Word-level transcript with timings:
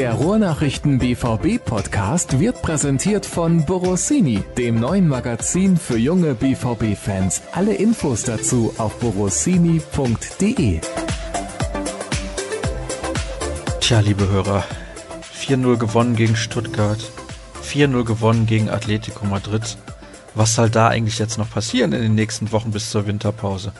Der 0.00 0.14
Ruhrnachrichten 0.14 0.98
BVB 0.98 1.62
Podcast 1.62 2.40
wird 2.40 2.62
präsentiert 2.62 3.26
von 3.26 3.66
Borossini, 3.66 4.42
dem 4.56 4.80
neuen 4.80 5.06
Magazin 5.06 5.76
für 5.76 5.98
junge 5.98 6.34
BVB 6.34 6.96
Fans. 6.96 7.42
Alle 7.52 7.74
Infos 7.74 8.22
dazu 8.22 8.72
auf 8.78 8.98
borossini.de. 8.98 10.80
Tja, 13.80 14.00
liebe 14.00 14.26
Hörer, 14.26 14.64
4-0 15.38 15.76
gewonnen 15.76 16.16
gegen 16.16 16.34
Stuttgart, 16.34 17.04
4-0 17.62 18.02
gewonnen 18.04 18.46
gegen 18.46 18.70
Atletico 18.70 19.26
Madrid. 19.26 19.76
Was 20.34 20.54
soll 20.54 20.70
da 20.70 20.86
eigentlich 20.86 21.18
jetzt 21.18 21.38
noch 21.38 21.50
passieren 21.50 21.92
in 21.92 22.02
den 22.02 22.14
nächsten 22.14 22.52
Wochen 22.52 22.70
bis 22.70 22.90
zur 22.90 23.06
Winterpause? 23.06 23.72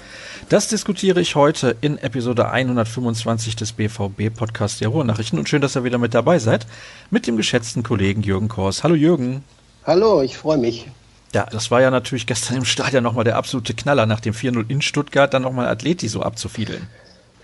Das 0.49 0.67
diskutiere 0.67 1.21
ich 1.21 1.37
heute 1.37 1.77
in 1.81 1.97
Episode 1.97 2.51
125 2.51 3.55
des 3.55 3.73
BVB 3.73 4.35
Podcast 4.35 4.81
der 4.81 4.89
Ruhrnachrichten 4.89 5.39
und 5.39 5.49
schön, 5.49 5.63
dass 5.63 5.77
ihr 5.77 5.85
wieder 5.85 5.99
mit 5.99 6.13
dabei 6.13 6.41
seid 6.41 6.67
mit 7.09 7.29
dem 7.29 7.37
geschätzten 7.37 7.85
Kollegen 7.85 8.23
Jürgen 8.23 8.49
Kors. 8.49 8.83
Hallo 8.83 8.97
Jürgen. 8.97 9.45
Hallo, 9.85 10.23
ich 10.23 10.37
freue 10.37 10.59
mich. 10.59 10.89
Ja, 11.33 11.47
das 11.47 11.71
war 11.71 11.81
ja 11.81 11.93
natürlich 11.93 12.27
gestern 12.27 12.57
im 12.57 12.65
Stadion 12.65 13.05
nochmal 13.05 13.23
der 13.23 13.37
absolute 13.37 13.75
Knaller, 13.75 14.07
nach 14.07 14.19
dem 14.19 14.35
4-0 14.35 14.69
in 14.69 14.83
Stuttgart 14.83 15.33
dann 15.33 15.43
nochmal 15.43 15.69
Athleti 15.69 16.09
so 16.09 16.23
abzufiedeln. 16.23 16.89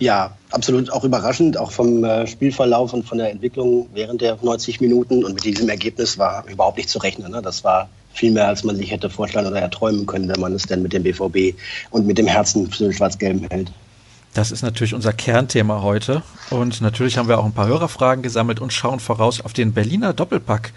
Ja, 0.00 0.36
absolut 0.50 0.90
auch 0.90 1.04
überraschend, 1.04 1.56
auch 1.56 1.70
vom 1.70 2.02
äh, 2.02 2.26
Spielverlauf 2.26 2.92
und 2.92 3.06
von 3.06 3.18
der 3.18 3.30
Entwicklung 3.30 3.88
während 3.94 4.20
der 4.20 4.36
90 4.42 4.80
Minuten. 4.80 5.24
Und 5.24 5.34
mit 5.34 5.44
diesem 5.44 5.68
Ergebnis 5.68 6.18
war 6.18 6.44
überhaupt 6.48 6.76
nicht 6.76 6.90
zu 6.90 6.98
rechnen. 6.98 7.30
Ne? 7.30 7.40
Das 7.40 7.62
war 7.62 7.88
viel 8.16 8.32
mehr, 8.32 8.48
als 8.48 8.64
man 8.64 8.76
sich 8.76 8.90
hätte 8.90 9.10
vorstellen 9.10 9.46
oder 9.46 9.60
erträumen 9.60 10.06
können, 10.06 10.28
wenn 10.28 10.40
man 10.40 10.52
es 10.54 10.64
denn 10.64 10.82
mit 10.82 10.92
dem 10.92 11.02
BVB 11.02 11.56
und 11.90 12.06
mit 12.06 12.18
dem 12.18 12.26
Herzen 12.26 12.70
für 12.70 12.84
den 12.84 12.92
Schwarz-Gelben 12.92 13.46
hält. 13.50 13.70
Das 14.34 14.50
ist 14.52 14.62
natürlich 14.62 14.92
unser 14.92 15.14
Kernthema 15.14 15.80
heute. 15.80 16.22
Und 16.50 16.82
natürlich 16.82 17.16
haben 17.16 17.28
wir 17.28 17.38
auch 17.38 17.46
ein 17.46 17.54
paar 17.54 17.68
Hörerfragen 17.68 18.22
gesammelt 18.22 18.60
und 18.60 18.72
schauen 18.72 19.00
voraus 19.00 19.40
auf 19.40 19.54
den 19.54 19.72
Berliner 19.72 20.12
Doppelpack. 20.12 20.72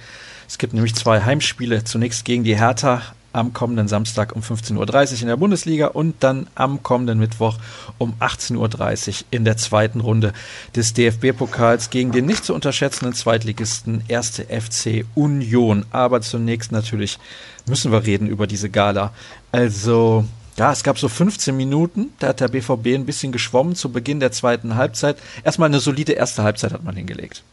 Es 0.47 0.57
gibt 0.57 0.73
nämlich 0.73 0.95
zwei 0.95 1.21
Heimspiele. 1.21 1.83
Zunächst 1.83 2.23
gegen 2.23 2.43
die 2.43 2.57
Hertha 2.57 3.01
am 3.33 3.53
kommenden 3.53 3.87
Samstag 3.87 4.35
um 4.35 4.41
15.30 4.41 4.77
Uhr 4.77 5.21
in 5.21 5.27
der 5.27 5.37
Bundesliga 5.37 5.87
und 5.87 6.15
dann 6.21 6.47
am 6.55 6.83
kommenden 6.83 7.19
Mittwoch 7.19 7.57
um 7.97 8.13
18.30 8.19 9.07
Uhr 9.09 9.15
in 9.31 9.45
der 9.45 9.57
zweiten 9.57 10.01
Runde 10.01 10.33
des 10.75 10.93
DFB-Pokals 10.93 11.89
gegen 11.89 12.11
den 12.11 12.25
nicht 12.25 12.45
zu 12.45 12.53
unterschätzenden 12.53 13.13
Zweitligisten 13.13 14.03
1. 14.09 14.43
FC 14.49 15.05
Union. 15.15 15.85
Aber 15.91 16.21
zunächst 16.21 16.71
natürlich 16.71 17.19
müssen 17.67 17.91
wir 17.91 18.05
reden 18.05 18.27
über 18.27 18.47
diese 18.47 18.69
Gala. 18.69 19.13
Also 19.51 20.25
ja, 20.57 20.73
es 20.73 20.83
gab 20.83 20.99
so 20.99 21.07
15 21.07 21.55
Minuten, 21.55 22.09
da 22.19 22.27
hat 22.27 22.41
der 22.41 22.49
BVB 22.49 22.87
ein 22.87 23.05
bisschen 23.05 23.31
geschwommen 23.31 23.75
zu 23.75 23.91
Beginn 23.91 24.19
der 24.19 24.33
zweiten 24.33 24.75
Halbzeit. 24.75 25.17
Erstmal 25.43 25.69
eine 25.69 25.79
solide 25.79 26.11
erste 26.11 26.43
Halbzeit 26.43 26.73
hat 26.73 26.83
man 26.83 26.95
hingelegt. 26.95 27.43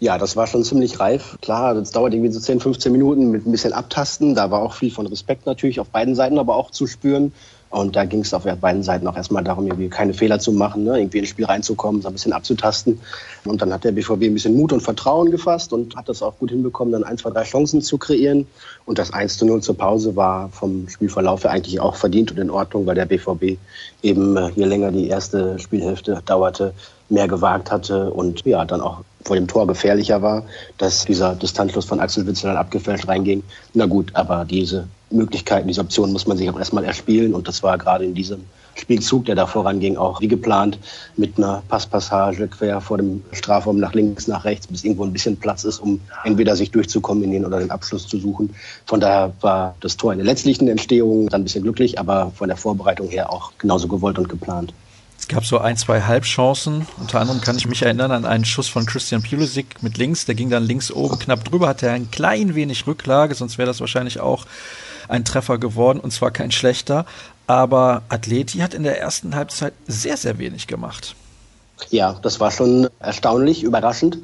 Ja, 0.00 0.18
das 0.18 0.36
war 0.36 0.46
schon 0.46 0.64
ziemlich 0.64 0.98
reif. 0.98 1.38
Klar, 1.40 1.74
das 1.74 1.92
dauert 1.92 2.12
irgendwie 2.12 2.32
so 2.32 2.40
10, 2.40 2.60
15 2.60 2.90
Minuten 2.90 3.30
mit 3.30 3.46
ein 3.46 3.52
bisschen 3.52 3.72
Abtasten. 3.72 4.34
Da 4.34 4.50
war 4.50 4.60
auch 4.60 4.74
viel 4.74 4.90
von 4.90 5.06
Respekt 5.06 5.46
natürlich 5.46 5.78
auf 5.78 5.88
beiden 5.88 6.14
Seiten 6.14 6.38
aber 6.38 6.56
auch 6.56 6.70
zu 6.70 6.86
spüren. 6.86 7.32
Und 7.70 7.96
da 7.96 8.04
ging 8.04 8.20
es 8.20 8.32
auf 8.32 8.44
beiden 8.44 8.84
Seiten 8.84 9.08
auch 9.08 9.16
erstmal 9.16 9.42
darum, 9.42 9.66
irgendwie 9.66 9.88
keine 9.88 10.14
Fehler 10.14 10.38
zu 10.38 10.52
machen, 10.52 10.84
ne? 10.84 10.96
irgendwie 10.96 11.18
ins 11.18 11.28
Spiel 11.28 11.44
reinzukommen, 11.44 12.02
so 12.02 12.08
ein 12.08 12.12
bisschen 12.12 12.32
abzutasten. 12.32 13.00
Und 13.44 13.62
dann 13.62 13.72
hat 13.72 13.82
der 13.82 13.90
BVB 13.90 14.22
ein 14.22 14.34
bisschen 14.34 14.54
Mut 14.54 14.72
und 14.72 14.80
Vertrauen 14.80 15.32
gefasst 15.32 15.72
und 15.72 15.96
hat 15.96 16.08
das 16.08 16.22
auch 16.22 16.38
gut 16.38 16.50
hinbekommen, 16.50 16.92
dann 16.92 17.02
ein, 17.02 17.18
zwei, 17.18 17.30
drei 17.30 17.42
Chancen 17.42 17.82
zu 17.82 17.98
kreieren. 17.98 18.46
Und 18.84 19.00
das 19.00 19.12
1 19.12 19.38
zu 19.38 19.44
0 19.44 19.60
zur 19.60 19.76
Pause 19.76 20.14
war 20.14 20.50
vom 20.50 20.88
Spielverlauf 20.88 21.42
her 21.42 21.50
eigentlich 21.50 21.80
auch 21.80 21.96
verdient 21.96 22.30
und 22.30 22.38
in 22.38 22.50
Ordnung, 22.50 22.86
weil 22.86 22.94
der 22.94 23.06
BVB 23.06 23.58
eben, 24.02 24.36
äh, 24.36 24.50
je 24.54 24.66
länger 24.66 24.92
die 24.92 25.08
erste 25.08 25.58
Spielhälfte 25.58 26.22
dauerte, 26.24 26.74
mehr 27.08 27.26
gewagt 27.26 27.72
hatte 27.72 28.12
und 28.12 28.46
ja, 28.46 28.64
dann 28.64 28.82
auch 28.82 29.00
vor 29.24 29.36
dem 29.36 29.48
Tor 29.48 29.66
gefährlicher 29.66 30.22
war, 30.22 30.44
dass 30.78 31.04
dieser 31.04 31.34
Distanzschluss 31.34 31.86
von 31.86 32.00
Axel 32.00 32.26
Witzel 32.26 32.48
dann 32.48 32.56
abgefälscht 32.56 33.08
reinging. 33.08 33.42
Na 33.72 33.86
gut, 33.86 34.10
aber 34.14 34.44
diese 34.44 34.86
Möglichkeiten, 35.10 35.68
diese 35.68 35.80
Optionen 35.80 36.12
muss 36.12 36.26
man 36.26 36.36
sich 36.36 36.48
auch 36.50 36.58
erstmal 36.58 36.84
erspielen 36.84 37.34
und 37.34 37.48
das 37.48 37.62
war 37.62 37.78
gerade 37.78 38.04
in 38.04 38.14
diesem 38.14 38.44
Spielzug, 38.76 39.24
der 39.26 39.36
da 39.36 39.46
voranging, 39.46 39.96
auch 39.96 40.20
wie 40.20 40.28
geplant 40.28 40.78
mit 41.16 41.38
einer 41.38 41.62
Passpassage 41.68 42.48
quer 42.48 42.80
vor 42.80 42.98
dem 42.98 43.22
Strafraum 43.32 43.78
nach 43.78 43.94
links, 43.94 44.26
nach 44.26 44.44
rechts, 44.44 44.66
bis 44.66 44.84
irgendwo 44.84 45.04
ein 45.04 45.12
bisschen 45.12 45.36
Platz 45.36 45.64
ist, 45.64 45.78
um 45.78 46.00
entweder 46.24 46.56
sich 46.56 46.70
durchzukombinieren 46.72 47.46
oder 47.46 47.60
den 47.60 47.70
Abschluss 47.70 48.08
zu 48.08 48.18
suchen. 48.18 48.54
Von 48.86 49.00
daher 49.00 49.32
war 49.40 49.76
das 49.80 49.96
Tor 49.96 50.12
in 50.12 50.18
der 50.18 50.26
letztlichen 50.26 50.68
Entstehung 50.68 51.28
dann 51.28 51.42
ein 51.42 51.44
bisschen 51.44 51.62
glücklich, 51.62 51.98
aber 51.98 52.32
von 52.34 52.48
der 52.48 52.56
Vorbereitung 52.56 53.08
her 53.08 53.32
auch 53.32 53.52
genauso 53.58 53.86
gewollt 53.86 54.18
und 54.18 54.28
geplant. 54.28 54.74
Es 55.24 55.28
gab 55.28 55.46
so 55.46 55.56
ein, 55.56 55.78
zwei 55.78 56.02
Halbchancen. 56.02 56.86
Unter 56.98 57.18
anderem 57.18 57.40
kann 57.40 57.56
ich 57.56 57.66
mich 57.66 57.80
erinnern 57.80 58.12
an 58.12 58.26
einen 58.26 58.44
Schuss 58.44 58.68
von 58.68 58.84
Christian 58.84 59.22
Pulisic 59.22 59.82
mit 59.82 59.96
links. 59.96 60.26
Der 60.26 60.34
ging 60.34 60.50
dann 60.50 60.64
links 60.64 60.90
oben 60.90 61.18
knapp 61.18 61.42
drüber, 61.46 61.66
hatte 61.66 61.90
ein 61.90 62.10
klein 62.10 62.54
wenig 62.54 62.86
Rücklage, 62.86 63.34
sonst 63.34 63.56
wäre 63.56 63.66
das 63.66 63.80
wahrscheinlich 63.80 64.20
auch 64.20 64.44
ein 65.08 65.24
Treffer 65.24 65.56
geworden 65.56 65.98
und 65.98 66.10
zwar 66.10 66.30
kein 66.30 66.50
schlechter. 66.50 67.06
Aber 67.46 68.02
Atleti 68.10 68.58
hat 68.58 68.74
in 68.74 68.82
der 68.82 69.00
ersten 69.00 69.34
Halbzeit 69.34 69.72
sehr, 69.86 70.18
sehr 70.18 70.36
wenig 70.36 70.66
gemacht. 70.66 71.16
Ja, 71.88 72.18
das 72.20 72.38
war 72.38 72.50
schon 72.50 72.90
erstaunlich, 73.00 73.62
überraschend. 73.62 74.18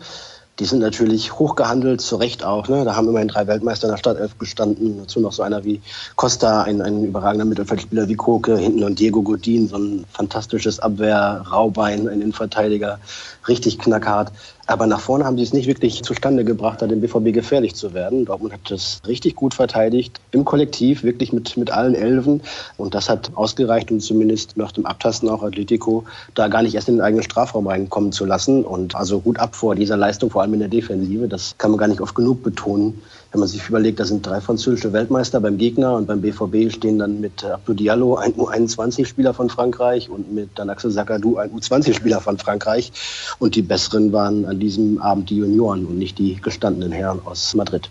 Die 0.60 0.66
sind 0.66 0.81
natürlich 0.81 1.38
hochgehandelt, 1.38 2.03
zu 2.03 2.16
Recht 2.16 2.44
auch. 2.44 2.69
Ne? 2.69 2.84
Da 2.84 2.94
haben 2.94 3.09
immerhin 3.09 3.28
drei 3.28 3.47
Weltmeister 3.47 3.87
in 3.87 3.93
der 3.93 3.98
Startelf 3.98 4.37
gestanden. 4.38 4.98
Dazu 4.98 5.19
noch 5.19 5.32
so 5.32 5.43
einer 5.43 5.65
wie 5.65 5.81
Costa, 6.16 6.62
ein, 6.65 6.82
ein 6.82 7.03
überragender 7.03 7.47
Mittelfeldspieler 7.47 8.09
wie 8.09 8.15
Koke, 8.15 8.59
hinten 8.59 8.84
und 8.84 8.98
Diego 8.98 9.22
Godin, 9.22 9.69
so 9.69 9.78
ein 9.78 10.04
fantastisches 10.12 10.78
Abwehr-Raubein, 10.78 12.06
ein 12.09 12.21
Innenverteidiger, 12.21 13.00
richtig 13.48 13.78
knackhart. 13.78 14.32
Aber 14.71 14.87
nach 14.87 15.01
vorne 15.01 15.25
haben 15.25 15.37
sie 15.37 15.43
es 15.43 15.53
nicht 15.53 15.67
wirklich 15.67 16.05
zustande 16.05 16.45
gebracht, 16.45 16.81
da 16.81 16.87
dem 16.87 17.01
BVB 17.01 17.33
gefährlich 17.33 17.75
zu 17.75 17.93
werden. 17.93 18.25
Dortmund 18.25 18.53
hat 18.53 18.71
das 18.71 19.03
richtig 19.05 19.35
gut 19.35 19.53
verteidigt, 19.53 20.21
im 20.31 20.45
Kollektiv, 20.45 21.03
wirklich 21.03 21.33
mit, 21.33 21.57
mit 21.57 21.73
allen 21.73 21.97
Elfen. 21.97 22.41
Und 22.77 22.95
das 22.95 23.09
hat 23.09 23.33
ausgereicht, 23.35 23.91
um 23.91 23.99
zumindest 23.99 24.57
nach 24.57 24.71
dem 24.71 24.87
Abtasten 24.87 25.29
auch 25.29 25.43
Atletico 25.43 26.05
da 26.37 26.47
gar 26.47 26.63
nicht 26.63 26.77
erst 26.77 26.89
in 26.89 26.95
den 26.95 27.01
eigenen 27.01 27.25
Strafraum 27.25 27.67
reinkommen 27.67 28.13
zu 28.13 28.25
lassen. 28.25 28.65
Und 28.65 28.95
also 28.95 29.19
gut 29.19 29.41
ab 29.41 29.57
vor 29.57 29.75
dieser 29.75 29.97
Leistung, 29.97 30.31
vor 30.31 30.43
allem 30.43 30.55
in 30.55 30.61
der 30.61 30.69
Defensive. 30.69 31.27
Das 31.27 31.57
kann 31.59 31.73
man 31.73 31.79
gar 31.79 31.89
nicht 31.89 32.01
oft 32.01 32.15
genug 32.15 32.45
betonen 32.45 33.03
wenn 33.33 33.41
man 33.41 33.49
sich 33.49 33.69
überlegt, 33.69 34.01
da 34.01 34.05
sind 34.05 34.27
drei 34.27 34.41
französische 34.41 34.93
Weltmeister 34.93 35.41
beim 35.41 35.57
Gegner 35.57 35.95
und 35.95 36.07
beim 36.07 36.21
BVB 36.21 36.73
stehen 36.73 36.99
dann 36.99 37.21
mit 37.21 37.45
Abdou 37.45 37.75
Diallo 37.75 38.17
ein 38.17 38.33
U21-Spieler 38.33 39.35
von 39.35 39.49
Frankreich 39.49 40.11
und 40.11 40.33
mit 40.33 40.51
dann 40.57 40.69
Axel 40.69 40.91
Sakadou 40.91 41.37
ein 41.37 41.51
U20-Spieler 41.51 42.21
von 42.21 42.39
Frankreich. 42.39 42.93
Und 43.39 43.55
die 43.55 43.63
besseren 43.63 44.13
waren 44.13 44.47
an 44.47 44.59
diesem 44.59 44.99
Abend 45.01 45.31
die 45.31 45.37
Junioren 45.37 45.87
und 45.87 45.97
nicht 45.97 46.19
die 46.19 46.37
gestandenen 46.37 46.91
Herren 46.91 47.21
aus 47.25 47.55
Madrid. 47.55 47.89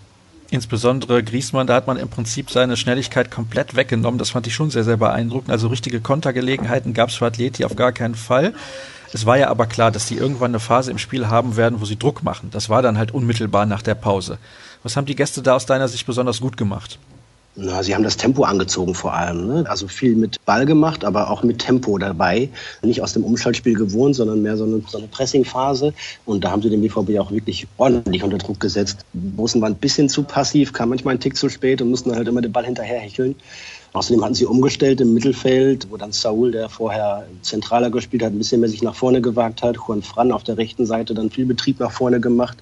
Insbesondere 0.52 1.24
Griesmann, 1.24 1.68
da 1.68 1.76
hat 1.76 1.88
man 1.88 1.98
im 1.98 2.10
Prinzip 2.10 2.50
seine 2.50 2.76
Schnelligkeit 2.76 3.32
komplett 3.32 3.76
weggenommen. 3.76 4.18
Das 4.18 4.32
fand 4.32 4.48
ich 4.48 4.56
schon 4.56 4.72
sehr, 4.72 4.84
sehr 4.84 4.98
beeindruckend. 4.98 5.52
Also 5.52 5.68
richtige 5.68 6.02
Kontergelegenheiten 6.02 6.94
gab 6.94 7.10
es 7.10 7.16
für 7.16 7.28
Athleti 7.28 7.64
auf 7.64 7.76
gar 7.76 7.92
keinen 7.92 8.16
Fall. 8.16 8.54
Es 9.14 9.26
war 9.26 9.38
ja 9.38 9.50
aber 9.50 9.68
klar, 9.68 9.92
dass 9.92 10.08
sie 10.08 10.16
irgendwann 10.16 10.52
eine 10.52 10.60
Phase 10.60 10.92
im 10.92 10.98
Spiel 10.98 11.28
haben 11.28 11.56
werden, 11.56 11.82
wo 11.82 11.86
sie 11.86 11.98
Druck 11.98 12.24
machen. 12.24 12.50
Das 12.52 12.70
war 12.70 12.82
dann 12.82 12.98
halt 12.98 13.14
unmittelbar 13.14 13.66
nach 13.66 13.82
der 13.82 13.96
Pause. 13.96 14.38
Was 14.84 14.96
haben 14.96 15.06
die 15.06 15.16
Gäste 15.16 15.42
da 15.42 15.56
aus 15.56 15.66
deiner 15.66 15.88
Sicht 15.88 16.06
besonders 16.06 16.40
gut 16.40 16.58
gemacht? 16.58 17.00
Na, 17.62 17.84
sie 17.84 17.94
haben 17.94 18.04
das 18.04 18.16
Tempo 18.16 18.44
angezogen 18.44 18.96
vor 18.96 19.14
allem. 19.14 19.48
Ne? 19.48 19.66
Also 19.68 19.90
viel 19.90 20.16
mit 20.16 20.44
Ball 20.46 20.66
gemacht, 20.66 21.04
aber 21.04 21.30
auch 21.30 21.44
mit 21.44 21.60
Tempo 21.60 21.98
dabei. 21.98 22.48
Nicht 22.82 23.02
aus 23.02 23.14
dem 23.14 23.26
Umschaltspiel 23.26 23.76
gewohnt, 23.76 24.16
sondern 24.16 24.42
mehr 24.42 24.56
so 24.56 24.64
eine, 24.64 24.82
so 24.88 24.98
eine 24.98 25.08
Pressingphase. 25.08 25.94
Und 26.26 26.44
da 26.44 26.52
haben 26.52 26.62
sie 26.62 26.70
den 26.70 26.82
BVB 26.82 27.20
auch 27.20 27.32
wirklich 27.32 27.68
ordentlich 27.78 28.24
unter 28.24 28.38
Druck 28.38 28.62
gesetzt. 28.62 29.00
Bosen 29.12 29.62
war 29.62 29.70
ein 29.70 29.76
bisschen 29.76 30.08
zu 30.08 30.24
passiv, 30.24 30.72
kam 30.72 30.90
manchmal 30.90 31.14
einen 31.14 31.22
Tick 31.22 31.36
zu 31.36 31.50
spät 31.50 31.82
und 31.82 31.90
mussten 31.90 32.16
halt 32.16 32.28
immer 32.28 32.42
den 32.42 32.54
Ball 32.54 32.66
hinterher 32.66 33.00
hecheln. 33.00 33.36
Außerdem 33.94 34.24
hatten 34.24 34.36
sie 34.36 34.46
umgestellt 34.46 35.02
im 35.02 35.14
Mittelfeld, 35.14 35.88
wo 35.90 35.98
dann 35.98 36.12
Saul, 36.12 36.52
der 36.52 36.69
vorher 36.69 37.25
zentraler 37.42 37.90
gespielt 37.90 38.24
hat, 38.24 38.31
ein 38.31 38.38
bisschen 38.38 38.62
mehr 38.62 38.69
sich 38.69 38.84
nach 38.84 38.96
vorne 38.96 39.22
gewagt 39.22 39.63
hat. 39.63 39.78
Juan 39.78 40.04
Fran 40.04 40.31
auf 40.31 40.44
der 40.44 40.58
rechten 40.58 40.86
Seite 40.86 41.13
dann 41.13 41.30
viel 41.30 41.46
Betrieb 41.46 41.80
nach 41.80 41.92
vorne 41.92 42.19
gemacht. 42.19 42.58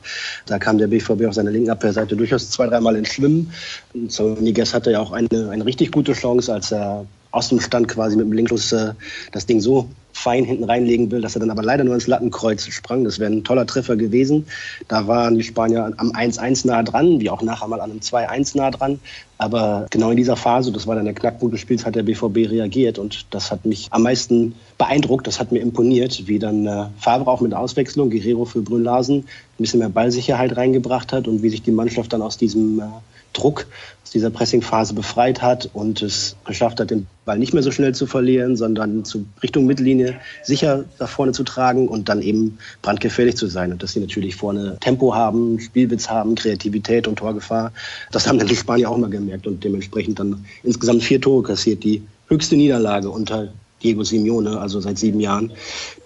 Da 0.46 0.58
kam 0.58 0.78
der 0.78 0.88
BVB 0.88 1.26
auf 1.28 1.34
seiner 1.34 1.52
linken 1.52 1.70
Abwehrseite 1.70 2.16
durchaus 2.16 2.50
zwei, 2.50 2.68
dreimal 2.68 2.96
ins 2.96 3.10
Schwimmen. 3.10 3.52
Und 3.94 4.12
so 4.12 4.30
Niguez 4.40 4.74
hatte 4.74 4.92
ja 4.92 5.00
auch 5.00 5.12
eine, 5.12 5.50
eine 5.50 5.66
richtig 5.66 5.92
gute 5.92 6.14
Chance, 6.14 6.54
als 6.54 6.72
er 6.72 7.06
aus 7.32 7.50
dem 7.50 7.60
Stand 7.60 7.88
quasi 7.88 8.16
mit 8.16 8.26
dem 8.26 8.34
Linkschuss 8.34 8.72
äh, 8.72 8.94
das 9.32 9.46
Ding 9.46 9.60
so 9.60 9.90
fein 10.18 10.44
hinten 10.44 10.64
reinlegen 10.64 11.12
will, 11.12 11.22
dass 11.22 11.36
er 11.36 11.40
dann 11.40 11.52
aber 11.52 11.64
leider 11.64 11.84
nur 11.84 11.94
ins 11.94 12.08
Lattenkreuz 12.08 12.66
sprang. 12.68 13.04
Das 13.04 13.20
wäre 13.20 13.32
ein 13.32 13.44
toller 13.44 13.68
Treffer 13.68 13.96
gewesen. 13.96 14.48
Da 14.88 15.08
waren 15.08 15.36
die 15.36 15.44
Spanier 15.44 15.94
am 15.98 16.12
1-1 16.12 16.66
nah 16.66 16.82
dran, 16.82 17.20
wie 17.20 17.30
auch 17.30 17.44
nachher 17.44 17.68
mal 17.68 17.82
an 17.82 17.92
einem 17.92 18.00
2-1 18.00 18.58
nah 18.58 18.72
dran. 18.72 19.00
Aber 19.38 19.86
genau 19.92 20.10
in 20.10 20.18
dieser 20.18 20.36
Phase, 20.36 20.72
das 20.72 20.88
war 20.88 20.96
dann 20.96 21.06
der 21.06 21.14
Knackpunkt 21.14 21.54
des 21.54 21.62
Spiels, 21.62 21.86
hat 21.86 21.96
der 21.96 22.02
BVB 22.02 22.50
reagiert 22.50 22.98
und 22.98 23.28
das 23.30 23.52
hat 23.52 23.66
mich 23.66 23.88
am 23.92 24.02
meisten 24.02 24.56
beeindruckt, 24.80 25.28
das 25.28 25.40
hat 25.40 25.52
mir 25.52 25.60
imponiert, 25.60 26.28
wie 26.28 26.40
dann 26.40 26.66
äh, 26.66 26.86
Favre 26.98 27.30
auch 27.30 27.42
mit 27.42 27.54
Auswechslung, 27.54 28.10
Guerrero 28.10 28.46
für 28.46 28.62
Brünn 28.62 28.84
Larsen, 28.84 29.20
ein 29.20 29.26
bisschen 29.60 29.80
mehr 29.80 29.90
Ballsicherheit 29.90 30.58
reingebracht 30.58 31.14
hat 31.14 31.28
und 31.28 31.44
wie 31.44 31.50
sich 31.50 31.62
die 31.62 31.72
Mannschaft 31.72 32.14
dann 32.14 32.24
aus 32.24 32.38
diesem 32.38 32.80
äh, 32.80 32.84
Druck 33.34 33.68
aus 34.04 34.12
dieser 34.12 34.30
Pressingphase 34.30 34.94
befreit 34.94 35.42
hat 35.42 35.70
und 35.74 36.02
es 36.02 36.38
geschafft 36.46 36.80
hat, 36.80 36.92
den 36.92 37.08
Ball 37.26 37.38
nicht 37.38 37.54
mehr 37.54 37.62
so 37.62 37.72
schnell 37.72 37.94
zu 37.94 38.08
verlieren, 38.08 38.56
sondern 38.56 39.04
zu 39.04 39.26
Richtung 39.44 39.66
Mittellinie 39.66 40.16
sicher 40.44 40.86
da 40.98 41.08
vorne 41.08 41.34
zu 41.34 41.44
tragen 41.44 41.90
und 41.90 42.08
dann 42.08 42.22
eben 42.22 42.58
brandgefährlich 42.82 43.36
zu 43.36 43.48
sein. 43.48 43.74
Und 43.74 43.84
dass 43.84 43.92
sie 43.92 44.00
natürlich 44.00 44.38
vorne 44.38 44.78
Tempo 44.80 45.14
haben, 45.14 45.60
Spielwitz 45.60 46.10
haben, 46.10 46.36
Kreativität 46.36 47.08
und 47.08 47.18
Torgefahr. 47.18 47.74
Das 48.12 48.28
haben 48.28 48.40
dann 48.40 48.48
die 48.48 48.56
Spanier 48.56 48.90
auch 48.90 48.98
mal 48.98 49.10
gemerkt 49.10 49.46
und 49.46 49.64
dementsprechend 49.64 50.20
dann 50.20 50.46
insgesamt 50.64 51.04
vier 51.04 51.20
Tore 51.20 51.44
kassiert. 51.44 51.84
Die 51.84 52.02
höchste 52.30 52.56
Niederlage 52.56 53.10
unter 53.10 53.50
Diego 53.84 54.04
Simeone, 54.04 54.60
also 54.60 54.80
seit 54.80 54.98
sieben 54.98 55.20
Jahren. 55.20 55.52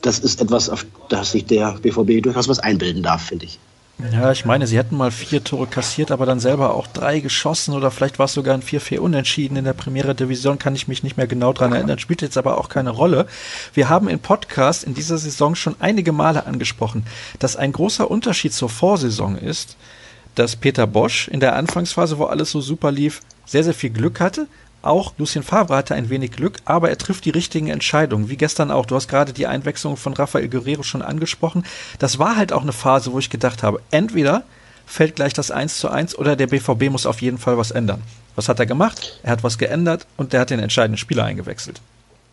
Das 0.01 0.19
ist 0.19 0.41
etwas, 0.41 0.69
auf 0.69 0.85
das 1.09 1.31
sich 1.31 1.45
der 1.45 1.77
BVB 1.81 2.23
durchaus 2.23 2.47
was 2.47 2.59
einbilden 2.59 3.03
darf, 3.03 3.27
finde 3.27 3.45
ich. 3.45 3.59
Ja, 4.11 4.31
ich 4.31 4.45
meine, 4.45 4.67
sie 4.67 4.77
hätten 4.77 4.97
mal 4.97 5.11
vier 5.11 5.43
Tore 5.43 5.67
kassiert, 5.67 6.11
aber 6.11 6.25
dann 6.25 6.39
selber 6.39 6.73
auch 6.73 6.87
drei 6.87 7.19
geschossen 7.19 7.73
oder 7.73 7.91
vielleicht 7.91 8.19
war 8.19 8.25
es 8.25 8.33
sogar 8.33 8.55
ein 8.55 8.63
4-4 8.63 8.99
unentschieden 8.99 9.57
in 9.57 9.65
der 9.65 9.73
Premiere 9.73 10.15
Division, 10.15 10.57
kann 10.57 10.75
ich 10.75 10.87
mich 10.87 11.03
nicht 11.03 11.17
mehr 11.17 11.27
genau 11.27 11.53
dran 11.53 11.73
erinnern, 11.73 11.99
spielt 11.99 12.21
jetzt 12.21 12.37
aber 12.37 12.57
auch 12.57 12.69
keine 12.69 12.89
Rolle. 12.89 13.27
Wir 13.73 13.89
haben 13.89 14.07
im 14.07 14.19
Podcast 14.19 14.83
in 14.83 14.93
dieser 14.93 15.17
Saison 15.17 15.55
schon 15.55 15.75
einige 15.79 16.11
Male 16.13 16.45
angesprochen, 16.45 17.05
dass 17.39 17.55
ein 17.55 17.71
großer 17.71 18.09
Unterschied 18.09 18.53
zur 18.53 18.69
Vorsaison 18.69 19.37
ist, 19.37 19.77
dass 20.35 20.55
Peter 20.55 20.87
Bosch 20.87 21.27
in 21.27 21.39
der 21.39 21.55
Anfangsphase, 21.55 22.17
wo 22.17 22.25
alles 22.25 22.51
so 22.51 22.61
super 22.61 22.91
lief, 22.91 23.21
sehr, 23.45 23.63
sehr 23.63 23.73
viel 23.73 23.91
Glück 23.91 24.19
hatte, 24.19 24.47
auch 24.81 25.13
Lucien 25.17 25.43
Favre 25.43 25.75
hatte 25.75 25.95
ein 25.95 26.09
wenig 26.09 26.31
Glück, 26.31 26.57
aber 26.65 26.89
er 26.89 26.97
trifft 26.97 27.25
die 27.25 27.29
richtigen 27.29 27.67
Entscheidungen. 27.67 28.29
Wie 28.29 28.37
gestern 28.37 28.71
auch. 28.71 28.85
Du 28.85 28.95
hast 28.95 29.07
gerade 29.07 29.33
die 29.33 29.47
Einwechslung 29.47 29.97
von 29.97 30.13
Rafael 30.13 30.49
Guerrero 30.49 30.83
schon 30.83 31.01
angesprochen. 31.01 31.65
Das 31.99 32.19
war 32.19 32.35
halt 32.35 32.53
auch 32.53 32.63
eine 32.63 32.73
Phase, 32.73 33.11
wo 33.11 33.19
ich 33.19 33.29
gedacht 33.29 33.63
habe, 33.63 33.81
entweder 33.91 34.43
fällt 34.85 35.15
gleich 35.15 35.33
das 35.33 35.51
1 35.51 35.77
zu 35.77 35.89
1 35.89 36.17
oder 36.17 36.35
der 36.35 36.47
BVB 36.47 36.89
muss 36.89 37.05
auf 37.05 37.21
jeden 37.21 37.37
Fall 37.37 37.57
was 37.57 37.71
ändern. 37.71 38.01
Was 38.35 38.49
hat 38.49 38.59
er 38.59 38.65
gemacht? 38.65 39.19
Er 39.23 39.31
hat 39.31 39.43
was 39.43 39.57
geändert 39.57 40.07
und 40.17 40.33
der 40.33 40.41
hat 40.41 40.49
den 40.49 40.59
entscheidenden 40.59 40.97
Spieler 40.97 41.25
eingewechselt. 41.25 41.81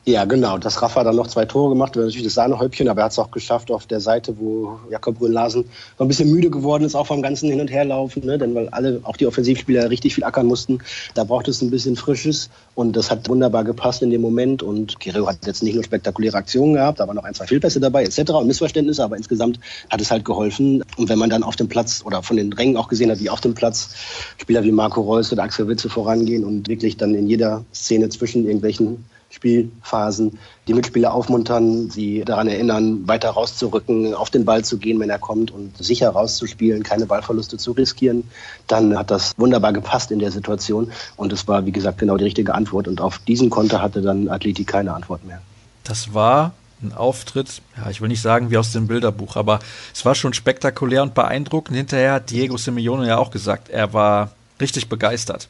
Ja, 0.09 0.25
genau. 0.25 0.57
Das 0.57 0.81
Rafa 0.81 1.05
dann 1.05 1.17
noch 1.17 1.27
zwei 1.27 1.45
Tore 1.45 1.69
gemacht, 1.69 1.95
war 1.95 2.05
natürlich 2.05 2.25
das 2.25 2.33
Sahnehäubchen, 2.33 2.89
aber 2.89 3.03
er 3.03 3.05
hat 3.05 3.13
es 3.13 3.19
auch 3.19 3.31
geschafft 3.31 3.71
auf 3.71 3.85
der 3.85 4.01
Seite, 4.01 4.39
wo 4.39 4.81
Jakob 4.91 5.19
Brünn-Larsen 5.19 5.67
noch 5.99 6.07
ein 6.07 6.09
bisschen 6.09 6.31
müde 6.31 6.49
geworden 6.49 6.85
ist, 6.85 6.95
auch 6.95 7.07
vom 7.07 7.21
ganzen 7.21 7.51
Hin- 7.51 7.61
und 7.61 7.71
Herlaufen, 7.71 8.25
ne? 8.25 8.39
denn 8.39 8.55
weil 8.55 8.71
alle, 8.71 9.01
auch 9.03 9.19
die 9.19 9.27
Offensivspieler, 9.27 9.91
richtig 9.91 10.15
viel 10.15 10.25
ackern 10.25 10.47
mussten. 10.47 10.79
Da 11.13 11.25
braucht 11.25 11.47
es 11.49 11.61
ein 11.61 11.71
bisschen 11.71 11.95
Frisches 11.95 12.49
und 12.75 12.97
das 12.97 13.11
hat 13.11 13.29
wunderbar 13.29 13.65
gepasst 13.65 14.01
in 14.01 14.09
dem 14.09 14.23
Moment 14.23 14.63
und 14.63 14.99
Guerrero 14.99 15.27
hat 15.27 15.45
jetzt 15.45 15.63
nicht 15.63 15.75
nur 15.75 15.85
spektakuläre 15.85 16.39
Aktionen 16.39 16.73
gehabt, 16.73 17.01
da 17.01 17.07
waren 17.07 17.17
noch 17.17 17.25
ein, 17.25 17.35
zwei 17.35 17.47
Fehlpässe 17.47 17.79
dabei 17.79 18.05
etc. 18.05 18.31
und 18.31 18.47
Missverständnisse, 18.47 19.05
aber 19.05 19.19
insgesamt 19.19 19.61
hat 19.91 20.01
es 20.01 20.11
halt 20.11 20.25
geholfen. 20.25 20.83
Und 20.97 21.11
wenn 21.11 21.19
man 21.19 21.29
dann 21.29 21.43
auf 21.43 21.57
dem 21.57 21.69
Platz 21.69 22.03
oder 22.03 22.23
von 22.23 22.39
den 22.39 22.51
Rängen 22.55 22.79
auch 22.79 22.89
gesehen 22.89 23.11
hat, 23.11 23.21
wie 23.21 23.29
auf 23.29 23.43
dem 23.43 23.53
Platz 23.53 23.91
Spieler 24.39 24.65
wie 24.65 24.73
Marco 24.73 25.03
Reus 25.03 25.31
oder 25.35 25.43
Axel 25.43 25.69
Witze 25.69 25.91
vorangehen 25.91 26.47
und 26.47 26.67
wirklich 26.67 26.97
dann 26.97 27.15
in 27.15 27.29
jeder 27.29 27.67
Szene 27.75 28.09
zwischen 28.09 28.47
irgendwelchen 28.47 29.05
Spielphasen 29.39 30.39
die 30.67 30.75
Mitspieler 30.75 31.15
aufmuntern, 31.15 31.91
sie 31.91 32.25
daran 32.25 32.49
erinnern, 32.49 33.07
weiter 33.07 33.31
rauszurücken, 33.31 34.15
auf 34.15 34.31
den 34.31 34.45
Ball 34.45 34.65
zu 34.65 34.79
gehen, 34.79 34.99
wenn 34.99 35.11
er 35.11 35.19
kommt 35.19 35.51
und 35.53 35.77
sicher 35.79 36.11
rauszuspielen, 36.11 36.83
keine 36.83 37.07
Ballverluste 37.07 37.57
zu 37.57 37.73
riskieren, 37.73 38.25
dann 38.67 38.99
hat 38.99 39.11
das 39.11 39.33
wunderbar 39.39 39.73
gepasst 39.73 40.11
in 40.11 40.19
der 40.19 40.33
Situation 40.33 40.91
und 41.17 41.33
es 41.33 41.47
war, 41.47 41.65
wie 41.67 41.73
gesagt, 41.73 41.99
genau 41.99 42.17
die 42.17 42.25
richtige 42.25 42.55
Antwort 42.55 42.89
und 42.89 43.01
auf 43.01 43.19
diesen 43.21 43.49
Konter 43.49 43.81
hatte 43.81 44.03
dann 44.03 44.29
Atleti 44.29 44.65
keine 44.65 44.93
Antwort 44.93 45.25
mehr. 45.25 45.41
Das 45.85 46.13
war 46.13 46.53
ein 46.83 46.93
Auftritt, 46.93 47.63
ja, 47.77 47.91
ich 47.91 48.01
will 48.01 48.09
nicht 48.09 48.23
sagen 48.23 48.51
wie 48.51 48.59
aus 48.59 48.73
dem 48.73 48.89
Bilderbuch, 48.89 49.37
aber 49.37 49.61
es 49.95 50.05
war 50.05 50.15
schon 50.15 50.33
spektakulär 50.33 51.03
und 51.03 51.15
beeindruckend. 51.15 51.77
Hinterher 51.77 52.13
hat 52.15 52.31
Diego 52.31 52.57
Simeone 52.57 53.07
ja 53.07 53.19
auch 53.19 53.31
gesagt, 53.31 53.69
er 53.69 53.93
war 53.93 54.33
richtig 54.61 54.89
begeistert. 54.89 55.49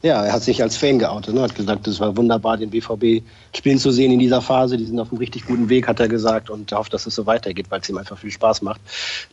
Ja, 0.00 0.24
er 0.24 0.32
hat 0.32 0.44
sich 0.44 0.62
als 0.62 0.76
Fan 0.76 1.00
geoutet, 1.00 1.34
ne? 1.34 1.42
hat 1.42 1.56
gesagt, 1.56 1.88
es 1.88 1.98
war 1.98 2.16
wunderbar, 2.16 2.56
den 2.56 2.70
BVB 2.70 3.24
spielen 3.52 3.78
zu 3.78 3.90
sehen 3.90 4.12
in 4.12 4.20
dieser 4.20 4.40
Phase. 4.40 4.76
Die 4.76 4.84
sind 4.84 5.00
auf 5.00 5.10
einem 5.10 5.18
richtig 5.18 5.44
guten 5.44 5.68
Weg, 5.68 5.88
hat 5.88 5.98
er 5.98 6.06
gesagt, 6.06 6.50
und 6.50 6.70
hofft, 6.70 6.94
dass 6.94 7.08
es 7.08 7.16
so 7.16 7.26
weitergeht, 7.26 7.66
weil 7.70 7.80
es 7.80 7.88
ihm 7.88 7.98
einfach 7.98 8.16
viel 8.16 8.30
Spaß 8.30 8.62
macht. 8.62 8.80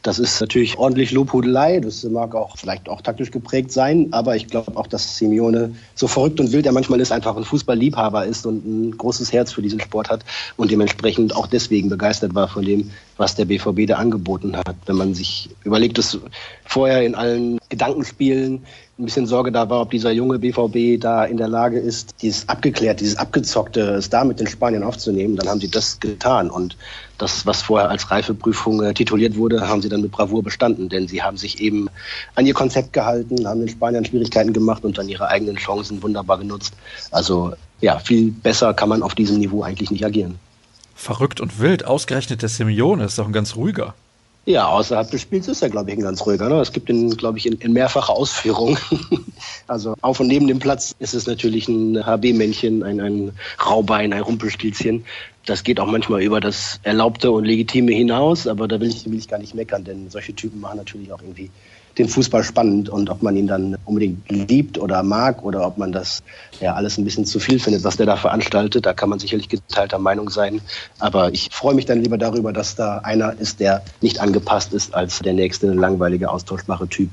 Das 0.02 0.18
ist 0.18 0.42
natürlich 0.42 0.80
ordentlich 0.80 1.12
Lobhudelei. 1.12 1.82
Das 1.82 2.04
mag 2.06 2.34
auch 2.34 2.58
vielleicht 2.58 2.90
auch 2.90 3.02
taktisch 3.02 3.30
geprägt 3.30 3.72
sein, 3.72 4.08
aber 4.10 4.36
ich 4.36 4.48
glaube 4.48 4.76
auch, 4.76 4.88
dass 4.88 5.18
Simeone 5.18 5.76
so 5.94 6.08
verrückt 6.08 6.40
und 6.40 6.52
wild 6.52 6.66
er 6.66 6.72
manchmal 6.72 7.00
ist, 7.00 7.12
einfach 7.12 7.38
ein 7.38 7.44
Fußballliebhaber 7.44 8.26
ist 8.26 8.48
und 8.48 8.66
ein 8.66 8.98
großes 8.98 9.32
Herz 9.34 9.52
für 9.52 9.62
diesen 9.62 9.80
Sport 9.80 10.10
hat 10.10 10.26
und 10.58 10.72
dementsprechend 10.72 11.36
auch 11.36 11.46
deswegen 11.46 11.90
begeistert 11.90 12.34
war 12.34 12.48
von 12.48 12.66
dem, 12.66 12.90
was 13.18 13.36
der 13.36 13.46
BVB 13.46 13.86
da 13.86 13.98
angeboten 13.98 14.58
hat. 14.58 14.76
Wenn 14.88 14.96
man 14.96 15.14
sich 15.14 15.52
überlegt, 15.64 16.00
dass 16.00 16.18
vorher 16.66 17.06
in 17.06 17.14
allen 17.14 17.60
Gedankenspielen 17.70 18.64
ein 18.98 19.04
bisschen 19.04 19.28
Sorge 19.28 19.52
da 19.52 19.70
war, 19.70 19.82
ob 19.82 19.92
dieser 19.92 20.12
junge 20.12 20.40
BVB 20.40 21.02
da 21.02 21.26
in 21.26 21.36
der 21.36 21.50
Lage 21.50 21.80
ist, 21.80 22.16
dieses 22.22 22.48
abgeklärt, 22.48 23.02
dieses 23.02 23.18
abgezockte, 23.18 23.82
es 23.96 24.10
da 24.10 24.24
mit 24.24 24.40
den 24.40 24.48
Spaniern 24.48 24.84
aufzunehmen, 24.84 25.36
dann 25.36 25.50
haben 25.50 25.60
sie 25.60 25.70
das 25.70 26.00
getan. 26.00 26.50
Und 26.50 26.78
das, 27.18 27.46
was 27.46 27.62
vorher 27.62 27.90
als 27.90 28.10
Reifeprüfung 28.10 28.82
äh, 28.84 28.94
tituliert 28.94 29.36
wurde, 29.36 29.68
haben 29.68 29.82
sie 29.82 29.90
dann 29.90 30.02
mit 30.02 30.12
Bravour 30.12 30.44
bestanden, 30.44 30.88
denn 30.88 31.10
sie 31.10 31.22
haben 31.22 31.36
sich 31.36 31.60
eben 31.60 31.90
an 32.36 32.46
ihr 32.46 32.54
Konzept 32.54 32.94
gehalten, 32.94 33.46
haben 33.46 33.60
den 33.60 33.70
Spaniern 33.70 34.06
Schwierigkeiten 34.06 34.54
gemacht 34.54 34.86
und 34.86 34.98
dann 34.98 35.10
ihre 35.10 35.28
eigenen 35.28 35.58
Chancen 35.58 36.02
wunderbar 36.02 36.38
genutzt. 36.38 36.74
Also 37.12 37.52
ja, 37.82 38.00
viel 38.00 38.32
besser 38.32 38.74
kann 38.74 38.88
man 38.88 39.04
auf 39.04 39.14
diesem 39.14 39.40
Niveau 39.40 39.62
eigentlich 39.62 39.92
nicht 39.92 40.06
agieren. 40.06 40.40
Verrückt 40.96 41.42
und 41.42 41.60
wild, 41.60 41.86
ausgerechnet 41.86 42.42
der 42.42 42.50
Simeone 42.50 43.04
ist 43.04 43.20
doch 43.20 43.26
ein 43.28 43.34
ganz 43.34 43.58
ruhiger. 43.58 43.94
Ja, 44.48 44.68
außerhalb 44.68 45.10
des 45.10 45.22
Spiels 45.22 45.48
ist 45.48 45.64
er, 45.64 45.72
glaube 45.72 45.90
ich, 45.90 45.98
ein 45.98 46.04
ganz 46.04 46.24
ruhiger. 46.24 46.48
Ne? 46.48 46.62
Es 46.62 46.72
gibt 46.72 46.88
ihn, 46.90 47.10
glaube 47.18 47.40
ich, 47.40 47.48
in, 47.48 47.54
in 47.54 47.74
mehrfacher 47.74 48.14
Ausführung. 48.14 48.78
also 49.68 49.96
auf 50.02 50.20
und 50.20 50.28
neben 50.28 50.48
dem 50.48 50.60
Platz 50.60 50.94
ist 51.00 51.16
es 51.16 51.26
natürlich 51.26 51.68
ein 51.68 52.06
HB-Männchen, 52.06 52.84
ein, 52.84 53.02
ein 53.02 53.32
Raubein, 53.66 54.14
ein 54.14 54.22
Rumpelstilzchen. 54.22 55.04
Das 55.48 55.64
geht 55.64 55.80
auch 55.80 55.88
manchmal 55.88 56.22
über 56.22 56.40
das 56.42 56.80
Erlaubte 56.84 57.32
und 57.32 57.46
Legitime 57.46 57.92
hinaus, 57.92 58.46
aber 58.46 58.68
da 58.68 58.80
will 58.80 58.90
ich, 58.90 59.10
will 59.10 59.18
ich 59.18 59.28
gar 59.28 59.40
nicht 59.40 59.56
meckern, 59.56 59.84
denn 59.84 60.12
solche 60.12 60.36
Typen 60.36 60.60
machen 60.60 60.78
natürlich 60.78 61.12
auch 61.12 61.22
irgendwie 61.22 61.50
den 61.98 62.10
Fußball 62.10 62.44
spannend 62.44 62.90
und 62.90 63.10
ob 63.10 63.24
man 63.24 63.36
ihn 63.36 63.48
dann 63.48 63.78
unbedingt 63.86 64.30
liebt 64.30 64.78
oder 64.78 65.04
mag 65.04 65.44
oder 65.44 65.66
ob 65.66 65.78
man 65.78 65.92
das 65.92 66.24
ja 66.60 66.74
alles 66.74 66.98
ein 66.98 67.06
bisschen 67.06 67.26
zu 67.26 67.40
viel 67.40 67.60
findet, 67.60 67.84
was 67.84 67.98
der 67.98 68.06
da 68.06 68.18
veranstaltet, 68.18 68.86
da 68.86 68.94
kann 68.94 69.10
man 69.10 69.20
sicherlich 69.20 69.50
geteilter 69.50 70.00
Meinung 70.00 70.30
sein. 70.30 70.62
Aber 71.00 71.34
ich 71.34 71.50
freue 71.52 71.74
mich 71.74 71.86
dann 71.86 72.02
lieber 72.02 72.18
darüber, 72.18 72.52
dass 72.54 72.76
da 72.76 73.00
einer 73.00 73.34
ist, 73.40 73.60
der 73.60 73.84
nicht 74.02 74.20
angepasst 74.20 74.74
ist 74.74 74.94
als 74.94 75.20
der 75.20 75.34
nächste 75.34 75.74
langweilige, 75.74 76.30
austauschbare 76.30 76.88
Typ. 76.88 77.10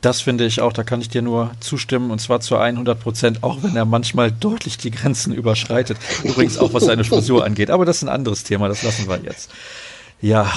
Das 0.00 0.20
finde 0.20 0.46
ich 0.46 0.60
auch, 0.60 0.72
da 0.72 0.84
kann 0.84 1.00
ich 1.00 1.08
dir 1.08 1.22
nur 1.22 1.50
zustimmen 1.58 2.10
und 2.10 2.20
zwar 2.20 2.40
zu 2.40 2.56
100 2.56 3.00
Prozent, 3.00 3.42
auch 3.42 3.62
wenn 3.62 3.74
er 3.74 3.84
manchmal 3.84 4.30
deutlich 4.30 4.78
die 4.78 4.92
Grenzen 4.92 5.32
überschreitet. 5.34 5.98
Übrigens 6.22 6.56
auch 6.58 6.72
was 6.72 6.84
seine 6.84 7.02
Frisur 7.04 7.44
angeht, 7.44 7.70
aber 7.70 7.84
das 7.84 7.96
ist 7.96 8.02
ein 8.04 8.08
anderes 8.08 8.44
Thema, 8.44 8.68
das 8.68 8.84
lassen 8.84 9.08
wir 9.08 9.18
jetzt. 9.24 9.50
Ja, 10.20 10.50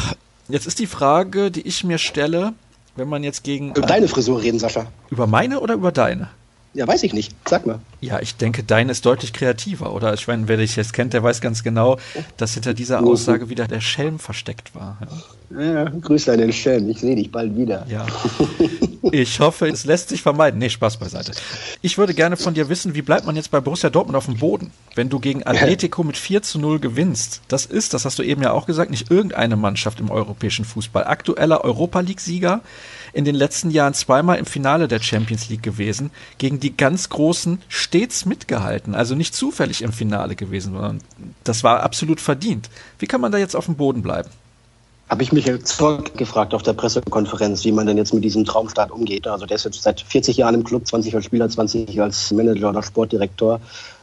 jetzt 0.48 0.68
ist 0.68 0.78
die 0.78 0.86
Frage, 0.86 1.50
die 1.50 1.62
ich 1.62 1.84
mir 1.84 1.98
stelle, 1.98 2.54
wenn 2.96 3.10
man 3.10 3.24
jetzt 3.24 3.44
gegen. 3.44 3.70
Über 3.70 3.88
deine 3.88 4.08
Frisur 4.08 4.42
reden, 4.42 4.60
Sascha. 4.60 4.88
Über 5.10 5.28
meine 5.28 5.60
oder 5.60 5.76
über 5.76 5.92
deine? 5.92 6.30
Ja, 6.74 6.88
weiß 6.88 7.04
ich 7.04 7.14
nicht. 7.14 7.36
Sag 7.48 7.66
mal. 7.66 7.80
Ja, 8.00 8.22
ich 8.22 8.38
denke, 8.38 8.64
deine 8.64 8.94
ist 8.94 9.06
deutlich 9.06 9.34
kreativer, 9.34 9.94
oder? 9.94 10.14
Ich 10.14 10.28
meine, 10.28 10.48
wer 10.48 10.56
dich 10.56 10.78
jetzt 10.78 10.94
kennt, 10.94 11.12
der 11.12 11.22
weiß 11.22 11.42
ganz 11.42 11.64
genau, 11.64 11.98
dass 12.38 12.54
hinter 12.54 12.74
dieser 12.74 13.04
Aussage 13.04 13.50
wieder 13.50 13.68
der 13.68 13.82
Schelm 13.82 14.20
versteckt 14.20 14.74
war. 14.74 14.98
Ja, 15.50 15.62
ja 15.62 15.84
grüß 15.84 16.26
deinen 16.26 16.54
Schelm. 16.54 16.90
Ich 16.90 17.00
sehe 17.00 17.16
dich 17.18 17.30
bald 17.30 17.58
wieder. 17.58 17.86
Ja. 17.90 18.06
Ich 19.12 19.39
hoffe, 19.39 19.68
es 19.68 19.86
lässt 19.86 20.10
sich 20.10 20.22
vermeiden. 20.22 20.60
Nee, 20.60 20.70
Spaß 20.70 20.98
beiseite. 20.98 21.34
Ich 21.82 21.98
würde 21.98 22.13
gerne 22.13 22.38
von 22.38 22.53
dir 22.53 22.70
wissen, 22.70 22.96
wie 22.96 23.01
bleibt 23.01 23.25
man 23.25 23.36
jetzt 23.36 23.51
bei 23.51 23.60
Borussia 23.60 23.89
Dortmund 23.89 24.15
auf 24.15 24.25
dem 24.25 24.38
Boden, 24.38 24.72
wenn 24.96 25.10
du 25.10 25.20
gegen 25.20 25.46
Atletico 25.46 26.03
mit 26.03 26.18
4 26.18 26.41
zu 26.41 26.60
0 26.60 26.80
gewinnst? 26.80 27.41
Das 27.48 27.65
ist, 27.65 27.94
das 27.94 28.06
hast 28.06 28.20
du 28.20 28.24
eben 28.24 28.41
ja 28.41 28.51
auch 28.51 28.65
gesagt, 28.65 28.91
nicht 28.91 29.12
irgendeine 29.12 29.56
Mannschaft 29.56 30.00
im 30.00 30.10
europäischen 30.10 30.65
Fußball. 30.65 31.06
Aktueller 31.06 31.63
Europa 31.63 32.00
League-Sieger, 32.00 32.62
in 33.13 33.25
den 33.25 33.36
letzten 33.36 33.72
Jahren 33.72 33.94
zweimal 33.94 34.38
im 34.38 34.46
Finale 34.46 34.88
der 34.88 35.01
Champions 35.01 35.50
League 35.50 35.63
gewesen, 35.63 36.12
gegen 36.38 36.60
die 36.60 36.75
ganz 36.75 37.10
Großen 37.10 37.62
stets 37.68 38.25
mitgehalten, 38.25 38.96
also 38.96 39.15
nicht 39.15 39.36
zufällig 39.36 39.82
im 39.82 39.91
Finale 39.91 40.36
gewesen, 40.36 40.74
sondern 40.74 41.01
das 41.44 41.63
war 41.63 41.84
absolut 41.84 42.22
verdient. 42.22 42.70
Wie 43.00 43.08
kann 43.08 43.22
man 43.22 43.32
da 43.32 43.38
jetzt 43.38 43.56
auf 43.56 43.65
dem 43.65 43.75
Boden 43.75 44.01
bleiben? 44.01 44.30
Habe 45.12 45.24
ich 45.24 45.34
mich 45.34 45.46
jetzt 45.46 45.77
gefragt 46.15 46.53
auf 46.53 46.63
der 46.63 46.72
Pressekonferenz, 46.72 47.65
wie 47.65 47.74
man 47.74 47.86
denn 47.86 47.98
jetzt 47.98 48.13
mit 48.13 48.24
diesem 48.24 48.46
Traumstart 48.46 48.91
umgeht. 48.91 49.27
Also 49.27 49.46
der 49.46 49.56
ist 49.56 49.65
jetzt 49.65 49.84
seit 49.84 50.00
40 50.00 50.38
Jahren 50.38 50.56
im 50.56 50.63
Club, 50.63 50.88
20 50.88 51.13
als 51.13 51.25
Spieler, 51.25 51.50
20 51.50 52.01
als 52.01 52.32
Manager 52.32 52.70
oder 52.70 52.82
Sportdirektor. 52.82 53.60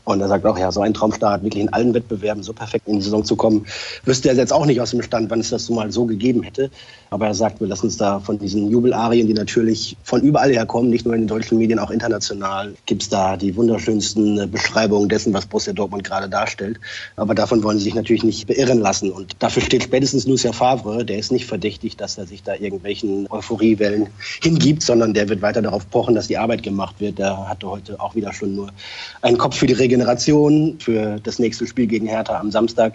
Und 0.09 0.23
er 0.23 0.29
sagt 0.29 0.47
auch, 0.47 0.59
ja, 0.59 0.73
so 0.73 0.81
ein 0.81 0.95
Traumstart, 0.95 1.43
wirklich 1.43 1.63
in 1.63 1.73
allen 1.73 1.93
Wettbewerben 1.93 2.43
so 2.43 2.55
perfekt 2.55 2.89
in 2.89 2.97
die 2.97 3.03
Saison 3.03 3.25
zu 3.25 3.37
kommen, 3.37 3.67
wüsste 4.05 4.31
er 4.31 4.37
jetzt 4.37 4.55
auch 4.55 4.65
nicht 4.65 4.81
aus 4.81 4.93
dem 4.93 5.03
Stand, 5.03 5.31
wann 5.31 5.41
es 5.41 5.51
das 5.51 5.67
so 5.67 5.75
mal 5.75 5.93
so 5.93 6.07
gegeben 6.07 6.43
hätte. 6.43 6.71
Aber 7.11 7.27
er 7.27 7.35
sagt, 7.35 7.61
wir 7.61 7.69
lassen 7.69 7.87
uns 7.87 7.99
da 7.99 8.19
von 8.21 8.39
diesen 8.39 8.71
Jubelarien, 8.71 9.27
die 9.27 9.35
natürlich 9.35 9.97
von 10.03 10.23
überall 10.23 10.51
her 10.51 10.67
kommen, 10.67 10.89
nicht 10.89 11.05
nur 11.05 11.15
in 11.15 11.23
den 11.23 11.29
deutschen 11.29 11.59
Medien, 11.59 11.79
auch 11.79 11.91
international, 11.91 12.75
gibt 12.87 13.03
es 13.03 13.09
da 13.11 13.37
die 13.37 13.55
wunderschönsten 13.57 14.51
Beschreibungen 14.51 15.09
dessen, 15.09 15.35
was 15.35 15.47
Borussia 15.47 15.73
Dortmund 15.75 16.05
gerade 16.05 16.29
darstellt. 16.29 16.81
Aber 17.17 17.35
davon 17.35 17.63
wollen 17.63 17.79
sie 17.79 17.85
sich 17.85 17.95
natürlich 17.95 18.25
nicht 18.25 18.47
beirren 18.47 18.81
lassen. 18.81 19.11
Und 19.11 19.37
dafür 19.41 19.63
steht 19.63 19.83
spätestens 19.83 20.27
Lucien 20.27 20.55
Favre, 20.55 21.05
der 21.05 21.19
ist 21.19 21.33
nicht 21.33 21.47
verdächtig, 21.47 21.97
dass 21.97 22.17
er 22.17 22.27
sich 22.27 22.43
da 22.43 22.55
irgendwelchen 22.55 23.27
Euphoriewellen 23.31 24.09
hingibt, 24.43 24.83
sondern 24.83 25.13
der 25.13 25.29
wird 25.29 25.43
weiter 25.43 25.61
darauf 25.61 25.89
pochen, 25.91 26.15
dass 26.15 26.29
die 26.29 26.39
Arbeit 26.39 26.63
gemacht 26.63 26.97
wird. 26.99 27.19
Der 27.19 27.49
hatte 27.49 27.69
heute 27.69 28.01
auch 28.01 28.15
wieder 28.15 28.33
schon 28.33 28.55
nur 28.55 28.71
einen 29.23 29.39
Kopf 29.39 29.57
für 29.57 29.67
die 29.67 29.75
Regeneration, 29.99 30.79
für 30.79 31.19
das 31.21 31.41
nächste 31.41 31.67
Spiel 31.67 31.89
gegen 31.89 32.07
Hertha 32.07 32.39
am 32.39 32.53
Samstag 32.53 32.95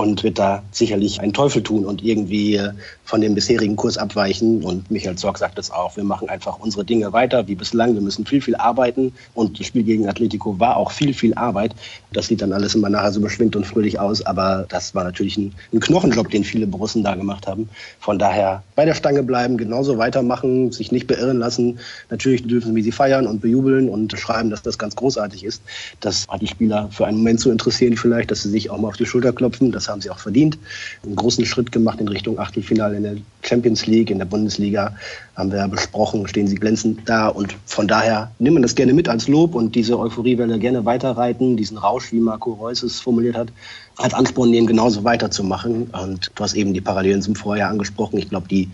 und 0.00 0.22
wird 0.22 0.38
da 0.38 0.62
sicherlich 0.72 1.20
einen 1.20 1.34
Teufel 1.34 1.62
tun 1.62 1.84
und 1.84 2.02
irgendwie 2.02 2.56
äh, 2.56 2.72
von 3.04 3.20
dem 3.20 3.34
bisherigen 3.34 3.76
Kurs 3.76 3.98
abweichen. 3.98 4.62
Und 4.62 4.90
Michael 4.90 5.16
Zorg 5.16 5.36
sagt 5.36 5.58
es 5.58 5.70
auch, 5.70 5.96
wir 5.96 6.04
machen 6.04 6.30
einfach 6.30 6.58
unsere 6.58 6.84
Dinge 6.86 7.12
weiter 7.12 7.48
wie 7.48 7.54
bislang. 7.54 7.92
Wir 7.94 8.00
müssen 8.00 8.24
viel, 8.24 8.40
viel 8.40 8.56
arbeiten 8.56 9.12
und 9.34 9.60
das 9.60 9.66
Spiel 9.66 9.82
gegen 9.82 10.08
Atletico 10.08 10.58
war 10.58 10.78
auch 10.78 10.90
viel, 10.90 11.12
viel 11.12 11.34
Arbeit. 11.34 11.74
Das 12.14 12.28
sieht 12.28 12.40
dann 12.40 12.54
alles 12.54 12.74
immer 12.74 12.88
nachher 12.88 13.12
so 13.12 13.20
beschwingt 13.20 13.56
und 13.56 13.66
fröhlich 13.66 14.00
aus, 14.00 14.24
aber 14.24 14.64
das 14.70 14.94
war 14.94 15.04
natürlich 15.04 15.36
ein, 15.36 15.52
ein 15.72 15.80
Knochenjob, 15.80 16.30
den 16.30 16.44
viele 16.44 16.66
Borussen 16.66 17.04
da 17.04 17.14
gemacht 17.14 17.46
haben. 17.46 17.68
Von 17.98 18.18
daher 18.18 18.62
bei 18.76 18.86
der 18.86 18.94
Stange 18.94 19.22
bleiben, 19.22 19.58
genauso 19.58 19.98
weitermachen, 19.98 20.72
sich 20.72 20.92
nicht 20.92 21.08
beirren 21.08 21.38
lassen. 21.38 21.78
Natürlich 22.08 22.46
dürfen 22.46 22.74
wir 22.74 22.82
sie 22.82 22.92
feiern 22.92 23.26
und 23.26 23.42
bejubeln 23.42 23.90
und 23.90 24.18
schreiben, 24.18 24.48
dass 24.48 24.62
das 24.62 24.78
ganz 24.78 24.96
großartig 24.96 25.44
ist. 25.44 25.62
Das 26.00 26.26
hat 26.28 26.40
die 26.40 26.46
Spieler 26.46 26.88
für 26.90 27.06
einen 27.06 27.18
Moment 27.18 27.40
zu 27.40 27.50
interessieren 27.50 27.98
vielleicht, 27.98 28.30
dass 28.30 28.44
sie 28.44 28.50
sich 28.50 28.70
auch 28.70 28.78
mal 28.78 28.88
auf 28.88 28.96
die 28.96 29.04
Schulter 29.04 29.34
klopfen. 29.34 29.72
Das 29.72 29.89
haben 29.90 30.00
sie 30.00 30.10
auch 30.10 30.18
verdient. 30.18 30.58
Einen 31.04 31.16
großen 31.16 31.44
Schritt 31.46 31.72
gemacht 31.72 32.00
in 32.00 32.08
Richtung 32.08 32.38
Achtelfinale 32.38 32.96
in 32.96 33.02
der 33.02 33.16
Champions 33.42 33.86
League, 33.86 34.10
in 34.10 34.18
der 34.18 34.24
Bundesliga. 34.26 34.96
Haben 35.34 35.52
wir 35.52 35.58
ja 35.58 35.66
besprochen, 35.66 36.26
stehen 36.28 36.46
sie 36.46 36.56
glänzend 36.56 37.08
da. 37.08 37.28
Und 37.28 37.56
von 37.66 37.88
daher 37.88 38.30
nimmt 38.38 38.54
man 38.54 38.62
das 38.62 38.74
gerne 38.74 38.92
mit 38.92 39.08
als 39.08 39.28
Lob 39.28 39.54
und 39.54 39.74
diese 39.74 39.98
Euphoriewelle 39.98 40.58
gerne 40.58 40.84
weiterreiten, 40.84 41.56
diesen 41.56 41.78
Rausch, 41.78 42.12
wie 42.12 42.20
Marco 42.20 42.52
Reus 42.52 42.82
es 42.82 43.00
formuliert 43.00 43.36
hat, 43.36 43.48
als 43.96 44.14
Ansporn 44.14 44.50
nehmen, 44.50 44.66
genauso 44.66 45.04
weiterzumachen. 45.04 45.90
Und 45.90 46.30
du 46.34 46.42
hast 46.42 46.54
eben 46.54 46.74
die 46.74 46.80
Parallelen 46.80 47.22
zum 47.22 47.34
Vorjahr 47.34 47.70
angesprochen. 47.70 48.18
Ich 48.18 48.28
glaube, 48.28 48.48
die 48.48 48.68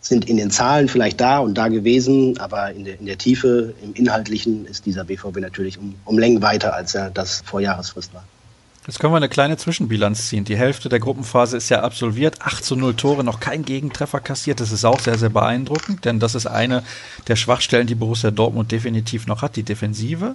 sind 0.00 0.28
in 0.28 0.36
den 0.36 0.50
Zahlen 0.50 0.88
vielleicht 0.88 1.20
da 1.20 1.40
und 1.40 1.54
da 1.54 1.68
gewesen, 1.68 2.38
aber 2.38 2.72
in 2.72 2.84
der, 2.84 2.98
in 2.98 3.06
der 3.06 3.18
Tiefe, 3.18 3.74
im 3.82 3.92
Inhaltlichen 3.94 4.66
ist 4.66 4.86
dieser 4.86 5.04
BVB 5.04 5.38
natürlich 5.40 5.78
um, 5.78 5.94
um 6.04 6.18
Längen 6.18 6.42
weiter, 6.42 6.74
als 6.74 6.94
er 6.94 7.10
das 7.10 7.42
vor 7.44 7.60
Jahresfrist 7.60 8.14
war. 8.14 8.24
Jetzt 8.90 8.98
können 8.98 9.12
wir 9.12 9.18
eine 9.18 9.28
kleine 9.28 9.56
Zwischenbilanz 9.56 10.26
ziehen. 10.26 10.44
Die 10.44 10.56
Hälfte 10.56 10.88
der 10.88 10.98
Gruppenphase 10.98 11.56
ist 11.56 11.68
ja 11.68 11.82
absolviert. 11.82 12.42
8 12.42 12.64
zu 12.64 12.74
0 12.74 12.96
Tore, 12.96 13.22
noch 13.22 13.38
kein 13.38 13.64
Gegentreffer 13.64 14.18
kassiert. 14.18 14.58
Das 14.58 14.72
ist 14.72 14.84
auch 14.84 14.98
sehr, 14.98 15.16
sehr 15.16 15.28
beeindruckend, 15.28 16.04
denn 16.04 16.18
das 16.18 16.34
ist 16.34 16.46
eine 16.46 16.82
der 17.28 17.36
Schwachstellen, 17.36 17.86
die 17.86 17.94
Borussia 17.94 18.32
Dortmund 18.32 18.72
definitiv 18.72 19.28
noch 19.28 19.42
hat, 19.42 19.54
die 19.54 19.62
Defensive. 19.62 20.34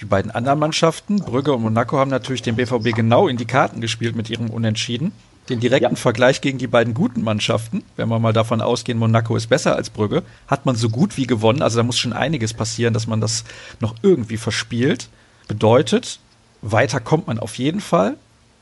Die 0.00 0.06
beiden 0.06 0.30
anderen 0.30 0.58
Mannschaften, 0.58 1.16
Brügge 1.18 1.52
und 1.52 1.60
Monaco, 1.60 1.98
haben 1.98 2.10
natürlich 2.10 2.40
den 2.40 2.56
BVB 2.56 2.96
genau 2.96 3.28
in 3.28 3.36
die 3.36 3.44
Karten 3.44 3.82
gespielt 3.82 4.16
mit 4.16 4.30
ihrem 4.30 4.48
Unentschieden. 4.48 5.12
Den 5.50 5.60
direkten 5.60 5.94
ja. 5.94 6.00
Vergleich 6.00 6.40
gegen 6.40 6.56
die 6.56 6.68
beiden 6.68 6.94
guten 6.94 7.20
Mannschaften, 7.20 7.82
wenn 7.96 8.08
wir 8.08 8.18
mal 8.18 8.32
davon 8.32 8.62
ausgehen, 8.62 8.96
Monaco 8.96 9.36
ist 9.36 9.48
besser 9.48 9.76
als 9.76 9.90
Brügge, 9.90 10.22
hat 10.46 10.64
man 10.64 10.74
so 10.74 10.88
gut 10.88 11.18
wie 11.18 11.26
gewonnen. 11.26 11.60
Also 11.60 11.76
da 11.76 11.82
muss 11.82 11.98
schon 11.98 12.14
einiges 12.14 12.54
passieren, 12.54 12.94
dass 12.94 13.06
man 13.06 13.20
das 13.20 13.44
noch 13.78 13.94
irgendwie 14.00 14.38
verspielt. 14.38 15.10
Bedeutet, 15.48 16.18
weiter 16.62 17.00
kommt 17.00 17.26
man 17.26 17.38
auf 17.38 17.56
jeden 17.56 17.80
Fall. 17.80 18.16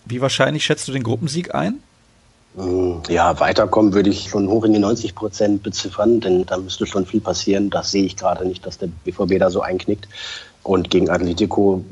Wie 0.04 0.20
wahrscheinlich 0.20 0.64
schätzt 0.64 0.86
du 0.88 0.92
den 0.92 1.02
Gruppensieg 1.02 1.54
ein? 1.54 1.80
Mm, 2.54 3.02
ja, 3.08 3.38
weiterkommen 3.38 3.92
würde 3.92 4.10
ich 4.10 4.30
schon 4.30 4.48
hoch 4.48 4.64
in 4.64 4.72
die 4.72 4.78
90 4.78 5.14
Prozent 5.14 5.62
beziffern, 5.62 6.20
denn 6.20 6.46
da 6.46 6.56
müsste 6.56 6.86
schon 6.86 7.04
viel 7.04 7.20
passieren. 7.20 7.70
Das 7.70 7.90
sehe 7.90 8.04
ich 8.04 8.16
gerade 8.16 8.46
nicht, 8.46 8.64
dass 8.64 8.78
der 8.78 8.88
BVB 9.04 9.38
da 9.38 9.50
so 9.50 9.60
einknickt. 9.60 10.08
Und 10.62 10.90
gegen 10.90 11.10
Atletico 11.10 11.84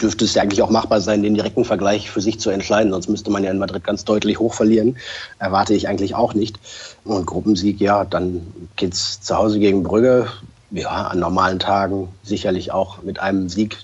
dürfte 0.00 0.24
es 0.24 0.34
ja 0.34 0.42
eigentlich 0.42 0.62
auch 0.62 0.70
machbar 0.70 1.00
sein, 1.00 1.24
den 1.24 1.34
direkten 1.34 1.64
Vergleich 1.64 2.10
für 2.12 2.20
sich 2.20 2.38
zu 2.38 2.50
entscheiden. 2.50 2.92
Sonst 2.92 3.08
müsste 3.08 3.28
man 3.28 3.42
ja 3.42 3.50
in 3.50 3.58
Madrid 3.58 3.82
ganz 3.82 4.04
deutlich 4.04 4.38
hoch 4.38 4.54
verlieren. 4.54 4.98
Erwarte 5.40 5.74
ich 5.74 5.88
eigentlich 5.88 6.14
auch 6.14 6.34
nicht. 6.34 6.60
Und 7.02 7.26
Gruppensieg, 7.26 7.80
ja, 7.80 8.04
dann 8.04 8.46
geht 8.76 8.92
es 8.92 9.20
zu 9.20 9.36
Hause 9.36 9.58
gegen 9.58 9.82
Brügge. 9.82 10.28
Ja, 10.72 11.08
an 11.08 11.18
normalen 11.18 11.58
Tagen 11.58 12.08
sicherlich 12.22 12.70
auch 12.70 13.02
mit 13.02 13.18
einem 13.18 13.48
Sieg 13.48 13.78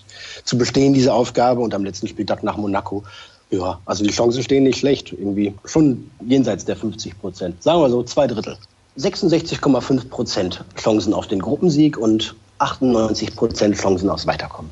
zu 0.45 0.57
bestehen, 0.57 0.95
diese 0.95 1.12
Aufgabe. 1.12 1.61
Und 1.61 1.75
am 1.75 1.85
letzten 1.85 2.07
Spieltag 2.07 2.43
nach 2.43 2.57
Monaco. 2.57 3.05
Ja, 3.50 3.81
also 3.85 4.05
die 4.05 4.11
Chancen 4.11 4.43
stehen 4.43 4.64
nicht 4.64 4.78
schlecht. 4.78 5.12
Irgendwie 5.12 5.55
schon 5.64 6.11
jenseits 6.25 6.64
der 6.64 6.76
50 6.76 7.19
Prozent. 7.21 7.62
Sagen 7.62 7.81
wir 7.81 7.90
so, 7.90 8.02
zwei 8.02 8.26
Drittel. 8.26 8.57
66,5 8.99 10.09
Prozent 10.09 10.64
Chancen 10.76 11.12
auf 11.12 11.26
den 11.26 11.40
Gruppensieg 11.40 11.99
und 11.99 12.35
98 12.59 13.37
Prozent 13.37 13.76
Chancen 13.76 14.09
aufs 14.09 14.26
Weiterkommen. 14.26 14.71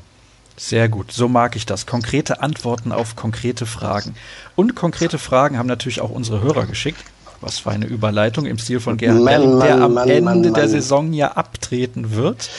Sehr 0.57 0.87
gut, 0.87 1.11
so 1.11 1.27
mag 1.27 1.55
ich 1.55 1.65
das. 1.65 1.85
Konkrete 1.85 2.41
Antworten 2.41 2.91
auf 2.91 3.15
konkrete 3.15 3.65
Fragen. 3.65 4.15
Und 4.55 4.75
konkrete 4.75 5.19
Fragen 5.19 5.57
haben 5.57 5.67
natürlich 5.67 5.99
auch 5.99 6.09
unsere 6.09 6.41
Hörer 6.41 6.65
geschickt. 6.65 7.03
Was 7.45 7.59
für 7.59 7.69
eine 7.69 7.85
Überleitung 7.85 8.47
im 8.47 8.57
Stil 8.57 8.79
von 8.79 8.97
Gerhard 8.97 9.21
Mann, 9.21 9.59
der 9.59 9.75
am 9.79 9.93
Mann, 9.93 10.09
Ende 10.09 10.21
Mann, 10.23 10.53
der 10.55 10.67
Saison 10.67 11.13
ja 11.13 11.33
abtreten 11.33 12.15
wird. 12.15 12.49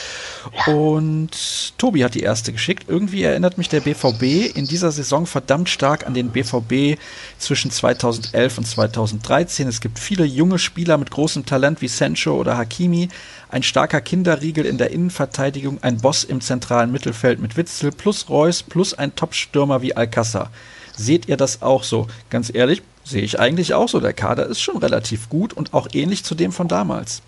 Und 0.65 1.77
Tobi 1.77 2.05
hat 2.05 2.15
die 2.15 2.21
erste 2.21 2.53
geschickt. 2.53 2.85
Irgendwie 2.87 3.23
erinnert 3.23 3.57
mich 3.57 3.67
der 3.67 3.81
BVB 3.81 4.55
in 4.55 4.65
dieser 4.65 4.93
Saison 4.93 5.25
verdammt 5.25 5.67
stark 5.67 6.07
an 6.07 6.13
den 6.13 6.29
BVB 6.29 6.97
zwischen 7.37 7.69
2011 7.69 8.59
und 8.59 8.63
2013. 8.65 9.67
Es 9.67 9.81
gibt 9.81 9.99
viele 9.99 10.23
junge 10.23 10.57
Spieler 10.57 10.97
mit 10.97 11.11
großem 11.11 11.45
Talent 11.45 11.81
wie 11.81 11.89
Sancho 11.89 12.35
oder 12.35 12.55
Hakimi, 12.55 13.09
ein 13.49 13.63
starker 13.63 13.99
Kinderriegel 13.99 14.65
in 14.65 14.77
der 14.77 14.91
Innenverteidigung, 14.91 15.79
ein 15.83 15.97
Boss 15.97 16.23
im 16.23 16.39
zentralen 16.39 16.93
Mittelfeld 16.93 17.41
mit 17.41 17.57
Witzel 17.57 17.91
plus 17.91 18.29
Reus 18.29 18.63
plus 18.63 18.93
ein 18.93 19.15
Topstürmer 19.15 19.81
wie 19.81 19.97
Alcázar. 19.97 20.49
Seht 20.95 21.27
ihr 21.27 21.35
das 21.35 21.61
auch 21.61 21.83
so? 21.83 22.07
Ganz 22.29 22.49
ehrlich, 22.53 22.81
sehe 23.07 23.23
ich 23.23 23.39
eigentlich 23.39 23.73
auch 23.73 23.89
so. 23.89 23.99
Der 23.99 24.13
Kader 24.13 24.47
ist 24.47 24.59
schon 24.59 24.77
relativ 24.77 25.29
gut 25.29 25.53
und 25.53 25.73
auch 25.73 25.87
ähnlich 25.93 26.23
zu 26.23 26.35
dem 26.35 26.51
von 26.51 26.67
damals. 26.67 27.21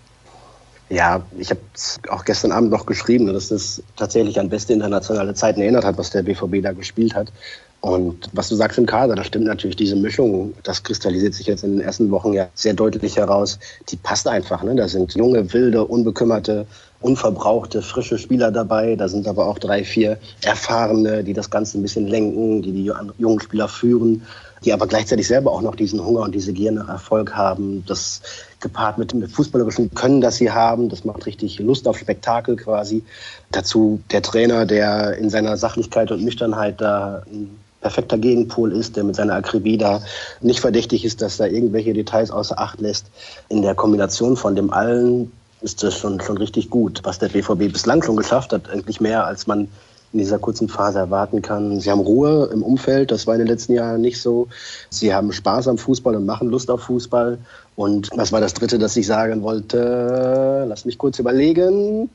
Ja, 0.90 1.24
ich 1.38 1.50
habe 1.50 1.60
es 1.72 2.00
auch 2.08 2.24
gestern 2.24 2.50
Abend 2.50 2.70
noch 2.70 2.84
geschrieben, 2.84 3.32
dass 3.32 3.48
das 3.48 3.80
tatsächlich 3.96 4.40
an 4.40 4.48
beste 4.48 4.72
internationale 4.72 5.34
Zeiten 5.34 5.60
erinnert 5.60 5.84
hat, 5.84 5.96
was 5.98 6.10
der 6.10 6.24
BVB 6.24 6.62
da 6.62 6.72
gespielt 6.72 7.14
hat. 7.14 7.32
Und 7.80 8.28
was 8.32 8.48
du 8.48 8.56
sagst 8.56 8.76
im 8.76 8.86
Kader, 8.86 9.14
das 9.14 9.28
stimmt 9.28 9.46
natürlich, 9.46 9.76
diese 9.76 9.96
Mischung, 9.96 10.52
das 10.64 10.82
kristallisiert 10.82 11.32
sich 11.32 11.46
jetzt 11.46 11.64
in 11.64 11.76
den 11.76 11.80
ersten 11.80 12.10
Wochen 12.10 12.32
ja 12.32 12.48
sehr 12.54 12.74
deutlich 12.74 13.16
heraus. 13.16 13.58
Die 13.88 13.96
passt 13.96 14.26
einfach. 14.26 14.62
Ne? 14.62 14.74
Da 14.74 14.86
sind 14.86 15.14
junge, 15.14 15.50
wilde, 15.52 15.84
unbekümmerte, 15.86 16.66
unverbrauchte, 17.00 17.80
frische 17.80 18.18
Spieler 18.18 18.50
dabei. 18.50 18.96
Da 18.96 19.08
sind 19.08 19.26
aber 19.28 19.46
auch 19.46 19.58
drei, 19.58 19.84
vier 19.84 20.18
erfahrene, 20.42 21.24
die 21.24 21.32
das 21.32 21.48
Ganze 21.48 21.78
ein 21.78 21.82
bisschen 21.82 22.06
lenken, 22.06 22.60
die 22.62 22.72
die 22.72 22.92
jungen 23.16 23.40
Spieler 23.40 23.68
führen 23.68 24.26
die 24.64 24.72
aber 24.72 24.86
gleichzeitig 24.86 25.26
selber 25.26 25.52
auch 25.52 25.62
noch 25.62 25.74
diesen 25.74 26.04
Hunger 26.04 26.20
und 26.20 26.34
diese 26.34 26.52
Gier 26.52 26.72
nach 26.72 26.88
Erfolg 26.88 27.34
haben. 27.34 27.84
Das 27.86 28.20
gepaart 28.60 28.98
mit 28.98 29.12
dem 29.12 29.26
fußballerischen 29.26 29.94
Können, 29.94 30.20
das 30.20 30.36
sie 30.36 30.50
haben, 30.50 30.88
das 30.88 31.04
macht 31.04 31.26
richtig 31.26 31.58
Lust 31.58 31.88
auf 31.88 31.98
Spektakel 31.98 32.56
quasi. 32.56 33.02
Dazu 33.50 34.00
der 34.10 34.22
Trainer, 34.22 34.66
der 34.66 35.16
in 35.16 35.30
seiner 35.30 35.56
Sachlichkeit 35.56 36.10
und 36.10 36.22
Nüchternheit 36.22 36.80
da 36.80 37.22
ein 37.26 37.58
perfekter 37.80 38.18
Gegenpol 38.18 38.72
ist, 38.72 38.96
der 38.96 39.04
mit 39.04 39.16
seiner 39.16 39.34
Akribie 39.34 39.78
da 39.78 40.02
nicht 40.40 40.60
verdächtig 40.60 41.04
ist, 41.04 41.22
dass 41.22 41.40
er 41.40 41.50
irgendwelche 41.50 41.94
Details 41.94 42.30
außer 42.30 42.58
Acht 42.58 42.80
lässt. 42.80 43.06
In 43.48 43.62
der 43.62 43.74
Kombination 43.74 44.36
von 44.36 44.54
dem 44.54 44.70
allen 44.70 45.32
ist 45.62 45.82
das 45.82 45.96
schon, 45.96 46.20
schon 46.20 46.38
richtig 46.38 46.70
gut, 46.70 47.00
was 47.04 47.18
der 47.18 47.28
BVB 47.28 47.72
bislang 47.72 48.02
schon 48.02 48.16
geschafft 48.16 48.52
hat. 48.52 48.68
Eigentlich 48.70 49.00
mehr, 49.00 49.26
als 49.26 49.46
man 49.46 49.68
in 50.12 50.18
dieser 50.18 50.38
kurzen 50.38 50.68
Phase 50.68 50.98
erwarten 50.98 51.40
kann. 51.42 51.80
Sie 51.80 51.90
haben 51.90 52.00
Ruhe 52.00 52.50
im 52.52 52.62
Umfeld, 52.62 53.10
das 53.10 53.26
war 53.26 53.34
in 53.34 53.40
den 53.40 53.48
letzten 53.48 53.74
Jahren 53.74 54.00
nicht 54.00 54.20
so. 54.20 54.48
Sie 54.90 55.14
haben 55.14 55.32
Spaß 55.32 55.68
am 55.68 55.78
Fußball 55.78 56.16
und 56.16 56.26
machen 56.26 56.48
Lust 56.48 56.70
auf 56.70 56.82
Fußball. 56.82 57.38
Und 57.76 58.10
was 58.14 58.32
war 58.32 58.40
das 58.40 58.54
Dritte, 58.54 58.78
das 58.78 58.96
ich 58.96 59.06
sagen 59.06 59.42
wollte? 59.42 60.64
Lass 60.68 60.84
mich 60.84 60.98
kurz 60.98 61.18
überlegen. 61.18 62.10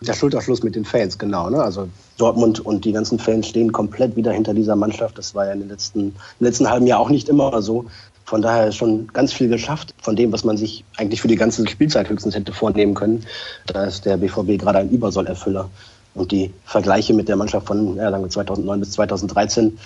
Der 0.00 0.12
Schulterschluss 0.12 0.62
mit 0.62 0.76
den 0.76 0.84
Fans, 0.84 1.18
genau. 1.18 1.50
Ne? 1.50 1.60
Also 1.60 1.88
Dortmund 2.18 2.64
und 2.64 2.84
die 2.84 2.92
ganzen 2.92 3.18
Fans 3.18 3.48
stehen 3.48 3.72
komplett 3.72 4.14
wieder 4.14 4.30
hinter 4.30 4.54
dieser 4.54 4.76
Mannschaft. 4.76 5.18
Das 5.18 5.34
war 5.34 5.46
ja 5.46 5.52
in 5.52 5.60
den 5.60 5.68
letzten, 5.68 6.14
im 6.38 6.46
letzten 6.46 6.70
halben 6.70 6.86
Jahr 6.86 7.00
auch 7.00 7.10
nicht 7.10 7.28
immer 7.28 7.60
so. 7.62 7.86
Von 8.24 8.42
daher 8.42 8.68
ist 8.68 8.76
schon 8.76 9.08
ganz 9.14 9.32
viel 9.32 9.48
geschafft 9.48 9.94
von 10.02 10.14
dem, 10.14 10.30
was 10.32 10.44
man 10.44 10.58
sich 10.58 10.84
eigentlich 10.98 11.22
für 11.22 11.28
die 11.28 11.36
ganze 11.36 11.66
Spielzeit 11.66 12.10
höchstens 12.10 12.34
hätte 12.34 12.52
vornehmen 12.52 12.94
können. 12.94 13.24
Da 13.66 13.84
ist 13.84 14.04
der 14.04 14.18
BVB 14.18 14.60
gerade 14.60 14.80
ein 14.80 14.90
Übersollerfüller. 14.90 15.70
Und 16.18 16.32
die 16.32 16.52
Vergleiche 16.64 17.14
mit 17.14 17.28
der 17.28 17.36
Mannschaft 17.36 17.66
von 17.66 17.96
ja, 17.96 18.28
2009 18.28 18.80
bis 18.80 18.92
2013, 18.92 19.78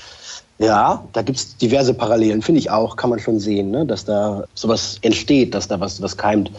ja, 0.58 1.04
da 1.12 1.22
gibt 1.22 1.38
es 1.38 1.56
diverse 1.56 1.94
Parallelen, 1.94 2.42
finde 2.42 2.60
ich 2.60 2.70
auch, 2.70 2.96
kann 2.96 3.10
man 3.10 3.18
schon 3.18 3.40
sehen, 3.40 3.70
ne? 3.70 3.86
dass 3.86 4.04
da 4.04 4.44
sowas 4.54 4.98
entsteht, 5.02 5.54
dass 5.54 5.68
da 5.68 5.80
was, 5.80 6.00
was 6.02 6.16
keimt. 6.16 6.50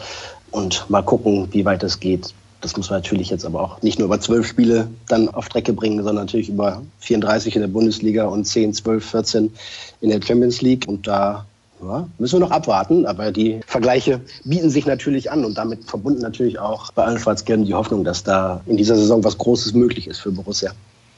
Und 0.50 0.88
mal 0.88 1.02
gucken, 1.02 1.48
wie 1.50 1.64
weit 1.64 1.82
es 1.82 1.98
geht. 1.98 2.32
Das 2.60 2.76
muss 2.76 2.88
man 2.88 3.00
natürlich 3.00 3.28
jetzt 3.28 3.44
aber 3.44 3.60
auch 3.60 3.82
nicht 3.82 3.98
nur 3.98 4.06
über 4.06 4.20
zwölf 4.20 4.46
Spiele 4.46 4.88
dann 5.08 5.28
auf 5.28 5.46
Strecke 5.46 5.72
bringen, 5.72 5.98
sondern 5.98 6.24
natürlich 6.24 6.48
über 6.48 6.82
34 7.00 7.56
in 7.56 7.60
der 7.62 7.68
Bundesliga 7.68 8.24
und 8.24 8.46
10, 8.46 8.72
12, 8.72 9.04
14 9.04 9.52
in 10.00 10.10
der 10.10 10.22
Champions 10.22 10.62
League. 10.62 10.86
Und 10.88 11.06
da 11.06 11.44
ja, 11.86 12.08
müssen 12.18 12.36
wir 12.36 12.40
noch 12.40 12.50
abwarten, 12.50 13.06
aber 13.06 13.32
die 13.32 13.60
Vergleiche 13.66 14.20
bieten 14.44 14.70
sich 14.70 14.86
natürlich 14.86 15.30
an 15.30 15.44
und 15.44 15.58
damit 15.58 15.84
verbunden 15.84 16.20
natürlich 16.20 16.58
auch 16.58 16.92
bei 16.92 17.04
allen 17.04 17.18
Schwarz-Gelben 17.18 17.64
die 17.64 17.74
Hoffnung, 17.74 18.04
dass 18.04 18.24
da 18.24 18.60
in 18.66 18.76
dieser 18.76 18.96
Saison 18.96 19.22
was 19.24 19.38
Großes 19.38 19.74
möglich 19.74 20.06
ist 20.06 20.20
für 20.20 20.32
Borussia. 20.32 20.72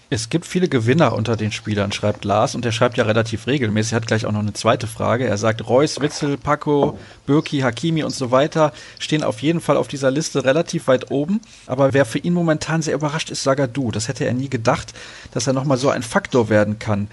Es 0.09 0.29
gibt 0.29 0.47
viele 0.47 0.69
Gewinner 0.69 1.15
unter 1.15 1.35
den 1.35 1.51
Spielern, 1.51 1.91
schreibt 1.91 2.25
Lars, 2.25 2.55
und 2.55 2.65
er 2.65 2.71
schreibt 2.71 2.97
ja 2.97 3.03
relativ 3.03 3.49
regelmäßig. 3.49 3.93
Er 3.93 3.97
hat 3.97 4.07
gleich 4.07 4.25
auch 4.25 4.31
noch 4.31 4.41
eine 4.41 4.53
zweite 4.53 4.87
Frage. 4.87 5.27
Er 5.27 5.37
sagt, 5.37 5.69
Reus, 5.69 6.01
Witzel, 6.01 6.37
Paco, 6.37 6.97
Birki, 7.27 7.59
Hakimi 7.59 8.05
und 8.05 8.15
so 8.15 8.31
weiter 8.31 8.73
stehen 9.01 9.25
auf 9.25 9.43
jeden 9.43 9.61
Fall 9.61 9.77
auf 9.77 9.89
dieser 9.89 10.13
Liste 10.13 10.45
relativ 10.45 10.87
weit 10.87 11.11
oben. 11.11 11.41
Aber 11.67 11.93
wer 11.93 12.05
für 12.05 12.19
ihn 12.19 12.35
momentan 12.35 12.83
sehr 12.83 12.95
überrascht 12.95 13.31
ist, 13.31 13.43
Sagadu. 13.43 13.91
Das 13.91 14.07
hätte 14.07 14.25
er 14.25 14.33
nie 14.33 14.49
gedacht, 14.49 14.95
dass 15.33 15.49
er 15.49 15.55
nochmal 15.55 15.77
so 15.77 15.91
ein 15.91 16.05
Faktor 16.05 16.49
werden 16.51 16.79
kann. 16.79 17.09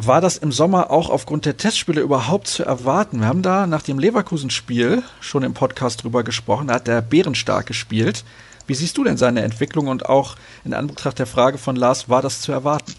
War 0.00 0.20
das 0.20 0.36
im 0.36 0.52
Sommer 0.52 0.92
auch 0.92 1.10
aufgrund 1.10 1.44
der 1.44 1.56
Testspiele 1.56 2.00
überhaupt 2.00 2.46
zu 2.46 2.64
erwarten? 2.64 3.18
Wir 3.18 3.26
haben 3.26 3.42
da 3.42 3.66
nach 3.66 3.82
dem 3.82 3.98
Leverkusen-Spiel 3.98 5.02
schon 5.18 5.42
im 5.42 5.54
Podcast 5.54 6.04
drüber 6.04 6.22
gesprochen. 6.22 6.68
Da 6.68 6.74
hat 6.74 6.86
der 6.86 7.02
Bärenstark 7.02 7.66
gespielt. 7.66 8.22
Wie 8.68 8.74
siehst 8.74 8.96
du 8.96 9.02
denn 9.02 9.16
seine 9.16 9.42
Entwicklung 9.42 9.88
und 9.88 10.08
auch 10.08 10.36
in 10.64 10.72
Anbetracht 10.72 11.18
der 11.18 11.26
Frage 11.26 11.58
von 11.58 11.74
Lars, 11.74 12.08
war 12.08 12.22
das 12.22 12.42
zu 12.42 12.52
erwarten? 12.52 12.94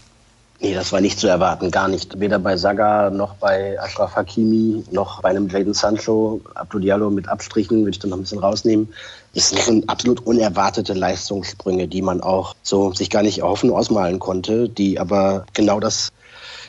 Nee, 0.60 0.74
das 0.74 0.92
war 0.92 1.00
nicht 1.00 1.18
zu 1.18 1.26
erwarten, 1.26 1.70
gar 1.70 1.88
nicht. 1.88 2.20
Weder 2.20 2.38
bei 2.38 2.58
Saga 2.58 3.08
noch 3.08 3.32
bei 3.36 3.80
Ashraf 3.80 4.14
Hakimi 4.14 4.84
noch 4.90 5.22
bei 5.22 5.30
einem 5.30 5.48
Jaden 5.48 5.72
Sancho. 5.72 6.42
Abdul 6.54 6.82
Diallo 6.82 7.08
mit 7.08 7.30
Abstrichen 7.30 7.78
würde 7.78 7.92
ich 7.92 7.98
dann 7.98 8.10
noch 8.10 8.18
ein 8.18 8.24
bisschen 8.24 8.40
rausnehmen. 8.40 8.92
Das 9.34 9.48
sind 9.48 9.88
absolut 9.88 10.26
unerwartete 10.26 10.92
Leistungssprünge, 10.92 11.88
die 11.88 12.02
man 12.02 12.20
auch 12.20 12.54
so 12.62 12.92
sich 12.92 13.08
gar 13.08 13.22
nicht 13.22 13.38
erhoffen, 13.38 13.70
ausmalen 13.70 14.18
konnte, 14.18 14.68
die 14.68 15.00
aber 15.00 15.46
genau 15.54 15.80
das 15.80 16.12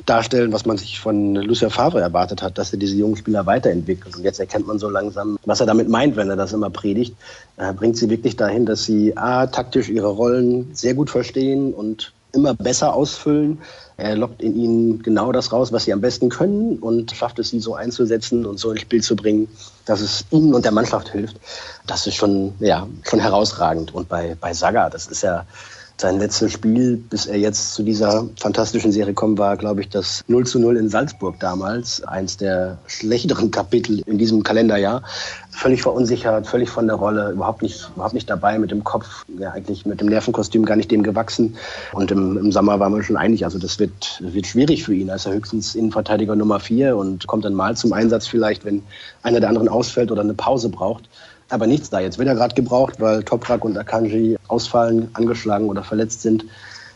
darstellen, 0.06 0.52
was 0.52 0.66
man 0.66 0.78
sich 0.78 1.00
von 1.00 1.36
Lucia 1.36 1.70
Favre 1.70 2.02
erwartet 2.02 2.42
hat, 2.42 2.58
dass 2.58 2.74
er 2.74 2.80
diese 2.80 2.96
jungen 2.96 3.16
Spieler 3.16 3.46
weiterentwickelt. 3.46 4.16
Und 4.16 4.24
jetzt 4.24 4.40
erkennt 4.40 4.68
man 4.68 4.80
so 4.80 4.90
langsam, 4.90 5.38
was 5.46 5.60
er 5.60 5.66
damit 5.66 5.90
meint, 5.90 6.16
wenn 6.16 6.30
er 6.30 6.36
das 6.36 6.54
immer 6.54 6.70
predigt. 6.70 7.16
Er 7.58 7.74
bringt 7.74 7.98
sie 7.98 8.10
wirklich 8.10 8.36
dahin, 8.36 8.66
dass 8.66 8.84
sie 8.84 9.18
A, 9.18 9.48
taktisch 9.48 9.90
ihre 9.90 10.08
Rollen 10.08 10.72
sehr 10.74 10.94
gut 10.94 11.10
verstehen 11.10 11.74
und 11.74 12.14
immer 12.34 12.54
besser 12.54 12.94
ausfüllen. 12.94 13.60
Er 13.98 14.16
lockt 14.16 14.42
in 14.42 14.56
ihnen 14.56 15.04
genau 15.04 15.32
das 15.32 15.52
raus, 15.52 15.72
was 15.72 15.84
sie 15.84 15.94
am 15.94 16.02
besten 16.02 16.30
können 16.30 16.78
und 16.78 17.12
schafft 17.12 17.40
es, 17.40 17.50
sie 17.50 17.60
so 17.60 17.76
einzusetzen 17.76 18.46
und 18.46 18.58
so 18.58 18.72
ins 18.72 18.82
Spiel 18.82 19.04
zu 19.04 19.16
bringen, 19.16 19.48
dass 19.86 20.02
es 20.02 20.26
ihnen 20.32 20.54
und 20.54 20.66
der 20.66 20.72
Mannschaft 20.72 21.10
hilft. 21.10 21.38
Das 21.86 22.08
ist 22.08 22.16
schon, 22.16 22.54
ja, 22.60 22.88
schon 23.04 23.20
herausragend. 23.20 23.94
Und 23.94 24.10
bei, 24.10 24.36
bei 24.40 24.54
Saga, 24.54 24.90
das 24.90 25.08
ist 25.08 25.24
ja, 25.24 25.46
sein 26.02 26.20
letztes 26.20 26.52
Spiel, 26.52 26.98
bis 26.98 27.28
er 27.28 27.38
jetzt 27.38 27.74
zu 27.74 27.84
dieser 27.84 28.28
fantastischen 28.40 28.92
Serie 28.92 29.14
kommen 29.14 29.38
war, 29.38 29.56
glaube 29.56 29.82
ich, 29.82 29.90
das 29.90 30.24
0 30.28 30.46
zu 30.46 30.60
0 30.60 30.76
in 30.78 30.90
Salzburg 30.90 31.40
damals. 31.40 32.04
Eins 32.04 32.38
der 32.38 32.80
schlechteren 32.88 33.52
Kapitel 33.52 34.02
in 34.06 34.18
diesem 34.18 34.44
Kalenderjahr. 34.44 35.04
Völlig 35.52 35.84
verunsichert, 35.84 36.48
völlig 36.48 36.70
von 36.70 36.88
der 36.88 36.96
Rolle, 36.96 37.32
überhaupt 37.32 37.62
nicht, 37.62 37.90
überhaupt 37.96 38.14
nicht 38.14 38.30
dabei, 38.30 38.58
mit 38.58 38.72
dem 38.72 38.84
Kopf, 38.84 39.26
ja, 39.38 39.52
eigentlich 39.52 39.86
mit 39.86 40.02
dem 40.02 40.08
Nervenkostüm 40.08 40.66
gar 40.66 40.76
nicht 40.76 40.90
dem 40.90 41.04
gewachsen. 41.04 41.56
Und 41.94 42.12
im, 42.12 42.38
im 42.38 42.52
Sommer 42.52 42.80
waren 42.80 42.94
wir 42.94 43.04
schon 43.04 43.18
einig, 43.18 43.46
also 43.46 43.60
das 43.60 43.78
wird, 43.78 44.22
wird 44.22 44.48
schwierig 44.48 44.84
für 44.84 44.96
ihn. 44.96 45.10
Ist 45.10 45.28
er 45.28 45.34
höchstens 45.34 45.76
Innenverteidiger 45.76 46.36
Nummer 46.36 46.60
vier 46.60 46.98
und 46.98 47.28
kommt 47.28 47.46
dann 47.46 47.54
mal 47.54 47.78
zum 47.78 47.94
Einsatz 47.94 48.28
vielleicht, 48.28 48.66
wenn 48.66 48.82
einer 49.22 49.40
der 49.40 49.50
anderen 49.50 49.70
ausfällt 49.70 50.12
oder 50.12 50.22
eine 50.22 50.34
Pause 50.34 50.70
braucht 50.70 51.08
aber 51.52 51.68
nichts 51.68 51.90
da. 51.90 52.00
Jetzt 52.00 52.18
wird 52.18 52.28
er 52.28 52.36
gerade 52.36 52.56
gebraucht, 52.56 53.00
weil 53.00 53.24
Toprak 53.24 53.64
und 53.64 53.78
Akanji 53.78 54.38
ausfallen, 54.48 55.10
angeschlagen 55.14 55.70
oder 55.70 55.84
verletzt 55.84 56.22
sind. 56.22 56.46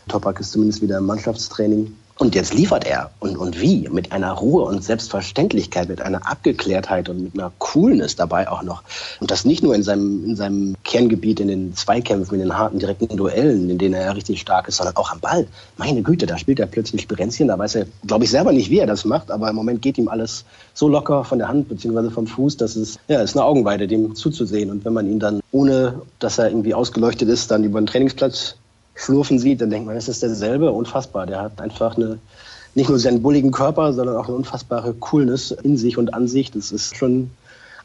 Toprak 0.08 0.40
ist 0.40 0.52
zumindest 0.52 0.82
wieder 0.82 0.98
im 0.98 1.06
Mannschaftstraining. 1.06 1.94
Und 2.18 2.34
jetzt 2.34 2.54
liefert 2.54 2.86
er. 2.86 3.10
Und, 3.20 3.36
und 3.36 3.60
wie? 3.60 3.88
Mit 3.90 4.10
einer 4.10 4.32
Ruhe 4.32 4.64
und 4.64 4.82
Selbstverständlichkeit, 4.82 5.90
mit 5.90 6.00
einer 6.00 6.26
Abgeklärtheit 6.26 7.10
und 7.10 7.24
mit 7.24 7.34
einer 7.34 7.52
Coolness 7.58 8.16
dabei 8.16 8.48
auch 8.48 8.62
noch. 8.62 8.82
Und 9.20 9.30
das 9.30 9.44
nicht 9.44 9.62
nur 9.62 9.74
in 9.74 9.82
seinem, 9.82 10.24
in 10.24 10.34
seinem 10.34 10.76
Kerngebiet, 10.82 11.40
in 11.40 11.48
den 11.48 11.76
Zweikämpfen, 11.76 12.36
in 12.36 12.40
den 12.40 12.56
harten, 12.56 12.78
direkten 12.78 13.14
Duellen, 13.18 13.68
in 13.68 13.76
denen 13.76 13.94
er 13.94 14.16
richtig 14.16 14.40
stark 14.40 14.66
ist, 14.66 14.76
sondern 14.76 14.96
auch 14.96 15.12
am 15.12 15.20
Ball. 15.20 15.46
Meine 15.76 16.02
Güte, 16.02 16.24
da 16.24 16.38
spielt 16.38 16.58
er 16.58 16.66
plötzlich 16.66 17.02
Spirenzchen. 17.02 17.48
Da 17.48 17.58
weiß 17.58 17.74
er, 17.74 17.86
glaube 18.06 18.24
ich, 18.24 18.30
selber 18.30 18.52
nicht, 18.52 18.70
wie 18.70 18.78
er 18.78 18.86
das 18.86 19.04
macht. 19.04 19.30
Aber 19.30 19.50
im 19.50 19.56
Moment 19.56 19.82
geht 19.82 19.98
ihm 19.98 20.08
alles 20.08 20.46
so 20.72 20.88
locker 20.88 21.22
von 21.22 21.38
der 21.38 21.48
Hand 21.48 21.68
bzw. 21.68 22.08
vom 22.08 22.26
Fuß, 22.26 22.56
dass 22.56 22.76
es, 22.76 22.98
ja, 23.08 23.20
ist 23.20 23.36
eine 23.36 23.44
Augenweide, 23.44 23.86
dem 23.86 24.14
zuzusehen. 24.14 24.70
Und 24.70 24.86
wenn 24.86 24.94
man 24.94 25.06
ihn 25.06 25.18
dann, 25.18 25.40
ohne 25.52 26.00
dass 26.18 26.38
er 26.38 26.48
irgendwie 26.48 26.72
ausgeleuchtet 26.72 27.28
ist, 27.28 27.50
dann 27.50 27.62
über 27.62 27.78
den 27.78 27.86
Trainingsplatz 27.86 28.56
schlurfen 28.96 29.38
sieht, 29.38 29.60
dann 29.60 29.70
denkt 29.70 29.86
man, 29.86 29.96
es 29.96 30.08
ist 30.08 30.22
derselbe, 30.22 30.72
unfassbar. 30.72 31.26
Der 31.26 31.42
hat 31.42 31.60
einfach 31.60 31.96
eine, 31.96 32.18
nicht 32.74 32.88
nur 32.88 32.98
seinen 32.98 33.22
bulligen 33.22 33.52
Körper, 33.52 33.92
sondern 33.92 34.16
auch 34.16 34.26
eine 34.26 34.36
unfassbare 34.36 34.94
Coolness 34.94 35.50
in 35.50 35.76
sich 35.76 35.96
und 35.98 36.12
an 36.12 36.26
sich. 36.26 36.50
Das 36.50 36.72
ist 36.72 36.96
schon 36.96 37.30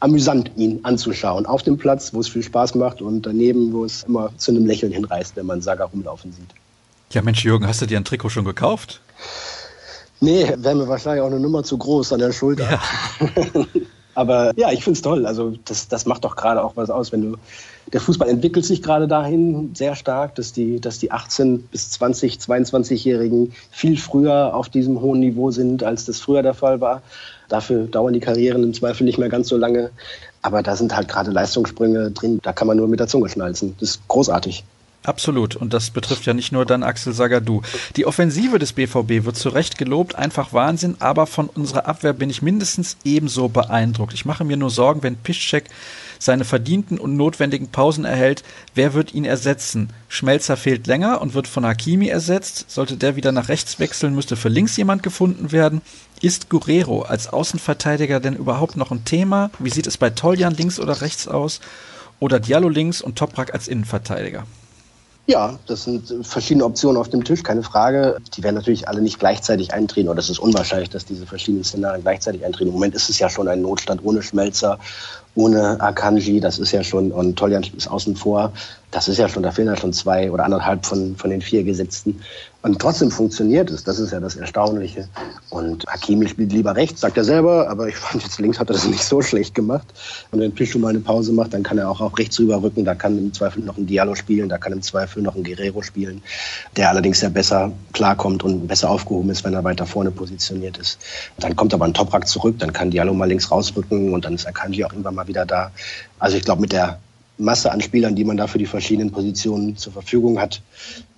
amüsant, 0.00 0.50
ihn 0.56 0.80
anzuschauen. 0.82 1.46
Auf 1.46 1.62
dem 1.62 1.78
Platz, 1.78 2.12
wo 2.12 2.20
es 2.20 2.28
viel 2.28 2.42
Spaß 2.42 2.74
macht 2.74 3.00
und 3.00 3.22
daneben, 3.22 3.72
wo 3.72 3.84
es 3.84 4.02
immer 4.02 4.30
zu 4.36 4.50
einem 4.50 4.66
Lächeln 4.66 4.92
hinreißt, 4.92 5.36
wenn 5.36 5.46
man 5.46 5.62
Saga 5.62 5.84
rumlaufen 5.84 6.32
sieht. 6.32 6.50
Ja, 7.10 7.22
Mensch, 7.22 7.44
Jürgen, 7.44 7.66
hast 7.66 7.82
du 7.82 7.86
dir 7.86 7.98
ein 7.98 8.04
Trikot 8.04 8.30
schon 8.30 8.44
gekauft? 8.44 9.00
Nee, 10.20 10.52
wäre 10.56 10.74
mir 10.74 10.88
wahrscheinlich 10.88 11.22
auch 11.22 11.26
eine 11.26 11.40
Nummer 11.40 11.62
zu 11.62 11.76
groß 11.76 12.12
an 12.14 12.20
der 12.20 12.32
Schulter. 12.32 12.70
Ja. 12.70 12.80
Aber 14.14 14.52
ja, 14.56 14.70
ich 14.70 14.84
finde 14.84 14.96
es 14.96 15.02
toll. 15.02 15.26
Also 15.26 15.54
das, 15.64 15.88
das 15.88 16.06
macht 16.06 16.24
doch 16.24 16.36
gerade 16.36 16.62
auch 16.62 16.76
was 16.76 16.90
aus, 16.90 17.12
wenn 17.12 17.32
du 17.32 17.38
der 17.92 18.00
Fußball 18.00 18.28
entwickelt 18.28 18.64
sich 18.64 18.82
gerade 18.82 19.08
dahin 19.08 19.74
sehr 19.74 19.96
stark, 19.96 20.34
dass 20.36 20.52
die, 20.52 20.80
dass 20.80 20.98
die 20.98 21.10
18 21.10 21.64
bis 21.64 21.90
20, 21.90 22.36
22-Jährigen 22.36 23.52
viel 23.70 23.98
früher 23.98 24.54
auf 24.54 24.68
diesem 24.68 25.00
hohen 25.00 25.20
Niveau 25.20 25.50
sind, 25.50 25.82
als 25.82 26.04
das 26.04 26.20
früher 26.20 26.42
der 26.42 26.54
Fall 26.54 26.80
war. 26.80 27.02
Dafür 27.48 27.84
dauern 27.84 28.14
die 28.14 28.20
Karrieren 28.20 28.62
im 28.62 28.72
Zweifel 28.74 29.04
nicht 29.04 29.18
mehr 29.18 29.28
ganz 29.28 29.48
so 29.48 29.56
lange. 29.56 29.90
Aber 30.42 30.62
da 30.62 30.76
sind 30.76 30.94
halt 30.94 31.08
gerade 31.08 31.30
Leistungssprünge 31.30 32.10
drin, 32.10 32.40
da 32.42 32.52
kann 32.52 32.66
man 32.66 32.76
nur 32.76 32.88
mit 32.88 33.00
der 33.00 33.06
Zunge 33.08 33.28
schnalzen. 33.28 33.74
Das 33.78 33.90
ist 33.90 34.08
großartig. 34.08 34.64
Absolut. 35.04 35.56
Und 35.56 35.72
das 35.72 35.90
betrifft 35.90 36.26
ja 36.26 36.34
nicht 36.34 36.52
nur 36.52 36.64
dann 36.64 36.84
Axel 36.84 37.12
Sagadou. 37.12 37.62
Die 37.96 38.06
Offensive 38.06 38.58
des 38.58 38.72
BVB 38.72 39.24
wird 39.24 39.36
zu 39.36 39.48
Recht 39.48 39.76
gelobt, 39.76 40.14
einfach 40.14 40.52
Wahnsinn, 40.52 40.96
aber 41.00 41.26
von 41.26 41.48
unserer 41.48 41.86
Abwehr 41.86 42.12
bin 42.12 42.30
ich 42.30 42.42
mindestens 42.42 42.96
ebenso 43.04 43.48
beeindruckt. 43.48 44.14
Ich 44.14 44.24
mache 44.24 44.44
mir 44.44 44.56
nur 44.56 44.70
Sorgen, 44.70 45.02
wenn 45.02 45.16
Piszczek 45.16 45.64
seine 46.20 46.44
verdienten 46.44 46.98
und 46.98 47.16
notwendigen 47.16 47.68
Pausen 47.68 48.04
erhält, 48.04 48.44
wer 48.76 48.94
wird 48.94 49.12
ihn 49.12 49.24
ersetzen? 49.24 49.90
Schmelzer 50.08 50.56
fehlt 50.56 50.86
länger 50.86 51.20
und 51.20 51.34
wird 51.34 51.48
von 51.48 51.66
Hakimi 51.66 52.06
ersetzt. 52.06 52.66
Sollte 52.70 52.96
der 52.96 53.16
wieder 53.16 53.32
nach 53.32 53.48
rechts 53.48 53.80
wechseln, 53.80 54.14
müsste 54.14 54.36
für 54.36 54.48
links 54.48 54.76
jemand 54.76 55.02
gefunden 55.02 55.50
werden. 55.50 55.82
Ist 56.20 56.48
Guerrero 56.48 57.02
als 57.02 57.26
Außenverteidiger 57.26 58.20
denn 58.20 58.36
überhaupt 58.36 58.76
noch 58.76 58.92
ein 58.92 59.04
Thema? 59.04 59.50
Wie 59.58 59.70
sieht 59.70 59.88
es 59.88 59.98
bei 59.98 60.10
Toljan 60.10 60.54
links 60.54 60.78
oder 60.78 61.00
rechts 61.00 61.26
aus? 61.26 61.60
Oder 62.20 62.38
Diallo 62.38 62.68
links 62.68 63.02
und 63.02 63.18
Toprak 63.18 63.52
als 63.52 63.66
Innenverteidiger? 63.66 64.46
Ja, 65.26 65.56
das 65.66 65.84
sind 65.84 66.12
verschiedene 66.26 66.64
Optionen 66.64 67.00
auf 67.00 67.08
dem 67.08 67.22
Tisch, 67.22 67.44
keine 67.44 67.62
Frage. 67.62 68.16
Die 68.36 68.42
werden 68.42 68.56
natürlich 68.56 68.88
alle 68.88 69.00
nicht 69.00 69.20
gleichzeitig 69.20 69.72
eintreten 69.72 70.08
oder 70.08 70.18
es 70.18 70.28
ist 70.28 70.40
unwahrscheinlich, 70.40 70.90
dass 70.90 71.04
diese 71.04 71.26
verschiedenen 71.26 71.62
Szenarien 71.62 72.02
gleichzeitig 72.02 72.44
eintreten. 72.44 72.68
Im 72.70 72.74
Moment 72.74 72.96
ist 72.96 73.08
es 73.08 73.20
ja 73.20 73.30
schon 73.30 73.46
ein 73.46 73.62
Notstand 73.62 74.04
ohne 74.04 74.20
Schmelzer, 74.22 74.80
ohne 75.36 75.80
Akanji, 75.80 76.40
das 76.40 76.58
ist 76.58 76.72
ja 76.72 76.82
schon, 76.82 77.12
und 77.12 77.36
Toljan 77.36 77.64
ist 77.76 77.88
außen 77.88 78.16
vor, 78.16 78.52
das 78.90 79.06
ist 79.06 79.18
ja 79.18 79.28
schon, 79.28 79.44
da 79.44 79.52
fehlen 79.52 79.68
ja 79.68 79.76
schon 79.76 79.92
zwei 79.92 80.28
oder 80.30 80.44
anderthalb 80.44 80.84
von, 80.84 81.14
von 81.16 81.30
den 81.30 81.40
vier 81.40 81.62
Gesetzten. 81.62 82.20
Und 82.62 82.80
trotzdem 82.80 83.10
funktioniert 83.10 83.70
es. 83.70 83.82
Das 83.82 83.98
ist 83.98 84.12
ja 84.12 84.20
das 84.20 84.36
Erstaunliche. 84.36 85.08
Und 85.50 85.84
Hakimi 85.88 86.28
spielt 86.28 86.52
lieber 86.52 86.76
rechts, 86.76 87.00
sagt 87.00 87.16
er 87.16 87.24
selber, 87.24 87.68
aber 87.68 87.88
ich 87.88 87.96
fand 87.96 88.22
jetzt 88.22 88.38
links 88.38 88.60
hat 88.60 88.70
er 88.70 88.74
das 88.74 88.86
nicht 88.86 89.02
so 89.02 89.20
schlecht 89.20 89.54
gemacht. 89.54 89.86
Und 90.30 90.40
wenn 90.40 90.52
Pichu 90.52 90.78
mal 90.78 90.90
eine 90.90 91.00
Pause 91.00 91.32
macht, 91.32 91.54
dann 91.54 91.64
kann 91.64 91.78
er 91.78 91.90
auch 91.90 92.00
auf 92.00 92.16
rechts 92.16 92.38
rüberrücken. 92.38 92.84
Da 92.84 92.94
kann 92.94 93.18
im 93.18 93.32
Zweifel 93.32 93.64
noch 93.64 93.76
ein 93.76 93.86
Diallo 93.86 94.14
spielen, 94.14 94.48
da 94.48 94.58
kann 94.58 94.72
im 94.72 94.82
Zweifel 94.82 95.22
noch 95.22 95.34
ein 95.34 95.42
Guerrero 95.42 95.82
spielen, 95.82 96.22
der 96.76 96.88
allerdings 96.88 97.20
ja 97.20 97.30
besser 97.30 97.72
klarkommt 97.92 98.44
und 98.44 98.68
besser 98.68 98.90
aufgehoben 98.90 99.30
ist, 99.30 99.42
wenn 99.44 99.54
er 99.54 99.64
weiter 99.64 99.84
vorne 99.84 100.12
positioniert 100.12 100.78
ist. 100.78 101.00
Dann 101.38 101.56
kommt 101.56 101.74
aber 101.74 101.84
ein 101.84 101.94
Toprak 101.94 102.28
zurück, 102.28 102.60
dann 102.60 102.72
kann 102.72 102.92
Diallo 102.92 103.12
mal 103.12 103.28
links 103.28 103.50
rausrücken 103.50 104.12
und 104.14 104.24
dann 104.24 104.34
ist 104.34 104.46
Akanji 104.46 104.84
auch 104.84 104.92
irgendwann 104.92 105.16
mal 105.16 105.26
wieder 105.26 105.46
da. 105.46 105.72
Also 106.20 106.36
ich 106.36 106.44
glaube, 106.44 106.60
mit 106.60 106.72
der 106.72 107.00
Masse 107.38 107.72
an 107.72 107.80
Spielern, 107.80 108.14
die 108.14 108.24
man 108.24 108.36
da 108.36 108.46
für 108.46 108.58
die 108.58 108.66
verschiedenen 108.66 109.10
Positionen 109.10 109.76
zur 109.76 109.92
Verfügung 109.92 110.40
hat, 110.40 110.62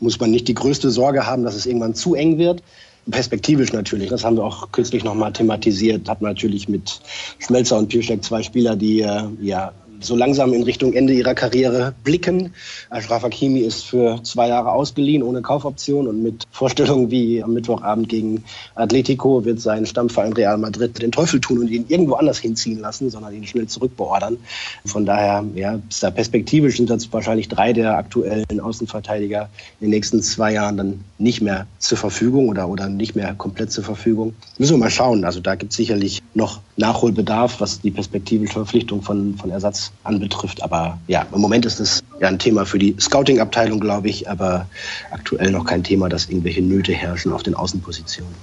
muss 0.00 0.18
man 0.18 0.30
nicht 0.30 0.48
die 0.48 0.54
größte 0.54 0.90
Sorge 0.90 1.26
haben, 1.26 1.44
dass 1.44 1.54
es 1.54 1.66
irgendwann 1.66 1.94
zu 1.94 2.14
eng 2.14 2.38
wird. 2.38 2.62
Perspektivisch 3.10 3.72
natürlich, 3.72 4.08
das 4.08 4.24
haben 4.24 4.36
wir 4.36 4.44
auch 4.44 4.72
kürzlich 4.72 5.04
nochmal 5.04 5.32
thematisiert, 5.32 6.08
hat 6.08 6.22
man 6.22 6.30
natürlich 6.30 6.68
mit 6.68 7.02
Schmelzer 7.38 7.76
und 7.76 7.88
Pieszek 7.88 8.24
zwei 8.24 8.42
Spieler, 8.42 8.76
die 8.76 9.00
äh, 9.00 9.24
ja 9.42 9.72
so 10.00 10.16
langsam 10.16 10.52
in 10.52 10.62
Richtung 10.62 10.92
Ende 10.92 11.12
ihrer 11.12 11.34
Karriere 11.34 11.94
blicken. 12.04 12.52
Ashraf 12.90 13.22
Hakimi 13.22 13.60
ist 13.60 13.84
für 13.84 14.22
zwei 14.22 14.48
Jahre 14.48 14.72
ausgeliehen 14.72 15.22
ohne 15.22 15.42
Kaufoption 15.42 16.06
und 16.06 16.22
mit 16.22 16.44
Vorstellungen 16.50 17.10
wie 17.10 17.42
am 17.42 17.54
Mittwochabend 17.54 18.08
gegen 18.08 18.44
Atletico 18.74 19.44
wird 19.44 19.60
sein 19.60 19.86
Stammverein 19.86 20.32
Real 20.32 20.58
Madrid 20.58 21.00
den 21.00 21.12
Teufel 21.12 21.40
tun 21.40 21.58
und 21.58 21.68
ihn 21.68 21.86
irgendwo 21.88 22.14
anders 22.14 22.38
hinziehen 22.38 22.80
lassen, 22.80 23.10
sondern 23.10 23.34
ihn 23.34 23.46
schnell 23.46 23.66
zurückbeordern. 23.66 24.38
Von 24.84 25.06
daher, 25.06 25.44
ja, 25.54 25.80
ist 25.88 26.02
da 26.02 26.10
perspektivisch 26.10 26.76
sind 26.76 26.90
das 26.90 27.12
wahrscheinlich 27.12 27.48
drei 27.48 27.72
der 27.72 27.96
aktuellen 27.96 28.60
Außenverteidiger 28.60 29.48
in 29.80 29.86
den 29.86 29.90
nächsten 29.90 30.22
zwei 30.22 30.52
Jahren 30.52 30.76
dann 30.76 31.04
nicht 31.18 31.40
mehr 31.40 31.66
zur 31.78 31.98
Verfügung 31.98 32.48
oder, 32.48 32.68
oder 32.68 32.88
nicht 32.88 33.14
mehr 33.16 33.34
komplett 33.34 33.72
zur 33.72 33.84
Verfügung. 33.84 34.34
Müssen 34.58 34.74
wir 34.74 34.78
mal 34.78 34.90
schauen. 34.90 35.24
Also 35.24 35.40
da 35.40 35.54
gibt 35.54 35.72
es 35.72 35.76
sicherlich 35.76 36.22
noch 36.34 36.60
Nachholbedarf, 36.76 37.60
was 37.60 37.80
die 37.80 37.90
perspektivische 37.90 38.54
Verpflichtung 38.54 39.02
von, 39.02 39.36
von 39.36 39.50
Ersatz 39.50 39.83
anbetrifft. 40.02 40.62
Aber 40.62 40.98
ja, 41.06 41.26
im 41.32 41.40
Moment 41.40 41.66
ist 41.66 41.80
es 41.80 42.02
ja 42.20 42.28
ein 42.28 42.38
Thema 42.38 42.66
für 42.66 42.78
die 42.78 42.96
Scouting-Abteilung, 42.98 43.80
glaube 43.80 44.08
ich, 44.08 44.28
aber 44.28 44.66
aktuell 45.10 45.50
noch 45.50 45.64
kein 45.64 45.82
Thema, 45.82 46.08
dass 46.08 46.28
irgendwelche 46.28 46.62
Nöte 46.62 46.92
herrschen 46.92 47.32
auf 47.32 47.42
den 47.42 47.54
Außenpositionen. 47.54 48.34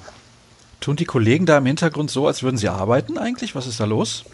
Tun 0.80 0.95
die 0.95 1.06
Kollegen 1.06 1.45
da 1.45 1.60
im 1.60 1.65
Hintergrund 1.65 2.10
so, 2.10 2.27
als 2.27 2.41
würden 2.41 2.58
sie 2.58 2.67
arbeiten 2.69 3.17
eigentlich? 3.17 3.56
Was 3.56 3.67
ist 3.67 3.80
da 3.80 3.86
los? 3.86 4.25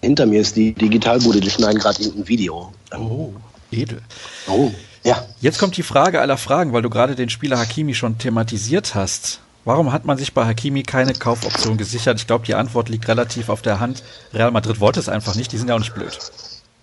Hinter 0.00 0.26
mir 0.26 0.40
ist 0.40 0.56
die 0.56 0.72
Digitalbude, 0.72 1.40
die 1.40 1.50
schneiden 1.50 1.78
gerade 1.78 2.02
irgendein 2.02 2.26
Video. 2.26 2.72
Oh, 2.96 3.32
edel. 3.70 4.02
Oh, 4.48 4.72
ja. 5.04 5.24
Jetzt 5.40 5.60
kommt 5.60 5.76
die 5.76 5.84
Frage 5.84 6.20
aller 6.20 6.38
Fragen, 6.38 6.72
weil 6.72 6.82
du 6.82 6.90
gerade 6.90 7.14
den 7.14 7.28
Spieler 7.28 7.58
Hakimi 7.58 7.94
schon 7.94 8.18
thematisiert 8.18 8.96
hast. 8.96 9.40
Warum 9.64 9.92
hat 9.92 10.04
man 10.04 10.18
sich 10.18 10.34
bei 10.34 10.44
Hakimi 10.44 10.82
keine 10.82 11.12
Kaufoption 11.12 11.76
gesichert? 11.76 12.18
Ich 12.18 12.26
glaube, 12.26 12.44
die 12.44 12.56
Antwort 12.56 12.88
liegt 12.88 13.06
relativ 13.06 13.48
auf 13.48 13.62
der 13.62 13.78
Hand. 13.78 14.02
Real 14.34 14.50
Madrid 14.50 14.80
wollte 14.80 14.98
es 14.98 15.08
einfach 15.08 15.36
nicht, 15.36 15.52
die 15.52 15.58
sind 15.58 15.68
ja 15.68 15.76
auch 15.76 15.80
nicht 15.80 15.94
blöd. 15.94 16.18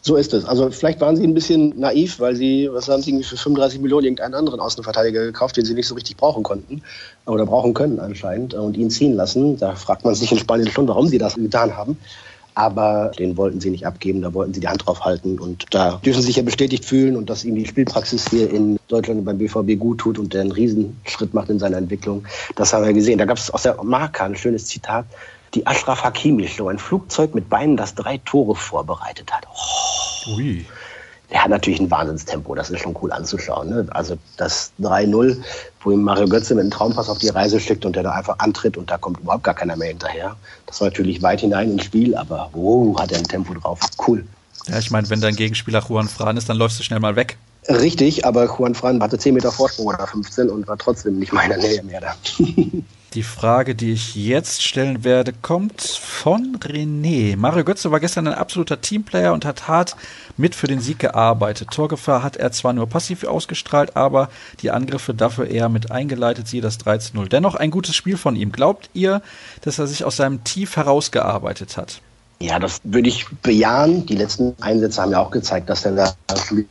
So 0.02 0.16
ist 0.16 0.34
es. 0.34 0.46
Also 0.46 0.72
vielleicht 0.72 1.02
waren 1.02 1.18
sie 1.18 1.24
ein 1.24 1.34
bisschen 1.34 1.78
naiv, 1.78 2.20
weil 2.20 2.36
sie, 2.36 2.70
was 2.72 2.88
haben 2.88 3.02
sie 3.02 3.22
für 3.22 3.36
35 3.36 3.82
Millionen 3.82 4.06
irgendeinen 4.06 4.34
anderen 4.34 4.60
Außenverteidiger 4.60 5.26
gekauft, 5.26 5.58
den 5.58 5.66
sie 5.66 5.74
nicht 5.74 5.88
so 5.88 5.96
richtig 5.96 6.16
brauchen 6.16 6.44
konnten 6.44 6.82
oder 7.26 7.46
brauchen 7.46 7.74
können 7.74 8.00
anscheinend 8.00 8.54
und 8.54 8.78
ihn 8.78 8.90
ziehen 8.90 9.16
lassen. 9.16 9.58
Da 9.58 9.76
fragt 9.76 10.06
man 10.06 10.16
sich 10.16 10.32
in 10.32 10.40
Spanien 10.40 10.72
schon, 10.72 10.88
warum 10.88 11.08
sie 11.08 11.18
das 11.18 11.36
getan 11.36 11.76
haben 11.76 11.98
aber 12.60 13.12
den 13.18 13.38
wollten 13.38 13.62
sie 13.62 13.70
nicht 13.70 13.86
abgeben, 13.86 14.22
da 14.22 14.34
wollten 14.34 14.54
sie 14.54 14.60
die 14.60 14.68
Hand 14.68 14.86
drauf 14.86 15.06
halten 15.06 15.40
und 15.40 15.66
da 15.72 16.02
dürfen 16.04 16.20
sie 16.20 16.28
sich 16.28 16.36
ja 16.36 16.44
bestätigt 16.44 16.84
fühlen 16.84 17.16
und 17.16 17.30
dass 17.30 17.46
ihm 17.46 17.56
die 17.56 17.66
Spielpraxis 17.66 18.30
hier 18.30 18.52
in 18.52 18.78
Deutschland 18.90 19.24
beim 19.24 19.38
BVB 19.38 19.80
gut 19.80 20.00
tut 20.00 20.20
und 20.20 20.34
der 20.34 20.42
einen 20.42 20.52
Riesenschritt 20.52 21.34
macht 21.34 21.50
in 21.50 21.58
seiner 21.58 21.78
Entwicklung. 21.78 22.26
Das 22.58 22.74
haben 22.74 22.86
wir 22.86 22.92
gesehen. 22.92 23.18
Da 23.18 23.24
gab 23.24 23.38
es 23.38 23.50
aus 23.50 23.64
der 23.64 23.82
Marke 23.82 24.26
ein 24.26 24.36
schönes 24.36 24.66
Zitat. 24.66 25.06
Die 25.54 25.66
Ashraf 25.66 26.04
Hakimi 26.04 26.48
Show, 26.48 26.70
ein 26.70 26.80
Flugzeug 26.80 27.34
mit 27.36 27.50
Beinen, 27.50 27.78
das 27.78 27.96
drei 27.96 28.18
Tore 28.20 28.56
vorbereitet 28.56 29.32
hat. 29.32 29.48
Oh. 29.48 30.36
Ui 30.36 30.66
der 31.32 31.44
hat 31.44 31.50
natürlich 31.50 31.80
ein 31.80 31.92
Wahnsinnstempo, 31.92 32.56
das 32.56 32.70
ist 32.70 32.82
schon 32.82 32.96
cool 33.02 33.12
anzuschauen. 33.12 33.70
Ne? 33.70 33.88
Also 33.92 34.18
das 34.38 34.72
3-0, 34.80 35.38
wo 35.82 35.92
ihm 35.92 36.02
Mario 36.02 36.28
Götze 36.28 36.56
mit 36.56 36.64
einem 36.64 36.72
Traumpass 36.72 37.10
auf 37.10 37.20
die 37.20 37.30
Reise 37.30 37.60
schickt 37.60 37.86
und 37.86 37.96
der 37.96 38.04
da 38.04 38.12
einfach 38.12 38.40
antritt 38.40 38.78
und 38.78 38.90
da 38.90 38.98
kommt 38.98 39.20
überhaupt 39.20 39.44
gar 39.44 39.54
keiner 39.54 39.76
mehr 39.76 39.90
hinterher. 39.90 40.36
Das 40.66 40.82
war 40.82 40.88
natürlich 40.88 41.22
weit 41.22 41.42
hinein 41.42 41.72
ins 41.72 41.84
Spiel, 41.84 42.16
aber 42.16 42.50
oh, 42.54 42.98
hat 43.00 43.12
er 43.12 43.20
ein 43.20 43.26
Tempo 43.26 43.54
drauf. 43.54 43.80
Cool. 44.08 44.26
Ja, 44.68 44.80
ich 44.80 44.92
meine, 44.92 45.10
wenn 45.10 45.22
dein 45.22 45.36
Gegenspieler 45.36 45.84
Juan 45.88 46.08
Fran 46.08 46.38
ist, 46.38 46.50
dann 46.50 46.58
läufst 46.58 46.80
du 46.80 46.84
schnell 46.84 47.00
mal 47.00 47.16
weg. 47.16 47.38
Richtig, 47.68 48.26
aber 48.26 48.46
Juan 48.46 48.74
Fran 48.74 49.02
hatte 49.02 49.20
10 49.20 49.34
Meter 49.36 49.52
Vorsprung 49.52 49.88
oder 49.88 50.08
15 50.08 50.50
und 50.50 50.68
war 50.68 50.78
trotzdem 50.78 51.20
nicht 51.20 51.34
meiner 51.34 51.58
Nähe 51.58 51.84
mehr 51.84 52.02
da. 52.02 52.16
Die 53.16 53.24
Frage, 53.24 53.74
die 53.74 53.94
ich 53.94 54.14
jetzt 54.14 54.62
stellen 54.64 55.04
werde, 55.04 55.34
kommt 55.34 55.82
von 55.82 56.58
René. 56.60 57.36
Mario 57.38 57.64
Götze 57.64 57.90
war 57.90 58.00
gestern 58.00 58.28
ein 58.28 58.36
absoluter 58.36 58.82
Teamplayer 58.82 59.34
und 59.34 59.46
hat 59.46 59.68
hart 59.68 59.96
mit 60.38 60.54
für 60.54 60.68
den 60.68 60.80
Sieg 60.80 61.00
gearbeitet. 61.00 61.72
Torgefahr 61.72 62.22
hat 62.22 62.38
er 62.38 62.52
zwar 62.52 62.74
nur 62.74 62.88
passiv 62.88 63.24
ausgestrahlt, 63.24 63.96
aber 63.96 64.30
die 64.62 64.70
Angriffe 64.70 65.16
dafür 65.16 65.48
eher 65.48 65.70
mit 65.70 65.90
eingeleitet, 65.90 66.48
siehe 66.48 66.62
das 66.62 66.80
13-0. 66.80 67.30
Dennoch 67.30 67.56
ein 67.56 67.72
gutes 67.72 67.96
Spiel 67.96 68.16
von 68.16 68.36
ihm. 68.36 68.52
Glaubt 68.52 68.92
ihr, 68.94 69.24
dass 69.62 69.80
er 69.80 69.88
sich 69.88 70.04
aus 70.04 70.18
seinem 70.18 70.44
Tief 70.44 70.76
herausgearbeitet 70.76 71.78
hat? 71.78 72.02
Ja, 72.42 72.58
das 72.58 72.80
würde 72.86 73.10
ich 73.10 73.28
bejahen. 73.42 74.06
Die 74.06 74.16
letzten 74.16 74.56
Einsätze 74.62 75.02
haben 75.02 75.12
ja 75.12 75.20
auch 75.20 75.32
gezeigt, 75.32 75.70
dass 75.70 75.84
er 75.84 75.92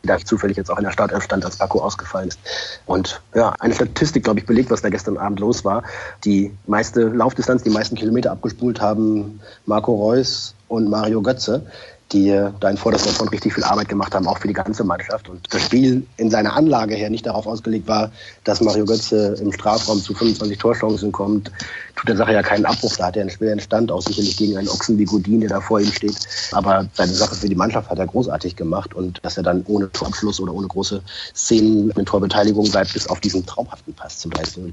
da 0.03 0.19
zufällig 0.25 0.57
jetzt 0.57 0.71
auch 0.71 0.79
in 0.79 0.85
der 0.85 0.93
Startelf 0.93 1.23
stand, 1.23 1.45
als 1.45 1.59
Baku 1.59 1.81
ausgefallen 1.81 2.29
ist. 2.29 2.39
Und 2.87 3.21
ja, 3.35 3.51
eine 3.59 3.75
Statistik, 3.75 4.25
glaube 4.25 4.41
ich, 4.41 4.47
belegt, 4.47 4.71
was 4.71 4.81
da 4.81 4.89
gestern 4.89 5.19
Abend 5.19 5.41
los 5.41 5.67
war. 5.67 5.83
Die 6.25 6.53
meiste 6.67 7.03
Laufdistanz, 7.03 7.65
die 7.65 7.71
meisten 7.71 7.97
Kilometer 7.97 8.31
abgespult 8.31 8.81
haben 8.81 9.41
Marco 9.67 9.95
Reus 9.95 10.55
und 10.69 10.89
Mario 10.89 11.21
Götze 11.21 11.67
die 12.13 12.31
da 12.61 12.71
in 12.71 12.77
vorderster 12.77 13.11
Front 13.11 13.33
richtig 13.33 13.55
viel 13.55 13.65
Arbeit 13.65 13.89
gemacht 13.89 14.15
haben, 14.15 14.27
auch 14.27 14.39
für 14.39 14.49
die 14.49 14.55
ganze 14.55 14.85
Mannschaft. 14.85 15.29
Und 15.29 15.53
das 15.53 15.63
Spiel 15.63 16.07
in 16.17 16.31
seiner 16.31 16.57
Anlage 16.57 16.95
her 16.95 17.11
nicht 17.11 17.27
darauf 17.27 17.47
ausgelegt 17.47 17.87
war, 17.87 18.11
dass 18.45 18.61
Mario 18.61 18.85
Götze 18.87 19.37
im 19.41 19.53
Strafraum 19.53 20.01
zu 20.01 20.15
25 20.15 20.59
Torchancen 20.59 21.13
kommt, 21.13 21.51
tut 21.97 22.09
der 22.09 22.17
Sache 22.17 22.33
ja 22.33 22.43
keinen 22.43 22.65
Abbruch. 22.65 22.97
Da 22.97 23.07
hat 23.07 23.17
er 23.17 23.23
einen 23.23 23.31
schweren 23.31 23.61
Stand, 23.61 23.93
auch 23.93 24.03
sicherlich 24.03 24.37
gegen 24.37 24.57
einen 24.57 24.69
Ochsen 24.69 24.99
wie 24.99 25.05
Godin, 25.05 25.41
der 25.41 25.51
da 25.51 25.61
vor 25.61 25.81
ihm 25.81 25.93
steht. 25.93 26.17
Aber 26.53 26.89
seine 26.95 27.13
Sache 27.13 27.35
für 27.35 27.49
die 27.49 27.55
Mannschaft 27.55 27.91
hat 27.91 27.99
er 27.99 28.07
großartig 28.07 28.57
gemacht 28.57 28.95
und 28.95 29.19
dass 29.23 29.37
er 29.37 29.43
dann 29.43 29.65
ohne 29.67 29.91
Torabschluss 29.93 30.41
oder 30.41 30.55
ohne 30.55 30.67
große 30.67 31.03
Szenen 31.35 31.93
mit 31.95 32.07
Torbeteiligung 32.07 32.71
bleibt, 32.71 32.95
bis 32.95 33.09
auf 33.09 33.21
diesen 33.21 33.45
traumhaften 33.45 33.93
Pass 33.95 34.19
zum 34.19 34.31
13 34.31 34.65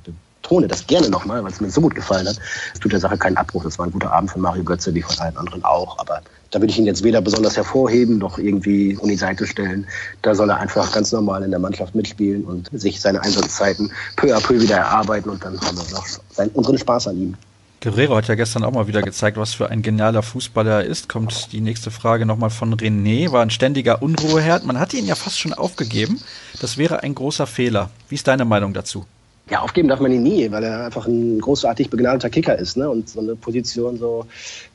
betone 0.46 0.68
das 0.68 0.86
gerne 0.86 1.10
nochmal, 1.10 1.44
weil 1.44 1.52
es 1.52 1.60
mir 1.60 1.72
so 1.72 1.82
gut 1.82 1.96
gefallen 1.96 2.28
hat. 2.28 2.38
Es 2.74 2.80
tut 2.80 2.92
der 2.92 3.00
Sache 3.00 3.18
keinen 3.18 3.38
Abbruch. 3.38 3.64
Das 3.64 3.80
war 3.80 3.88
ein 3.88 3.92
guter 3.92 4.12
Abend 4.12 4.30
von 4.32 4.42
Mario 4.42 4.64
Götze, 4.64 4.94
wie 4.94 5.02
von 5.02 5.18
allen 5.18 5.36
anderen 5.38 5.64
auch. 5.64 5.98
Aber 5.98 6.22
da 6.52 6.62
will 6.62 6.70
ich 6.70 6.78
ihn 6.78 6.86
jetzt 6.86 7.04
weder 7.04 7.22
besonders 7.22 7.58
hervorheben 7.58 8.20
noch 8.20 8.38
irgendwie 8.38 8.96
um 8.98 9.10
die 9.10 9.16
Seite 9.16 9.48
stellen. 9.48 9.88
Da 10.22 10.36
soll 10.36 10.50
er 10.52 10.58
einfach 10.58 10.92
ganz 10.94 11.12
normal 11.12 11.42
in 11.44 11.50
der 11.50 11.60
Mannschaft 11.60 11.96
mitspielen 11.96 12.44
und 12.44 12.70
sich 12.72 13.02
seine 13.02 13.22
Einsatzzeiten 13.22 13.92
peu 14.18 14.36
à 14.36 14.40
peu 14.40 14.62
wieder 14.62 14.78
erarbeiten 14.78 15.30
und 15.30 15.44
dann 15.44 15.60
haben 15.60 15.78
wir 15.78 15.96
noch 15.96 16.06
seinen, 16.32 16.50
unseren 16.52 16.78
Spaß 16.78 17.08
an 17.08 17.18
ihm. 17.18 17.38
Guerrero 17.82 18.16
hat 18.16 18.28
ja 18.28 18.36
gestern 18.36 18.64
auch 18.64 18.72
mal 18.72 18.88
wieder 18.88 19.02
gezeigt, 19.02 19.38
was 19.38 19.54
für 19.54 19.70
ein 19.70 19.82
genialer 19.82 20.24
Fußballer 20.24 20.84
er 20.84 20.86
ist. 20.86 21.10
Kommt 21.10 21.52
die 21.52 21.62
nächste 21.62 21.92
Frage 21.92 22.26
nochmal 22.26 22.50
von 22.50 22.74
René. 22.76 23.32
War 23.32 23.42
ein 23.42 23.52
ständiger 23.52 24.02
Unruheherd. 24.02 24.66
Man 24.66 24.80
hatte 24.80 24.98
ihn 24.98 25.06
ja 25.06 25.16
fast 25.16 25.40
schon 25.40 25.54
aufgegeben. 25.54 26.20
Das 26.62 26.78
wäre 26.78 27.04
ein 27.04 27.14
großer 27.14 27.46
Fehler. 27.46 27.92
Wie 28.10 28.16
ist 28.16 28.28
deine 28.28 28.46
Meinung 28.46 28.74
dazu? 28.74 29.06
Ja, 29.48 29.62
aufgeben 29.62 29.90
darf 29.90 30.00
man 30.00 30.12
ihn 30.12 30.24
nie, 30.24 30.50
weil 30.52 30.64
er 30.64 30.86
einfach 30.86 31.06
ein 31.06 31.40
großartig 31.40 31.92
begnadeter 31.92 32.32
Kicker 32.32 32.58
ist. 32.58 32.78
Ne? 32.78 32.90
Und 32.90 33.10
so 33.10 33.20
eine 33.20 33.36
Position 33.36 33.98
so 34.00 34.26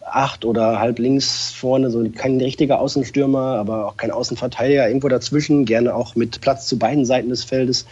acht 0.01 0.45
oder 0.45 0.79
halb 0.79 1.01
links 1.01 1.51
vorne, 1.51 1.91
so 1.91 2.09
kein 2.15 2.41
richtiger 2.41 2.79
Außenstürmer, 2.79 3.57
aber 3.57 3.89
auch 3.89 3.97
kein 3.97 4.13
Außenverteidiger, 4.13 4.87
irgendwo 4.87 5.09
dazwischen, 5.09 5.65
gerne 5.65 5.93
auch 5.93 6.15
mit 6.15 6.41
Platz 6.41 6.69
zu 6.69 6.79
beiden 6.79 7.05
Seiten 7.05 7.31
des 7.31 7.43
Feldes. 7.43 7.85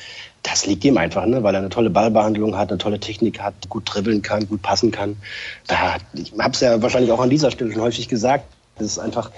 Das 0.45 0.67
liegt 0.67 0.85
ihm 0.85 0.99
einfach, 0.99 1.27
ne? 1.27 1.43
weil 1.43 1.57
er 1.57 1.61
eine 1.61 1.69
tolle 1.69 1.91
Ballbehandlung 1.91 2.57
hat, 2.57 2.71
eine 2.71 2.79
tolle 2.79 3.01
Technik 3.01 3.41
hat, 3.41 3.69
gut 3.69 3.83
dribbeln 3.87 4.23
kann, 4.23 4.47
gut 4.47 4.63
passen 4.63 4.93
kann. 4.93 5.17
Da, 5.67 5.97
ich 6.15 6.33
habe 6.39 6.53
es 6.53 6.61
ja 6.61 6.81
wahrscheinlich 6.81 7.11
auch 7.11 7.21
an 7.21 7.31
dieser 7.31 7.51
Stelle 7.51 7.73
schon 7.73 7.83
häufig 7.83 8.09
gesagt. 8.09 8.45
Das 8.79 8.87
ist 8.87 8.99
einfach 8.99 9.31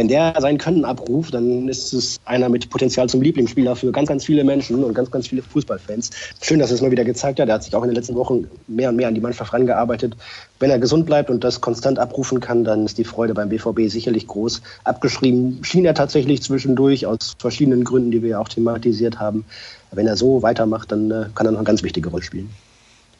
wenn 0.00 0.08
der 0.08 0.34
sein 0.38 0.56
Können 0.56 0.86
abruft, 0.86 1.34
dann 1.34 1.68
ist 1.68 1.92
es 1.92 2.20
einer 2.24 2.48
mit 2.48 2.70
Potenzial 2.70 3.08
zum 3.10 3.20
Lieblingsspieler 3.20 3.76
für 3.76 3.92
ganz, 3.92 4.08
ganz 4.08 4.24
viele 4.24 4.44
Menschen 4.44 4.82
und 4.82 4.94
ganz, 4.94 5.10
ganz 5.10 5.28
viele 5.28 5.42
Fußballfans. 5.42 6.10
Schön, 6.40 6.58
dass 6.58 6.70
er 6.70 6.76
es 6.76 6.80
mal 6.80 6.90
wieder 6.90 7.04
gezeigt 7.04 7.38
hat. 7.38 7.48
Er 7.48 7.56
hat 7.56 7.64
sich 7.64 7.74
auch 7.74 7.82
in 7.82 7.90
den 7.90 7.96
letzten 7.96 8.14
Wochen 8.14 8.46
mehr 8.66 8.88
und 8.88 8.96
mehr 8.96 9.08
an 9.08 9.14
die 9.14 9.20
Mannschaft 9.20 9.52
rangearbeitet. 9.52 10.16
Wenn 10.58 10.70
er 10.70 10.78
gesund 10.78 11.04
bleibt 11.04 11.28
und 11.28 11.44
das 11.44 11.60
konstant 11.60 11.98
abrufen 11.98 12.40
kann, 12.40 12.64
dann 12.64 12.86
ist 12.86 12.96
die 12.96 13.04
Freude 13.04 13.34
beim 13.34 13.50
BVB 13.50 13.90
sicherlich 13.90 14.26
groß. 14.26 14.62
Abgeschrieben 14.84 15.62
schien 15.64 15.84
er 15.84 15.92
tatsächlich 15.92 16.42
zwischendurch 16.42 17.04
aus 17.04 17.34
verschiedenen 17.38 17.84
Gründen, 17.84 18.10
die 18.10 18.22
wir 18.22 18.30
ja 18.30 18.38
auch 18.38 18.48
thematisiert 18.48 19.18
haben. 19.18 19.44
Wenn 19.90 20.06
er 20.06 20.16
so 20.16 20.42
weitermacht, 20.42 20.92
dann 20.92 21.10
äh, 21.10 21.26
kann 21.34 21.46
er 21.46 21.52
noch 21.52 21.58
eine 21.58 21.66
ganz 21.66 21.82
wichtige 21.82 22.08
Rolle 22.08 22.22
spielen. 22.22 22.48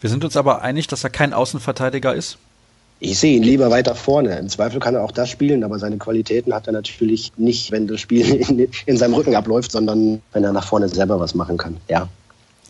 Wir 0.01 0.09
sind 0.09 0.25
uns 0.25 0.35
aber 0.35 0.63
einig, 0.63 0.87
dass 0.87 1.05
er 1.05 1.11
kein 1.11 1.35
Außenverteidiger 1.35 2.15
ist. 2.15 2.39
Ich 3.03 3.19
sehe 3.19 3.35
ihn 3.35 3.43
lieber 3.43 3.71
weiter 3.71 3.95
vorne. 3.95 4.39
Im 4.39 4.51
Zweifel 4.51 4.79
kann 4.79 4.95
er 4.95 5.03
auch 5.03 5.11
das 5.11 5.31
spielen, 5.31 5.65
aber 5.65 5.79
seine 5.79 5.97
Qualitäten 5.97 6.53
hat 6.53 6.67
er 6.67 6.75
natürlich 6.75 7.33
nicht, 7.39 7.73
wenn 7.73 7.89
das 7.89 8.01
Spiel 8.01 8.27
in, 8.49 8.69
in 8.85 8.97
seinem 8.99 9.15
Rücken 9.15 9.35
abläuft, 9.35 9.73
sondern 9.73 10.21
wenn 10.33 10.45
er 10.45 10.53
nach 10.53 10.67
vorne 10.67 10.89
selber 10.89 11.19
was 11.19 11.35
machen 11.35 11.57
kann. 11.57 11.79
Ja. 11.89 12.09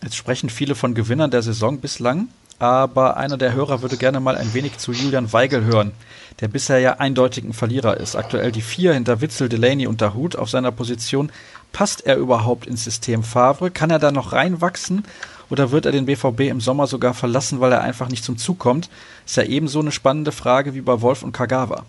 Jetzt 0.01 0.15
sprechen 0.15 0.49
viele 0.49 0.73
von 0.73 0.95
Gewinnern 0.95 1.31
der 1.31 1.41
Saison 1.41 1.79
bislang, 1.79 2.29
aber 2.59 3.17
einer 3.17 3.37
der 3.37 3.53
Hörer 3.53 3.81
würde 3.81 3.97
gerne 3.97 4.19
mal 4.21 4.37
ein 4.37 4.53
wenig 4.53 4.77
zu 4.77 4.93
Julian 4.93 5.31
Weigel 5.33 5.65
hören, 5.65 5.91
der 6.39 6.47
bisher 6.47 6.79
ja 6.79 6.93
eindeutig 6.93 7.43
ein 7.43 7.53
Verlierer 7.53 7.97
ist. 7.97 8.15
Aktuell 8.15 8.51
die 8.53 8.61
vier 8.61 8.93
hinter 8.93 9.19
Witzel, 9.19 9.49
Delaney 9.49 9.85
und 9.85 10.01
Dahut 10.01 10.37
auf 10.37 10.49
seiner 10.49 10.71
Position. 10.71 11.31
Passt 11.73 12.05
er 12.05 12.15
überhaupt 12.15 12.67
ins 12.67 12.83
System 12.83 13.23
Favre? 13.23 13.69
Kann 13.69 13.89
er 13.89 13.99
da 13.99 14.11
noch 14.11 14.31
reinwachsen? 14.31 15.03
Oder 15.51 15.71
wird 15.71 15.85
er 15.85 15.91
den 15.91 16.05
BVB 16.05 16.41
im 16.41 16.61
Sommer 16.61 16.87
sogar 16.87 17.13
verlassen, 17.13 17.59
weil 17.59 17.73
er 17.73 17.81
einfach 17.81 18.07
nicht 18.07 18.23
zum 18.23 18.37
Zug 18.37 18.57
kommt? 18.57 18.89
Ist 19.25 19.35
ja 19.35 19.43
ebenso 19.43 19.81
eine 19.81 19.91
spannende 19.91 20.31
Frage 20.31 20.73
wie 20.73 20.81
bei 20.81 21.01
Wolf 21.01 21.23
und 21.23 21.33
Kagawa. 21.33 21.83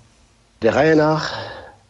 Der 0.63 0.75
Reihe 0.75 0.97
nach, 0.97 1.31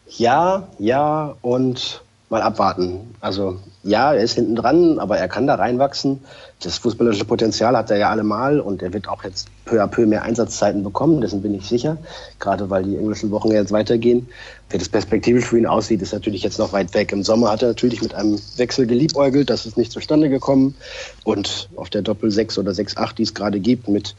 ja, 0.07 0.67
ja 0.77 1.33
und 1.41 2.03
mal 2.29 2.43
abwarten. 2.43 3.15
Also 3.21 3.59
ja, 3.83 4.13
er 4.13 4.21
ist 4.21 4.35
hinten 4.35 4.55
dran, 4.55 4.99
aber 4.99 5.17
er 5.17 5.27
kann 5.27 5.47
da 5.47 5.55
reinwachsen. 5.55 6.23
Das 6.61 6.77
fußballerische 6.77 7.25
Potenzial 7.25 7.75
hat 7.75 7.89
er 7.89 7.97
ja 7.97 8.09
allemal 8.09 8.59
und 8.59 8.83
er 8.83 8.93
wird 8.93 9.07
auch 9.07 9.23
jetzt 9.23 9.47
peu 9.65 9.81
à 9.81 9.87
peu 9.87 10.05
mehr 10.05 10.23
Einsatzzeiten 10.23 10.83
bekommen, 10.83 11.21
dessen 11.21 11.41
bin 11.41 11.53
ich 11.53 11.65
sicher. 11.65 11.97
Gerade 12.39 12.69
weil 12.69 12.83
die 12.83 12.97
englischen 12.97 13.31
Wochen 13.31 13.51
jetzt 13.51 13.71
weitergehen. 13.71 14.27
Wie 14.69 14.77
das 14.77 14.89
perspektivisch 14.89 15.45
für 15.45 15.57
ihn 15.57 15.67
aussieht, 15.67 16.01
ist 16.01 16.13
natürlich 16.13 16.43
jetzt 16.43 16.57
noch 16.57 16.73
weit 16.73 16.93
weg. 16.93 17.11
Im 17.11 17.23
Sommer 17.23 17.51
hat 17.51 17.61
er 17.61 17.69
natürlich 17.69 18.01
mit 18.01 18.13
einem 18.15 18.39
Wechsel 18.57 18.87
geliebäugelt, 18.87 19.49
das 19.49 19.65
ist 19.65 19.77
nicht 19.77 19.91
zustande 19.91 20.29
gekommen. 20.29 20.75
Und 21.23 21.69
auf 21.75 21.89
der 21.89 22.01
Doppel 22.01 22.31
6 22.31 22.57
oder 22.57 22.71
6-8, 22.71 23.15
die 23.15 23.23
es 23.23 23.33
gerade 23.33 23.59
gibt, 23.59 23.87
mit 23.87 24.15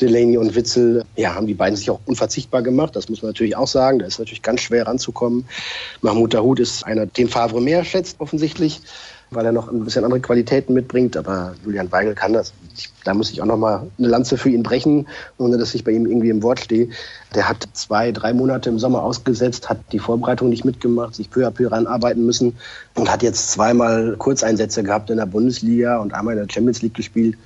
Delaney 0.00 0.38
und 0.38 0.54
Witzel, 0.54 1.04
ja, 1.16 1.34
haben 1.34 1.46
die 1.46 1.54
beiden 1.54 1.76
sich 1.76 1.90
auch 1.90 2.00
unverzichtbar 2.06 2.62
gemacht. 2.62 2.96
Das 2.96 3.08
muss 3.08 3.22
man 3.22 3.30
natürlich 3.30 3.56
auch 3.56 3.68
sagen. 3.68 3.98
Da 3.98 4.06
ist 4.06 4.18
natürlich 4.18 4.42
ganz 4.42 4.62
schwer 4.62 4.86
ranzukommen. 4.86 5.44
Mahmoud 6.00 6.34
Dahoud 6.34 6.60
ist 6.60 6.84
einer, 6.84 7.06
den 7.06 7.28
Favre 7.28 7.60
mehr 7.60 7.84
schätzt, 7.84 8.20
offensichtlich 8.20 8.80
weil 9.30 9.46
er 9.46 9.52
noch 9.52 9.70
ein 9.70 9.84
bisschen 9.84 10.04
andere 10.04 10.20
Qualitäten 10.20 10.74
mitbringt. 10.74 11.16
Aber 11.16 11.54
Julian 11.64 11.90
Weigel 11.92 12.14
kann 12.14 12.32
das. 12.32 12.52
Ich, 12.76 12.88
da 13.04 13.14
muss 13.14 13.30
ich 13.30 13.42
auch 13.42 13.46
noch 13.46 13.56
mal 13.56 13.86
eine 13.98 14.08
Lanze 14.08 14.38
für 14.38 14.48
ihn 14.48 14.62
brechen, 14.62 15.06
ohne 15.36 15.58
dass 15.58 15.74
ich 15.74 15.84
bei 15.84 15.92
ihm 15.92 16.06
irgendwie 16.06 16.30
im 16.30 16.42
Wort 16.42 16.60
stehe. 16.60 16.88
Der 17.34 17.48
hat 17.48 17.68
zwei, 17.72 18.12
drei 18.12 18.32
Monate 18.32 18.70
im 18.70 18.78
Sommer 18.78 19.02
ausgesetzt, 19.02 19.68
hat 19.68 19.78
die 19.92 19.98
Vorbereitung 19.98 20.48
nicht 20.48 20.64
mitgemacht, 20.64 21.14
sich 21.14 21.30
peu 21.30 21.46
à 21.46 21.50
peu 21.50 21.70
ranarbeiten 21.70 22.24
müssen 22.24 22.56
und 22.94 23.10
hat 23.10 23.22
jetzt 23.22 23.50
zweimal 23.52 24.16
Kurzeinsätze 24.16 24.82
gehabt 24.82 25.10
in 25.10 25.18
der 25.18 25.26
Bundesliga 25.26 25.98
und 25.98 26.14
einmal 26.14 26.34
in 26.34 26.46
der 26.46 26.52
Champions 26.52 26.82
League 26.82 26.94
gespielt. 26.94 27.36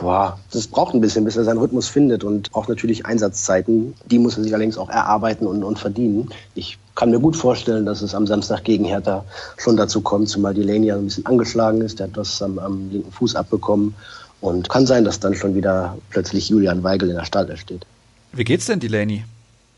Boah, 0.00 0.38
das 0.52 0.66
braucht 0.66 0.94
ein 0.94 1.00
bisschen, 1.00 1.24
bis 1.24 1.36
er 1.36 1.44
seinen 1.44 1.58
Rhythmus 1.58 1.88
findet 1.88 2.24
und 2.24 2.50
braucht 2.50 2.68
natürlich 2.68 3.06
Einsatzzeiten. 3.06 3.94
Die 4.10 4.18
muss 4.18 4.36
er 4.36 4.42
sich 4.42 4.52
allerdings 4.52 4.78
auch 4.78 4.90
erarbeiten 4.90 5.46
und, 5.46 5.64
und 5.64 5.78
verdienen. 5.78 6.30
Ich 6.54 6.78
kann 6.94 7.10
mir 7.10 7.20
gut 7.20 7.36
vorstellen, 7.36 7.86
dass 7.86 8.02
es 8.02 8.14
am 8.14 8.26
Samstag 8.26 8.64
gegen 8.64 8.84
Hertha 8.84 9.24
schon 9.56 9.76
dazu 9.76 10.00
kommt, 10.00 10.28
zumal 10.28 10.54
die 10.54 10.62
Lane 10.62 10.86
ja 10.86 10.96
ein 10.96 11.04
bisschen 11.04 11.26
angeschlagen 11.26 11.80
ist. 11.80 11.98
Der 11.98 12.08
hat 12.08 12.16
das 12.16 12.42
am, 12.42 12.58
am 12.58 12.90
linken 12.90 13.12
Fuß 13.12 13.36
abbekommen. 13.36 13.94
Und 14.40 14.68
kann 14.68 14.86
sein, 14.86 15.04
dass 15.04 15.18
dann 15.18 15.34
schon 15.34 15.54
wieder 15.54 15.96
plötzlich 16.10 16.50
Julian 16.50 16.82
Weigel 16.82 17.08
in 17.08 17.16
der 17.16 17.24
Stadt 17.24 17.48
steht. 17.58 17.86
Wie 18.32 18.44
geht's 18.44 18.66
denn 18.66 18.80
Delaney? 18.80 19.24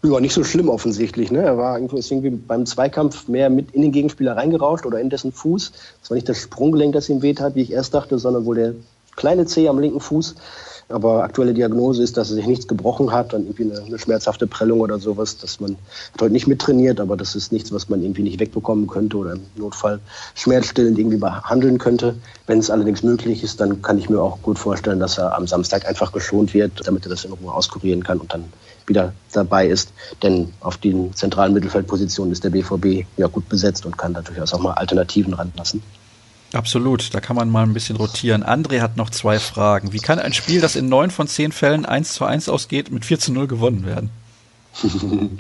Ja, 0.02 0.20
nicht 0.20 0.35
so 0.35 0.42
schlimm 0.42 0.68
offensichtlich. 0.68 1.31
Ne? 1.31 1.42
Er 1.42 1.59
war 1.59 1.78
irgendwie 1.78 2.31
beim 2.31 2.66
Zweikampf 2.66 3.28
mehr 3.28 3.50
mit 3.50 3.72
in 3.72 3.83
den 3.83 3.92
Gegenspieler 3.92 4.37
reingerauscht 4.37 4.87
oder 4.87 5.00
in 5.00 5.11
dessen 5.11 5.33
Fuß. 5.33 5.72
Es 6.02 6.11
war 6.11 6.14
nicht 6.14 6.28
das 6.28 6.38
Sprunggelenk, 6.38 6.92
das 6.92 7.09
ihm 7.09 7.22
weht 7.22 7.40
hat, 7.40 7.54
wie 7.54 7.62
ich 7.62 7.72
erst 7.72 7.94
dachte, 7.94 8.18
sondern 8.18 8.44
wohl 8.44 8.57
der 8.57 8.74
kleine 9.18 9.46
Zeh 9.46 9.68
am 9.68 9.78
linken 9.81 10.00
Fuß. 10.00 10.37
Aber 10.90 11.22
aktuelle 11.22 11.52
Diagnose 11.52 12.02
ist, 12.02 12.16
dass 12.16 12.31
er 12.31 12.37
sich 12.37 12.46
nichts 12.46 12.66
gebrochen 12.66 13.12
hat 13.12 13.35
und 13.35 13.42
irgendwie 13.42 13.64
eine, 13.64 13.85
eine, 13.85 13.98
schmerzhafte 13.98 14.46
Prellung 14.46 14.81
oder 14.81 14.98
sowas, 14.98 15.37
dass 15.37 15.61
man 15.61 15.76
hat 16.14 16.22
heute 16.22 16.33
nicht 16.33 16.46
mittrainiert, 16.46 16.98
aber 16.98 17.14
das 17.14 17.35
ist 17.35 17.52
nichts, 17.52 17.72
was 17.72 17.90
man 17.90 18.00
irgendwie 18.00 18.22
nicht 18.22 18.40
wegbekommen 18.40 18.87
könnte 18.87 19.18
oder 19.18 19.33
im 19.33 19.42
Notfall 19.57 20.00
schmerzstillend 20.35 20.98
irgendwie 20.98 21.18
behandeln 21.18 21.76
könnte. 21.76 22.14
Wenn 22.46 22.59
es 22.59 22.70
allerdings 22.70 23.02
möglich 23.02 23.44
ist, 23.44 23.61
dann 23.61 23.83
kann 23.83 23.98
ich 23.98 24.09
mir 24.09 24.22
auch 24.22 24.40
gut 24.40 24.59
vorstellen, 24.59 24.98
dass 24.98 25.18
er 25.18 25.37
am 25.37 25.46
Samstag 25.46 25.87
einfach 25.87 26.11
geschont 26.11 26.54
wird, 26.54 26.87
damit 26.87 27.04
er 27.04 27.11
das 27.11 27.26
in 27.26 27.33
Ruhe 27.33 27.52
auskurieren 27.52 28.02
kann 28.02 28.20
und 28.20 28.33
dann 28.33 28.44
wieder 28.87 29.12
dabei 29.33 29.66
ist. 29.66 29.92
Denn 30.22 30.54
auf 30.61 30.78
den 30.78 31.12
zentralen 31.14 31.52
Mittelfeldpositionen 31.52 32.33
ist 32.33 32.44
der 32.44 32.50
BVB 32.50 33.04
ja 33.18 33.26
gut 33.26 33.46
besetzt 33.50 33.85
und 33.85 33.98
kann 33.98 34.14
da 34.14 34.22
durchaus 34.22 34.54
auch 34.54 34.61
mal 34.61 34.72
Alternativen 34.72 35.35
ranlassen. 35.35 35.83
Absolut, 36.54 37.14
da 37.14 37.20
kann 37.20 37.37
man 37.37 37.50
mal 37.50 37.62
ein 37.62 37.74
bisschen 37.74 37.96
rotieren. 37.96 38.42
André 38.42 38.80
hat 38.80 38.96
noch 38.96 39.11
zwei 39.11 39.38
Fragen. 39.38 39.92
Wie 39.92 39.98
kann 39.98 40.18
ein 40.18 40.32
Spiel, 40.32 40.61
das 40.61 40.76
in 40.76 40.88
neun 40.88 41.11
von 41.11 41.26
zehn 41.26 41.52
Fällen 41.52 41.84
1 41.84 42.14
zu 42.14 42.24
1 42.24 42.48
ausgeht, 42.48 42.90
mit 42.90 43.04
4 43.04 43.18
zu 43.18 43.32
0 43.32 43.46
gewonnen 43.46 43.84
werden? 43.84 44.11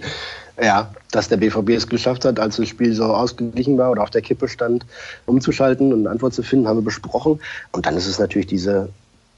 ja, 0.60 0.90
dass 1.10 1.28
der 1.28 1.38
BVB 1.38 1.70
es 1.70 1.86
geschafft 1.86 2.26
hat, 2.26 2.38
als 2.38 2.56
das 2.56 2.68
Spiel 2.68 2.92
so 2.92 3.04
ausgeglichen 3.04 3.78
war 3.78 3.90
oder 3.90 4.02
auf 4.02 4.10
der 4.10 4.20
Kippe 4.20 4.48
stand, 4.48 4.84
umzuschalten 5.24 5.94
und 5.94 6.00
eine 6.00 6.10
Antwort 6.10 6.34
zu 6.34 6.42
finden, 6.42 6.68
haben 6.68 6.78
wir 6.78 6.84
besprochen. 6.84 7.40
Und 7.72 7.86
dann 7.86 7.96
ist 7.96 8.06
es 8.06 8.18
natürlich 8.18 8.48
diese 8.48 8.90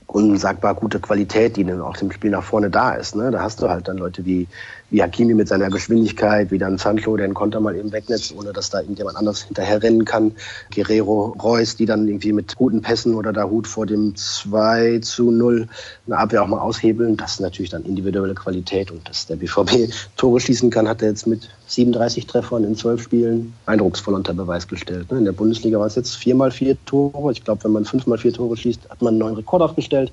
unsagbar 0.08 0.74
gute 0.74 0.98
Qualität, 0.98 1.56
die 1.56 1.64
dann 1.64 1.80
auch 1.80 1.96
im 1.98 2.10
Spiel 2.10 2.30
nach 2.30 2.42
vorne 2.42 2.68
da 2.68 2.94
ist. 2.94 3.14
Ne? 3.14 3.30
Da 3.30 3.42
hast 3.42 3.62
du 3.62 3.68
halt 3.68 3.86
dann 3.86 3.98
Leute 3.98 4.24
wie, 4.24 4.48
wie 4.90 5.02
Hakimi 5.02 5.34
mit 5.34 5.48
seiner 5.48 5.70
Geschwindigkeit, 5.70 6.50
wie 6.50 6.58
dann 6.58 6.78
Sancho, 6.78 7.16
der 7.16 7.26
den 7.26 7.34
Konter 7.34 7.60
mal 7.60 7.76
eben 7.76 7.92
wegnetzt, 7.92 8.34
ohne 8.36 8.52
dass 8.52 8.70
da 8.70 8.80
irgendjemand 8.80 9.16
anders 9.16 9.42
hinterher 9.42 9.82
rennen 9.82 10.04
kann. 10.04 10.32
Guerrero, 10.74 11.36
Reus, 11.42 11.76
die 11.76 11.86
dann 11.86 12.08
irgendwie 12.08 12.32
mit 12.32 12.56
guten 12.56 12.82
Pässen 12.82 13.14
oder 13.14 13.32
da 13.32 13.44
Hut 13.44 13.66
vor 13.66 13.86
dem 13.86 14.16
2 14.16 14.98
zu 15.00 15.30
0 15.30 15.68
eine 16.06 16.18
Abwehr 16.18 16.42
auch 16.42 16.48
mal 16.48 16.58
aushebeln. 16.58 17.16
Das 17.16 17.34
ist 17.34 17.40
natürlich 17.40 17.70
dann 17.70 17.84
individuelle 17.84 18.34
Qualität 18.34 18.90
und 18.90 19.08
dass 19.08 19.26
der 19.26 19.36
BVB 19.36 19.92
Tore 20.16 20.40
schießen 20.40 20.70
kann, 20.70 20.88
hat 20.88 21.02
er 21.02 21.08
jetzt 21.08 21.26
mit 21.26 21.48
37 21.68 22.26
Treffern 22.26 22.64
in 22.64 22.74
12 22.74 23.02
Spielen 23.02 23.54
eindrucksvoll 23.66 24.14
unter 24.14 24.34
Beweis 24.34 24.66
gestellt. 24.66 25.10
Ne? 25.12 25.18
In 25.18 25.24
der 25.24 25.32
Bundesliga 25.32 25.78
war 25.78 25.86
es 25.86 25.94
jetzt 25.94 26.16
4 26.16 26.34
mal 26.34 26.50
4 26.50 26.76
Tore. 26.84 27.32
Ich 27.32 27.44
glaube, 27.44 27.62
wenn 27.64 27.72
man 27.72 27.84
5 27.84 28.06
mal 28.06 28.18
4 28.18 28.32
Tore 28.32 28.56
schießt, 28.56 28.90
hat 28.90 29.02
man 29.02 29.12
einen 29.12 29.18
neuen 29.18 29.36
Rekord 29.36 29.62
aufgestellt. 29.62 30.10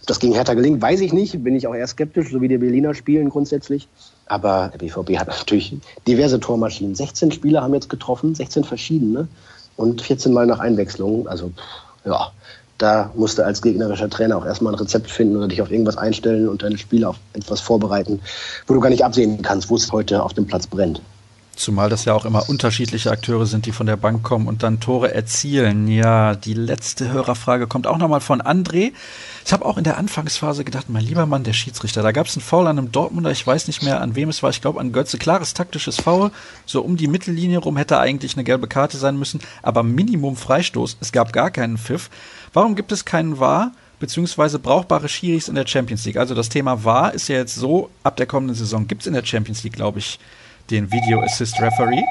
Ob 0.00 0.06
das 0.06 0.18
gegen 0.18 0.34
Hertha 0.34 0.54
gelingt, 0.54 0.80
weiß 0.80 1.00
ich 1.00 1.12
nicht. 1.12 1.42
Bin 1.44 1.54
ich 1.54 1.66
auch 1.66 1.74
eher 1.74 1.86
skeptisch, 1.86 2.30
so 2.30 2.40
wie 2.40 2.48
die 2.48 2.58
Berliner 2.58 2.94
spielen 2.94 3.28
grundsätzlich. 3.28 3.88
Aber 4.26 4.70
der 4.72 4.78
BVB 4.78 5.18
hat 5.18 5.28
natürlich 5.28 5.76
diverse 6.06 6.40
Tormaschinen. 6.40 6.94
16 6.94 7.32
Spieler 7.32 7.62
haben 7.62 7.74
jetzt 7.74 7.88
getroffen, 7.88 8.34
16 8.34 8.64
verschiedene 8.64 9.28
und 9.76 10.02
14 10.02 10.32
Mal 10.32 10.46
nach 10.46 10.60
Einwechslung. 10.60 11.28
Also, 11.28 11.52
ja, 12.04 12.30
da 12.78 13.10
musst 13.14 13.38
du 13.38 13.44
als 13.44 13.62
gegnerischer 13.62 14.10
Trainer 14.10 14.36
auch 14.36 14.46
erstmal 14.46 14.72
ein 14.72 14.78
Rezept 14.78 15.10
finden 15.10 15.36
oder 15.36 15.48
dich 15.48 15.62
auf 15.62 15.70
irgendwas 15.70 15.96
einstellen 15.96 16.48
und 16.48 16.62
deine 16.62 16.78
Spieler 16.78 17.10
auf 17.10 17.16
etwas 17.32 17.60
vorbereiten, 17.60 18.20
wo 18.66 18.74
du 18.74 18.80
gar 18.80 18.90
nicht 18.90 19.04
absehen 19.04 19.42
kannst, 19.42 19.70
wo 19.70 19.76
es 19.76 19.92
heute 19.92 20.22
auf 20.22 20.34
dem 20.34 20.46
Platz 20.46 20.66
brennt. 20.66 21.00
Zumal 21.56 21.88
das 21.88 22.04
ja 22.04 22.14
auch 22.14 22.24
immer 22.24 22.48
unterschiedliche 22.48 23.10
Akteure 23.10 23.46
sind, 23.46 23.66
die 23.66 23.72
von 23.72 23.86
der 23.86 23.96
Bank 23.96 24.22
kommen 24.22 24.48
und 24.48 24.62
dann 24.62 24.80
Tore 24.80 25.14
erzielen. 25.14 25.88
Ja, 25.88 26.34
die 26.34 26.54
letzte 26.54 27.10
Hörerfrage 27.10 27.66
kommt 27.66 27.86
auch 27.86 27.98
nochmal 27.98 28.20
von 28.20 28.42
André. 28.42 28.92
Ich 29.44 29.52
habe 29.52 29.64
auch 29.64 29.78
in 29.78 29.84
der 29.84 29.98
Anfangsphase 29.98 30.64
gedacht, 30.64 30.88
mein 30.88 31.04
lieber 31.04 31.26
Mann, 31.26 31.44
der 31.44 31.52
Schiedsrichter, 31.52 32.02
da 32.02 32.12
gab 32.12 32.26
es 32.26 32.36
einen 32.36 32.42
Foul 32.42 32.66
an 32.66 32.78
einem 32.78 32.92
Dortmunder, 32.92 33.30
ich 33.30 33.46
weiß 33.46 33.66
nicht 33.66 33.82
mehr, 33.82 34.00
an 34.00 34.16
wem 34.16 34.28
es 34.28 34.42
war, 34.42 34.50
ich 34.50 34.60
glaube 34.60 34.80
an 34.80 34.92
Götze. 34.92 35.18
Klares 35.18 35.54
taktisches 35.54 35.96
Foul, 35.96 36.30
so 36.66 36.82
um 36.82 36.96
die 36.96 37.08
Mittellinie 37.08 37.58
rum 37.58 37.76
hätte 37.76 37.98
eigentlich 37.98 38.34
eine 38.34 38.44
gelbe 38.44 38.66
Karte 38.66 38.96
sein 38.96 39.18
müssen, 39.18 39.40
aber 39.62 39.82
Minimum 39.82 40.36
Freistoß, 40.36 40.96
es 41.00 41.12
gab 41.12 41.32
gar 41.32 41.50
keinen 41.50 41.78
Pfiff. 41.78 42.10
Warum 42.52 42.74
gibt 42.74 42.92
es 42.92 43.04
keinen 43.04 43.38
Wahr? 43.38 43.72
beziehungsweise 44.00 44.58
brauchbare 44.58 45.08
Schiris 45.08 45.48
in 45.48 45.54
der 45.54 45.66
Champions 45.66 46.04
League. 46.04 46.18
Also 46.18 46.34
das 46.34 46.50
Thema 46.50 46.84
Wahr 46.84 47.14
ist 47.14 47.28
ja 47.28 47.36
jetzt 47.36 47.54
so, 47.54 47.88
ab 48.02 48.16
der 48.16 48.26
kommenden 48.26 48.54
Saison 48.54 48.86
gibt 48.86 49.02
es 49.02 49.06
in 49.06 49.14
der 49.14 49.24
Champions 49.24 49.62
League, 49.62 49.74
glaube 49.74 49.98
ich, 49.98 50.18
den 50.70 50.90
Video 50.90 51.20
Assist 51.20 51.60
Referee. 51.60 52.02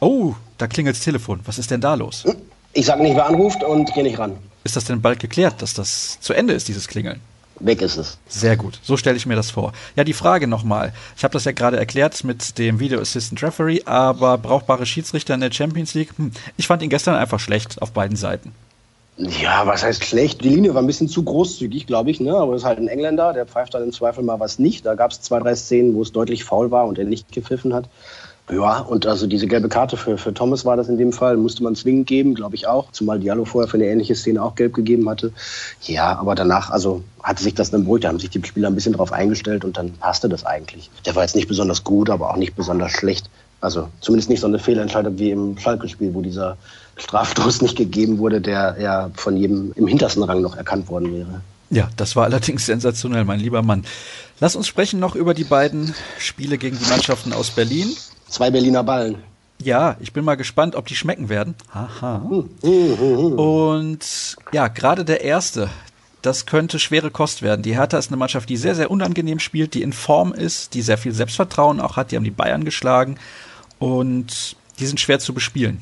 Oh, 0.00 0.34
da 0.58 0.66
klingelt 0.66 0.96
das 0.96 1.04
Telefon. 1.04 1.40
Was 1.44 1.58
ist 1.58 1.70
denn 1.70 1.80
da 1.80 1.94
los? 1.94 2.24
Ich 2.72 2.86
sag 2.86 3.00
nicht, 3.00 3.16
wer 3.16 3.26
anruft 3.26 3.62
und 3.62 3.92
gehe 3.94 4.02
nicht 4.02 4.18
ran. 4.18 4.36
Ist 4.64 4.76
das 4.76 4.84
denn 4.84 5.00
bald 5.00 5.20
geklärt, 5.20 5.60
dass 5.62 5.74
das 5.74 6.18
zu 6.20 6.32
Ende 6.32 6.54
ist, 6.54 6.68
dieses 6.68 6.86
Klingeln? 6.86 7.20
Weg 7.60 7.82
ist 7.82 7.96
es. 7.96 8.18
Sehr 8.26 8.56
gut. 8.56 8.80
So 8.82 8.96
stelle 8.96 9.16
ich 9.16 9.26
mir 9.26 9.36
das 9.36 9.50
vor. 9.50 9.72
Ja, 9.94 10.04
die 10.04 10.14
Frage 10.14 10.46
nochmal. 10.46 10.94
Ich 11.16 11.24
habe 11.24 11.32
das 11.32 11.44
ja 11.44 11.52
gerade 11.52 11.76
erklärt 11.76 12.24
mit 12.24 12.56
dem 12.58 12.80
Video 12.80 13.00
Assistant 13.00 13.42
Referee, 13.42 13.82
aber 13.84 14.38
brauchbare 14.38 14.86
Schiedsrichter 14.86 15.34
in 15.34 15.40
der 15.40 15.52
Champions 15.52 15.92
League? 15.92 16.10
Hm, 16.16 16.32
ich 16.56 16.66
fand 16.66 16.82
ihn 16.82 16.88
gestern 16.88 17.16
einfach 17.16 17.38
schlecht 17.38 17.82
auf 17.82 17.92
beiden 17.92 18.16
Seiten. 18.16 18.52
Ja, 19.22 19.66
was 19.66 19.82
heißt 19.82 20.04
schlecht? 20.04 20.42
Die 20.42 20.48
Linie 20.48 20.72
war 20.72 20.82
ein 20.82 20.86
bisschen 20.86 21.08
zu 21.08 21.22
großzügig, 21.22 21.86
glaube 21.86 22.10
ich, 22.10 22.20
ne? 22.20 22.34
aber 22.34 22.52
das 22.52 22.62
ist 22.62 22.66
halt 22.66 22.78
ein 22.78 22.88
Engländer, 22.88 23.34
der 23.34 23.44
pfeift 23.44 23.74
dann 23.74 23.82
im 23.82 23.92
Zweifel 23.92 24.24
mal 24.24 24.40
was 24.40 24.58
nicht. 24.58 24.86
Da 24.86 24.94
gab 24.94 25.10
es 25.10 25.20
zwei, 25.20 25.38
drei 25.40 25.54
Szenen, 25.54 25.94
wo 25.94 26.02
es 26.02 26.12
deutlich 26.12 26.44
faul 26.44 26.70
war 26.70 26.86
und 26.86 26.98
er 26.98 27.04
nicht 27.04 27.30
gepfiffen 27.30 27.74
hat. 27.74 27.84
Ja, 28.50 28.78
und 28.78 29.06
also 29.06 29.26
diese 29.26 29.46
gelbe 29.46 29.68
Karte 29.68 29.96
für, 29.96 30.16
für 30.16 30.32
Thomas 30.32 30.64
war 30.64 30.76
das 30.76 30.88
in 30.88 30.96
dem 30.96 31.12
Fall, 31.12 31.36
musste 31.36 31.62
man 31.62 31.76
zwingend 31.76 32.06
geben, 32.08 32.34
glaube 32.34 32.56
ich 32.56 32.66
auch, 32.66 32.90
zumal 32.90 33.20
Diallo 33.20 33.44
vorher 33.44 33.68
für 33.68 33.76
eine 33.76 33.86
ähnliche 33.86 34.16
Szene 34.16 34.42
auch 34.42 34.54
gelb 34.54 34.74
gegeben 34.74 35.08
hatte. 35.08 35.32
Ja, 35.82 36.18
aber 36.18 36.34
danach, 36.34 36.70
also 36.70 37.04
hatte 37.22 37.42
sich 37.44 37.54
das 37.54 37.70
dann 37.70 37.84
beruhigt, 37.84 38.04
da 38.04 38.08
haben 38.08 38.18
sich 38.18 38.30
die 38.30 38.44
Spieler 38.44 38.68
ein 38.68 38.74
bisschen 38.74 38.94
drauf 38.94 39.12
eingestellt 39.12 39.64
und 39.64 39.76
dann 39.76 39.92
passte 39.92 40.28
das 40.28 40.46
eigentlich. 40.46 40.90
Der 41.04 41.14
war 41.14 41.22
jetzt 41.22 41.36
nicht 41.36 41.46
besonders 41.46 41.84
gut, 41.84 42.10
aber 42.10 42.30
auch 42.30 42.36
nicht 42.36 42.56
besonders 42.56 42.90
schlecht. 42.90 43.28
Also 43.60 43.88
zumindest 44.00 44.30
nicht 44.30 44.40
so 44.40 44.46
eine 44.46 44.58
Fehlentscheidung 44.58 45.18
wie 45.18 45.30
im 45.30 45.58
Schalke-Spiel, 45.58 46.14
wo 46.14 46.22
dieser 46.22 46.56
Strafstoß 47.00 47.62
nicht 47.62 47.76
gegeben 47.76 48.18
wurde, 48.18 48.40
der 48.40 48.76
ja 48.80 49.10
von 49.14 49.36
jedem 49.36 49.72
im 49.74 49.86
hintersten 49.86 50.22
Rang 50.22 50.42
noch 50.42 50.56
erkannt 50.56 50.88
worden 50.88 51.12
wäre. 51.12 51.40
Ja, 51.70 51.88
das 51.96 52.16
war 52.16 52.24
allerdings 52.24 52.66
sensationell, 52.66 53.24
mein 53.24 53.40
lieber 53.40 53.62
Mann. 53.62 53.84
Lass 54.40 54.56
uns 54.56 54.66
sprechen 54.66 54.98
noch 54.98 55.14
über 55.14 55.34
die 55.34 55.44
beiden 55.44 55.94
Spiele 56.18 56.58
gegen 56.58 56.78
die 56.78 56.86
Mannschaften 56.86 57.32
aus 57.32 57.50
Berlin. 57.50 57.94
Zwei 58.28 58.50
Berliner 58.50 58.82
Ballen. 58.82 59.16
Ja, 59.62 59.96
ich 60.00 60.12
bin 60.12 60.24
mal 60.24 60.36
gespannt, 60.36 60.74
ob 60.74 60.86
die 60.86 60.96
schmecken 60.96 61.28
werden. 61.28 61.54
Haha. 61.72 62.22
Und 62.62 64.36
ja, 64.52 64.68
gerade 64.68 65.04
der 65.04 65.20
erste, 65.20 65.68
das 66.22 66.46
könnte 66.46 66.78
schwere 66.78 67.10
Kost 67.10 67.42
werden. 67.42 67.62
Die 67.62 67.76
Hertha 67.76 67.98
ist 67.98 68.08
eine 68.08 68.16
Mannschaft, 68.16 68.48
die 68.48 68.56
sehr, 68.56 68.74
sehr 68.74 68.90
unangenehm 68.90 69.38
spielt, 69.38 69.74
die 69.74 69.82
in 69.82 69.92
Form 69.92 70.32
ist, 70.32 70.74
die 70.74 70.82
sehr 70.82 70.98
viel 70.98 71.12
Selbstvertrauen 71.12 71.80
auch 71.80 71.96
hat. 71.96 72.10
Die 72.10 72.16
haben 72.16 72.24
die 72.24 72.30
Bayern 72.30 72.64
geschlagen 72.64 73.16
und 73.78 74.56
die 74.78 74.86
sind 74.86 74.98
schwer 74.98 75.18
zu 75.18 75.34
bespielen. 75.34 75.80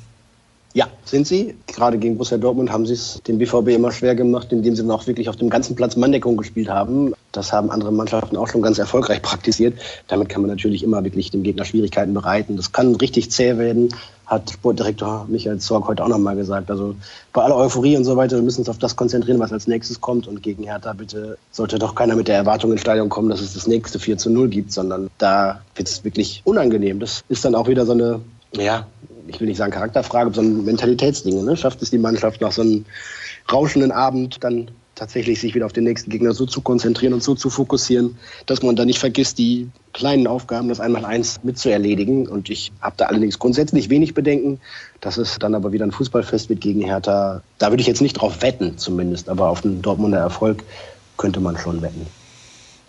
Ja, 0.74 0.86
sind 1.04 1.26
sie. 1.26 1.54
Gerade 1.66 1.98
gegen 1.98 2.16
Borussia 2.16 2.36
Dortmund 2.36 2.70
haben 2.70 2.86
sie 2.86 2.92
es 2.92 3.22
dem 3.26 3.38
BVB 3.38 3.68
immer 3.68 3.90
schwer 3.90 4.14
gemacht, 4.14 4.52
indem 4.52 4.76
sie 4.76 4.82
dann 4.82 4.90
auch 4.90 5.06
wirklich 5.06 5.28
auf 5.28 5.36
dem 5.36 5.48
ganzen 5.48 5.74
Platz 5.74 5.96
Manndeckung 5.96 6.36
gespielt 6.36 6.68
haben. 6.68 7.14
Das 7.32 7.52
haben 7.52 7.70
andere 7.70 7.90
Mannschaften 7.90 8.36
auch 8.36 8.48
schon 8.48 8.60
ganz 8.60 8.78
erfolgreich 8.78 9.22
praktiziert. 9.22 9.78
Damit 10.08 10.28
kann 10.28 10.42
man 10.42 10.50
natürlich 10.50 10.82
immer 10.82 11.02
wirklich 11.04 11.30
dem 11.30 11.42
Gegner 11.42 11.64
Schwierigkeiten 11.64 12.12
bereiten. 12.12 12.56
Das 12.56 12.72
kann 12.72 12.94
richtig 12.96 13.30
zäh 13.30 13.56
werden, 13.56 13.94
hat 14.26 14.50
Sportdirektor 14.50 15.26
Michael 15.28 15.58
Zorg 15.58 15.88
heute 15.88 16.04
auch 16.04 16.08
nochmal 16.08 16.36
gesagt. 16.36 16.70
Also 16.70 16.94
bei 17.32 17.42
aller 17.42 17.56
Euphorie 17.56 17.96
und 17.96 18.04
so 18.04 18.16
weiter, 18.16 18.36
wir 18.36 18.42
müssen 18.42 18.60
uns 18.60 18.68
auf 18.68 18.78
das 18.78 18.94
konzentrieren, 18.94 19.40
was 19.40 19.52
als 19.52 19.66
nächstes 19.66 20.02
kommt. 20.02 20.28
Und 20.28 20.42
gegen 20.42 20.64
Hertha 20.64 20.92
bitte 20.92 21.38
sollte 21.50 21.78
doch 21.78 21.94
keiner 21.94 22.14
mit 22.14 22.28
der 22.28 22.36
Erwartung 22.36 22.72
ins 22.72 22.82
Stadion 22.82 23.08
kommen, 23.08 23.30
dass 23.30 23.40
es 23.40 23.54
das 23.54 23.66
nächste 23.66 23.98
4 23.98 24.18
zu 24.18 24.28
0 24.28 24.48
gibt, 24.48 24.72
sondern 24.72 25.08
da 25.16 25.62
wird 25.74 25.88
es 25.88 26.04
wirklich 26.04 26.42
unangenehm. 26.44 27.00
Das 27.00 27.24
ist 27.30 27.44
dann 27.46 27.54
auch 27.54 27.68
wieder 27.68 27.86
so 27.86 27.92
eine, 27.92 28.20
ja, 28.52 28.86
ich 29.28 29.40
will 29.40 29.48
nicht 29.48 29.56
sagen 29.58 29.72
Charakterfrage, 29.72 30.32
sondern 30.32 30.64
Mentalitätsdinge. 30.64 31.42
Ne? 31.42 31.56
Schafft 31.56 31.82
es 31.82 31.90
die 31.90 31.98
Mannschaft 31.98 32.40
nach 32.40 32.52
so 32.52 32.62
einem 32.62 32.84
rauschenden 33.50 33.92
Abend 33.92 34.42
dann 34.42 34.70
tatsächlich 34.98 35.40
sich 35.40 35.54
wieder 35.54 35.64
auf 35.66 35.72
den 35.72 35.84
nächsten 35.84 36.10
Gegner 36.10 36.32
so 36.32 36.44
zu 36.44 36.60
konzentrieren 36.60 37.14
und 37.14 37.22
so 37.22 37.34
zu 37.34 37.50
fokussieren, 37.50 38.18
dass 38.46 38.62
man 38.62 38.76
da 38.76 38.84
nicht 38.84 38.98
vergisst, 38.98 39.38
die 39.38 39.68
kleinen 39.92 40.26
Aufgaben, 40.26 40.68
das 40.68 40.80
Einmal-Eins 40.80 41.40
mitzuerledigen. 41.44 42.26
Und 42.26 42.50
ich 42.50 42.72
habe 42.80 42.94
da 42.96 43.06
allerdings 43.06 43.38
grundsätzlich 43.38 43.90
wenig 43.90 44.14
Bedenken, 44.14 44.60
dass 45.00 45.16
es 45.16 45.38
dann 45.38 45.54
aber 45.54 45.72
wieder 45.72 45.86
ein 45.86 45.92
Fußballfest 45.92 46.48
wird 46.48 46.60
gegen 46.60 46.82
Hertha. 46.82 47.42
Da 47.58 47.70
würde 47.70 47.80
ich 47.80 47.86
jetzt 47.86 48.02
nicht 48.02 48.14
drauf 48.14 48.42
wetten, 48.42 48.76
zumindest, 48.76 49.28
aber 49.28 49.48
auf 49.48 49.60
den 49.60 49.82
Dortmunder 49.82 50.18
Erfolg 50.18 50.64
könnte 51.16 51.40
man 51.40 51.56
schon 51.56 51.80
wetten. 51.80 52.06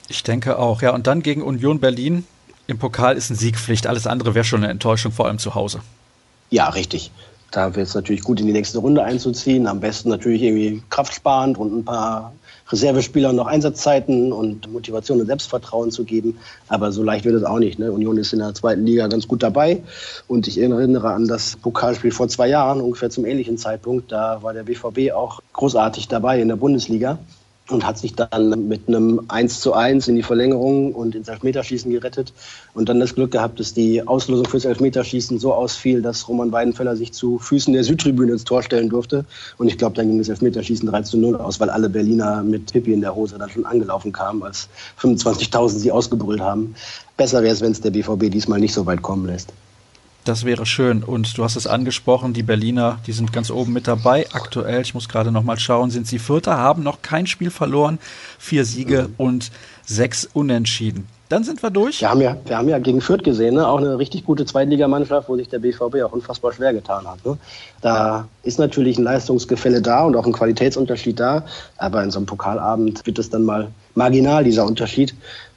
Ich 0.08 0.24
denke 0.24 0.58
auch, 0.58 0.82
ja. 0.82 0.94
Und 0.94 1.08
dann 1.08 1.22
gegen 1.22 1.44
Union 1.44 1.80
Berlin. 1.80 2.26
Im 2.66 2.78
Pokal 2.78 3.18
ist 3.18 3.30
ein 3.30 3.36
Siegpflicht. 3.36 3.88
Alles 3.88 4.08
andere 4.08 4.36
wäre 4.36 4.46
schon 4.46 4.64
eine 4.64 4.72
Enttäuschung, 4.72 5.12
vor 5.12 5.28
allem 5.28 5.40
zu 5.40 5.56
Hause. 5.56 5.82
Ja, 6.50 6.70
richtig. 6.70 7.12
Da 7.52 7.76
wäre 7.76 7.82
es 7.82 7.96
natürlich 7.96 8.22
gut, 8.22 8.40
in 8.40 8.46
die 8.46 8.54
nächste 8.54 8.78
Runde 8.78 9.04
einzuziehen. 9.04 9.66
Am 9.66 9.80
besten 9.80 10.10
natürlich 10.10 10.44
irgendwie 10.44 10.84
kraftsparend 10.90 11.58
und 11.58 11.80
ein 11.80 11.86
paar 11.86 12.34
Reservespielern 12.70 13.36
noch 13.36 13.48
Einsatzzeiten 13.48 14.32
und 14.32 14.72
Motivation 14.72 15.20
und 15.20 15.26
Selbstvertrauen 15.26 15.90
zu 15.90 16.04
geben. 16.04 16.38
Aber 16.68 16.92
so 16.92 17.02
leicht 17.02 17.26
wird 17.26 17.36
es 17.36 17.44
auch 17.44 17.58
nicht. 17.58 17.80
Ne? 17.80 17.92
Union 17.92 18.18
ist 18.18 18.34
in 18.34 18.40
der 18.40 18.54
zweiten 18.54 18.86
Liga 18.86 19.08
ganz 19.08 19.28
gut 19.28 19.42
dabei. 19.42 19.82
Und 20.28 20.48
ich 20.48 20.60
erinnere 20.60 21.12
an 21.12 21.28
das 21.28 21.56
Pokalspiel 21.56 22.12
vor 22.12 22.28
zwei 22.28 22.48
Jahren, 22.48 22.82
ungefähr 22.82 23.10
zum 23.10 23.26
ähnlichen 23.26 23.58
Zeitpunkt. 23.58 24.12
Da 24.12 24.44
war 24.44 24.54
der 24.54 24.64
BVB 24.64 25.12
auch 25.14 25.42
großartig 25.54 26.08
dabei 26.08 26.40
in 26.40 26.50
der 26.50 26.56
Bundesliga 26.56 27.18
und 27.70 27.86
hat 27.86 27.98
sich 27.98 28.16
dann 28.16 28.68
mit 28.68 28.88
einem 28.88 29.22
1 29.28 29.62
zu 29.62 29.74
1 29.74 30.08
in 30.08 30.16
die 30.16 30.24
Verlängerung 30.24 30.94
und 30.94 31.16
ins 31.16 31.28
Elfmeterschießen 31.28 31.92
gerettet 31.92 32.34
und 32.74 32.90
dann 32.90 33.00
das 33.00 33.16
Glück 33.16 33.32
gehabt, 33.32 33.60
dass 33.60 33.74
die 33.74 34.06
Auslosung 34.08 34.46
fürs 34.46 34.66
Elfmeterschießen 34.66 35.40
so 35.40 35.54
ausfiel, 35.54 36.02
dass 36.02 36.28
Roman 36.28 36.52
Weidenfeller 36.52 36.96
sich 36.96 37.14
zu 37.14 37.40
Füßen 37.40 37.74
der 37.74 37.84
Südtribüne 37.84 38.34
ins 38.34 38.44
Tor 38.44 38.64
stellen 38.64 38.90
durfte 38.90 39.26
und 39.58 39.68
ich 39.68 39.78
glaube, 39.78 39.96
dann 39.96 40.08
ging 40.08 40.18
das 40.18 40.30
Elfmeterschießen 40.30 40.90
3 40.90 41.02
zu 41.04 41.18
0 41.18 41.36
aus, 41.38 41.60
weil 41.60 41.70
alle 41.70 41.90
Berliner 41.90 42.44
mit 42.44 42.72
Pippi 42.72 42.94
in 42.94 43.02
der 43.02 43.16
Hose 43.16 43.38
dann 43.38 43.50
schon 43.50 43.66
angelaufen 43.66 44.12
kamen, 44.12 44.44
als 44.44 44.70
25.000 45.00 45.70
sie 45.70 45.92
ausgebrüllt 45.92 46.42
haben. 46.42 46.76
Besser 47.18 47.44
wäre 47.44 47.54
es, 47.54 47.62
wenn 47.62 47.72
es 47.72 47.82
der 47.82 47.92
BVB 47.92 48.32
diesmal 48.32 48.60
nicht 48.60 48.74
so 48.74 48.86
weit 48.86 49.02
kommen 49.02 49.26
lässt. 49.26 49.54
Das 50.30 50.46
wäre 50.46 50.68
schön. 50.68 51.02
Und 51.02 51.36
du 51.40 51.44
hast 51.44 51.56
es 51.56 51.66
angesprochen, 51.66 52.34
die 52.34 52.44
Berliner, 52.44 53.00
die 53.08 53.14
sind 53.14 53.34
ganz 53.34 53.50
oben 53.50 53.74
mit 53.74 53.88
dabei. 53.88 54.28
Aktuell, 54.32 54.82
ich 54.82 54.94
muss 54.94 55.10
gerade 55.10 55.32
noch 55.32 55.42
mal 55.42 55.58
schauen, 55.58 55.90
sind 55.90 56.06
sie 56.06 56.20
Vierter, 56.20 56.56
haben 56.56 56.84
noch 56.84 57.02
kein 57.02 57.26
Spiel 57.26 57.50
verloren, 57.50 57.98
vier 58.38 58.64
Siege 58.64 59.08
mhm. 59.08 59.14
und 59.18 59.52
sechs 59.88 60.30
Unentschieden. 60.32 61.08
Dann 61.30 61.44
sind 61.44 61.64
wir 61.64 61.72
durch. 61.72 62.02
Wir 62.02 62.12
haben 62.12 62.22
ja, 62.22 62.38
wir 62.46 62.60
haben 62.60 62.70
ja 62.70 62.78
gegen 62.78 63.02
Fürth 63.02 63.24
gesehen, 63.24 63.56
ne? 63.56 63.68
auch 63.68 63.80
eine 63.80 63.98
richtig 63.98 64.24
gute 64.24 64.46
Zweitligamannschaft, 64.46 65.30
wo 65.30 65.36
sich 65.36 65.50
der 65.50 65.58
BVB 65.58 66.04
auch 66.06 66.12
unfassbar 66.12 66.54
schwer 66.54 66.74
getan 66.74 67.08
hat. 67.08 67.26
Ne? 67.26 67.36
Da 67.82 68.28
ist 68.44 68.60
natürlich 68.60 69.00
ein 69.00 69.06
Leistungsgefälle 69.06 69.82
da 69.82 70.04
und 70.04 70.16
auch 70.16 70.28
ein 70.28 70.34
Qualitätsunterschied 70.34 71.20
da, 71.20 71.44
aber 71.78 72.04
in 72.04 72.12
so 72.12 72.20
einem 72.20 72.28
Pokalabend 72.28 73.04
wird 73.08 73.18
es 73.18 73.32
dann 73.32 73.46
mal 73.46 73.70
marginal, 73.96 74.44
dieser 74.44 74.68
Unterschied. 74.68 75.16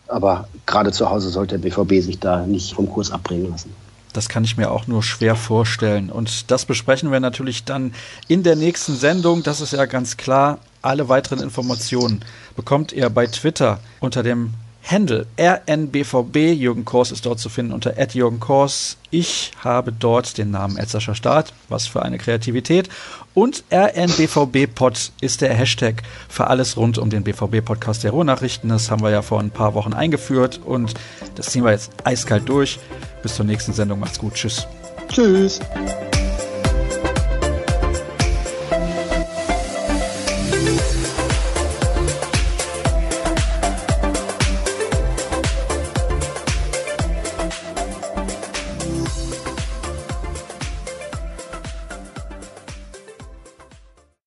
Aber 0.09 0.49
gerade 0.65 0.93
zu 0.93 1.11
Hause 1.11 1.29
sollte 1.29 1.59
der 1.59 1.69
BVB 1.69 2.03
sich 2.03 2.19
da 2.19 2.47
nicht 2.47 2.73
vom 2.73 2.89
Kurs 2.89 3.13
abbringen 3.13 3.51
lassen. 3.51 3.82
Das 4.13 4.29
kann 4.29 4.45
ich 4.45 4.57
mir 4.57 4.71
auch 4.71 4.87
nur 4.87 5.03
schwer 5.03 5.37
vorstellen. 5.37 6.11
Und 6.11 6.51
das 6.51 6.65
besprechen 6.65 7.11
wir 7.11 7.21
natürlich 7.21 7.65
dann 7.65 7.95
in 8.29 8.43
der 8.43 8.57
nächsten 8.57 8.97
Sendung. 8.97 9.43
Das 9.43 9.61
ist 9.61 9.73
ja 9.73 9.87
ganz 9.87 10.17
klar. 10.17 10.59
Alle 10.83 11.09
weiteren 11.09 11.41
Informationen 11.41 12.25
bekommt 12.57 12.93
ihr 12.93 13.09
bei 13.09 13.27
Twitter 13.27 13.79
unter 14.01 14.23
dem 14.23 14.55
Handle 14.85 15.27
RNBVB. 15.39 16.37
Jürgen 16.55 16.85
Kors 16.85 17.13
ist 17.13 17.25
dort 17.25 17.39
zu 17.39 17.49
finden 17.49 17.73
unter 17.73 17.97
Jürgen 18.13 18.41
Kors. 18.41 18.97
Ich 19.11 19.53
habe 19.63 19.93
dort 19.93 20.39
den 20.39 20.51
Namen 20.51 20.77
Edsascher 20.77 21.15
Start. 21.15 21.53
Was 21.69 21.87
für 21.87 22.03
eine 22.03 22.19
Kreativität. 22.19 22.89
Und 23.35 23.65
RNBVB-Pod 23.73 25.13
ist 25.21 25.41
der 25.41 25.55
Hashtag 25.55 26.03
für 26.29 26.49
alles 26.49 26.77
rund 26.77 26.99
um 26.99 27.11
den 27.11 27.23
BVB-Podcast 27.23 28.03
der 28.05 28.11
Ruhrnachrichten. 28.11 28.69
Das 28.69 28.91
haben 28.91 29.03
wir 29.03 29.11
ja 29.11 29.23
vor 29.23 29.41
ein 29.41 29.51
paar 29.51 29.75
Wochen 29.75 29.93
eingeführt 29.93 30.61
und 30.65 30.95
das 31.37 31.47
ziehen 31.47 31.65
wir 31.65 31.71
jetzt 31.71 31.93
eiskalt 32.05 32.49
durch. 32.49 32.79
Bis 33.23 33.37
zur 33.37 33.45
nächsten 33.47 33.73
Sendung. 33.73 34.01
Macht's 34.01 34.19
gut. 34.19 34.35
Tschüss. 34.35 34.67
Tschüss. 35.09 35.61